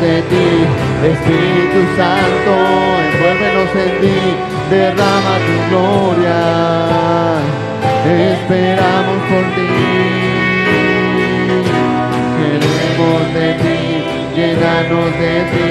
de 0.00 0.22
ti, 0.30 0.46
Espíritu 1.10 1.80
Santo, 1.96 2.52
envuélvenos 3.12 3.72
en 3.84 3.92
ti, 4.00 4.18
derrama 4.70 5.34
tu 5.46 5.54
gloria. 5.70 6.40
Esperamos 8.06 9.20
por 9.28 9.44
ti. 9.54 9.70
Queremos 12.36 13.22
de 13.34 13.48
ti, 13.62 13.80
llénanos 14.36 15.10
de 15.22 15.34
ti, 15.52 15.70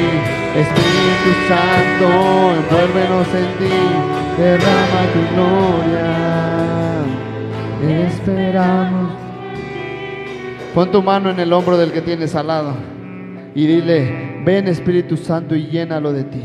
Espíritu 0.62 1.32
Santo, 1.50 2.08
envuélvenos 2.60 3.30
en 3.42 3.50
ti, 3.60 3.80
derrama 4.38 5.02
tu 5.14 5.22
gloria. 5.34 6.12
Esperamos. 8.08 8.99
Pon 10.74 10.92
tu 10.92 11.02
mano 11.02 11.32
en 11.32 11.40
el 11.40 11.52
hombro 11.52 11.78
del 11.78 11.92
que 11.92 12.02
tienes 12.02 12.36
al 12.36 12.48
lado 12.48 12.76
y 13.56 13.66
dile, 13.66 14.42
ven 14.46 14.68
Espíritu 14.68 15.18
Santo 15.18 15.56
y 15.56 15.68
llénalo 15.68 16.14
de 16.14 16.24
ti. 16.26 16.44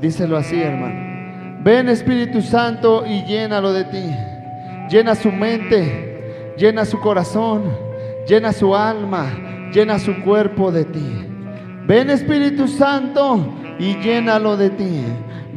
Díselo 0.00 0.36
así, 0.36 0.60
hermano. 0.60 1.62
Ven 1.62 1.88
Espíritu 1.88 2.42
Santo 2.42 3.04
y 3.06 3.24
llénalo 3.24 3.72
de 3.72 3.84
ti. 3.84 4.04
Llena 4.90 5.14
su 5.14 5.32
mente, 5.32 6.52
llena 6.58 6.84
su 6.84 7.00
corazón, 7.00 7.62
llena 8.28 8.52
su 8.52 8.76
alma, 8.76 9.26
llena 9.72 9.98
su 9.98 10.20
cuerpo 10.20 10.70
de 10.70 10.84
ti. 10.84 11.26
Ven 11.86 12.10
Espíritu 12.10 12.68
Santo 12.68 13.40
y 13.78 13.96
llénalo 14.02 14.58
de 14.58 14.68
ti. 14.68 15.02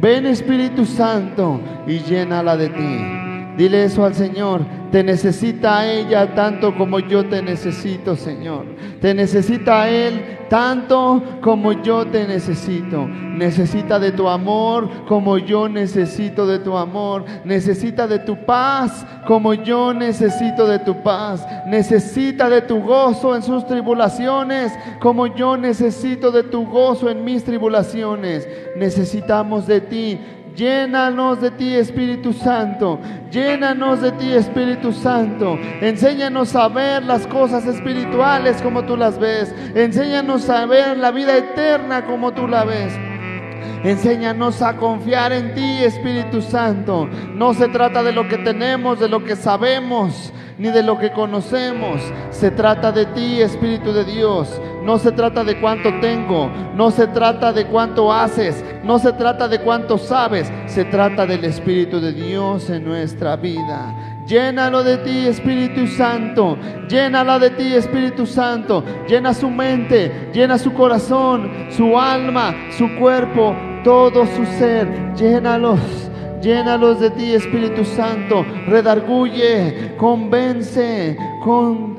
Ven 0.00 0.24
Espíritu 0.24 0.86
Santo 0.86 1.60
y 1.86 1.98
llénala 1.98 2.56
de 2.56 2.68
ti. 2.70 3.17
Dile 3.58 3.84
eso 3.84 4.04
al 4.04 4.14
Señor. 4.14 4.60
Te 4.92 5.02
necesita 5.02 5.84
ella 5.84 6.32
tanto 6.34 6.74
como 6.76 7.00
yo 7.00 7.26
te 7.26 7.42
necesito, 7.42 8.14
Señor. 8.14 8.64
Te 9.00 9.12
necesita 9.12 9.90
Él 9.90 10.38
tanto 10.48 11.22
como 11.42 11.72
yo 11.72 12.06
te 12.06 12.26
necesito. 12.26 13.06
Necesita 13.06 13.98
de 13.98 14.12
tu 14.12 14.28
amor 14.28 14.88
como 15.06 15.38
yo 15.38 15.68
necesito 15.68 16.46
de 16.46 16.60
tu 16.60 16.76
amor. 16.76 17.24
Necesita 17.44 18.06
de 18.06 18.20
tu 18.20 18.46
paz 18.46 19.04
como 19.26 19.52
yo 19.54 19.92
necesito 19.92 20.66
de 20.68 20.78
tu 20.78 21.02
paz. 21.02 21.44
Necesita 21.66 22.48
de 22.48 22.62
tu 22.62 22.80
gozo 22.80 23.34
en 23.34 23.42
sus 23.42 23.66
tribulaciones 23.66 24.72
como 25.00 25.26
yo 25.26 25.56
necesito 25.56 26.30
de 26.30 26.44
tu 26.44 26.64
gozo 26.64 27.10
en 27.10 27.24
mis 27.24 27.42
tribulaciones. 27.42 28.48
Necesitamos 28.76 29.66
de 29.66 29.80
ti. 29.80 30.20
Llénanos 30.58 31.40
de 31.40 31.52
ti, 31.52 31.72
Espíritu 31.76 32.32
Santo. 32.32 32.98
Llénanos 33.30 34.00
de 34.00 34.10
ti, 34.10 34.32
Espíritu 34.32 34.92
Santo. 34.92 35.56
Enséñanos 35.80 36.56
a 36.56 36.66
ver 36.66 37.04
las 37.04 37.28
cosas 37.28 37.64
espirituales 37.64 38.60
como 38.60 38.84
tú 38.84 38.96
las 38.96 39.20
ves. 39.20 39.54
Enséñanos 39.76 40.50
a 40.50 40.66
ver 40.66 40.96
la 40.96 41.12
vida 41.12 41.36
eterna 41.36 42.04
como 42.04 42.32
tú 42.32 42.48
la 42.48 42.64
ves. 42.64 42.92
Enséñanos 43.84 44.60
a 44.60 44.76
confiar 44.76 45.32
en 45.32 45.54
ti, 45.54 45.84
Espíritu 45.84 46.42
Santo. 46.42 47.08
No 47.36 47.54
se 47.54 47.68
trata 47.68 48.02
de 48.02 48.10
lo 48.10 48.26
que 48.26 48.38
tenemos, 48.38 48.98
de 48.98 49.08
lo 49.08 49.22
que 49.22 49.36
sabemos, 49.36 50.32
ni 50.58 50.70
de 50.70 50.82
lo 50.82 50.98
que 50.98 51.12
conocemos. 51.12 52.02
Se 52.30 52.50
trata 52.50 52.90
de 52.90 53.06
ti, 53.06 53.40
Espíritu 53.40 53.92
de 53.92 54.04
Dios. 54.04 54.60
No 54.88 54.98
se 54.98 55.12
trata 55.12 55.44
de 55.44 55.60
cuánto 55.60 55.92
tengo, 56.00 56.50
no 56.74 56.90
se 56.90 57.08
trata 57.08 57.52
de 57.52 57.66
cuánto 57.66 58.10
haces, 58.10 58.64
no 58.82 58.98
se 58.98 59.12
trata 59.12 59.46
de 59.46 59.60
cuánto 59.60 59.98
sabes. 59.98 60.50
Se 60.64 60.86
trata 60.86 61.26
del 61.26 61.44
Espíritu 61.44 62.00
de 62.00 62.14
Dios 62.14 62.70
en 62.70 62.86
nuestra 62.86 63.36
vida. 63.36 63.94
Llénalo 64.26 64.82
de 64.82 64.96
ti, 64.96 65.26
Espíritu 65.26 65.86
Santo. 65.88 66.56
Llénala 66.88 67.38
de 67.38 67.50
ti, 67.50 67.74
Espíritu 67.74 68.24
Santo. 68.24 68.82
Llena 69.06 69.34
su 69.34 69.50
mente, 69.50 70.30
llena 70.32 70.56
su 70.56 70.72
corazón, 70.72 71.66
su 71.68 71.98
alma, 71.98 72.54
su 72.70 72.88
cuerpo, 72.98 73.54
todo 73.84 74.24
su 74.24 74.46
ser. 74.58 75.12
Llénalos. 75.16 75.80
Llénalos 76.40 76.98
de 76.98 77.10
ti, 77.10 77.34
Espíritu 77.34 77.84
Santo. 77.84 78.42
Redarguye, 78.66 79.96
convence, 79.98 81.14
con 81.44 81.97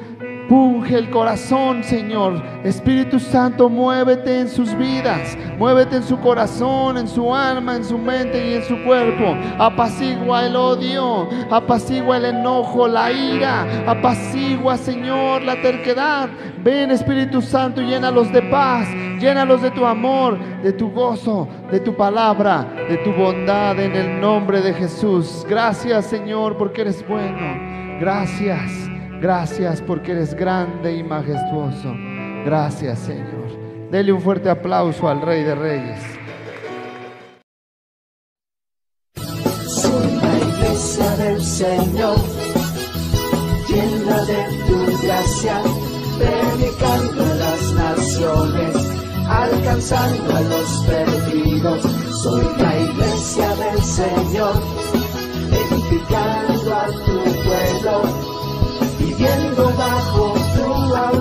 Punge 0.50 0.98
el 0.98 1.12
corazón, 1.12 1.84
Señor. 1.84 2.42
Espíritu 2.64 3.20
Santo, 3.20 3.70
muévete 3.70 4.40
en 4.40 4.50
sus 4.50 4.76
vidas. 4.76 5.38
Muévete 5.60 5.98
en 5.98 6.04
su 6.04 6.20
corazón, 6.20 6.98
en 6.98 7.08
su 7.08 7.36
alma, 7.36 7.76
en 7.76 7.86
su 7.86 8.00
mente 8.00 8.50
y 8.50 8.54
en 8.56 8.64
su 8.64 8.84
cuerpo. 8.84 9.38
Apacigua 9.60 10.48
el 10.48 10.56
odio, 10.56 11.30
apacigua 11.52 12.18
el 12.18 12.26
enojo, 12.26 12.88
la 12.88 13.12
ira. 13.12 13.68
Apacigua, 13.86 14.76
Señor, 14.78 15.44
la 15.44 15.62
terquedad. 15.62 16.30
Ven, 16.64 16.90
Espíritu 16.90 17.44
Santo, 17.44 17.82
llénalos 17.82 18.34
de 18.34 18.42
paz. 18.42 18.88
Llénalos 19.20 19.62
de 19.62 19.70
tu 19.70 19.86
amor, 19.86 20.40
de 20.64 20.74
tu 20.74 20.90
gozo, 20.90 21.48
de 21.70 21.80
tu 21.80 21.96
palabra, 21.96 22.66
de 22.90 22.98
tu 22.98 23.14
bondad 23.14 23.80
en 23.80 23.96
el 23.96 24.20
nombre 24.20 24.62
de 24.62 24.74
Jesús. 24.74 25.46
Gracias, 25.48 26.08
Señor, 26.08 26.58
porque 26.58 26.82
eres 26.82 27.08
bueno. 27.08 28.00
Gracias. 28.00 28.99
Gracias 29.22 29.82
porque 29.82 30.14
eres 30.14 30.34
grande 30.34 30.96
y 30.96 31.04
majestuoso. 31.04 31.94
Gracias, 32.46 33.00
Señor. 33.00 33.50
Dele 33.92 34.14
un 34.14 34.22
fuerte 34.22 34.50
aplauso 34.50 35.10
al 35.10 35.22
Rey 35.22 35.44
de 35.44 35.56
Reyes. 35.56 36.00
Soy 39.68 40.12
la 40.22 40.38
iglesia 40.38 41.18
del 41.18 41.42
Señor, 41.44 42.16
llena 43.68 44.24
de 44.24 44.46
tu 44.68 45.06
gracia, 45.06 45.62
predicando 46.18 47.24
a 47.24 47.36
las 47.36 47.74
naciones, 47.74 48.76
alcanzando 49.28 50.36
a 50.36 50.42
los 50.42 50.86
perdidos. 50.88 51.82
Soy 52.24 52.46
la 52.58 52.80
iglesia 52.80 53.56
del 53.56 53.82
Señor, 53.84 54.54
edificando 55.52 56.76
a 56.76 56.86
tu 56.86 57.24
pueblo, 57.44 58.29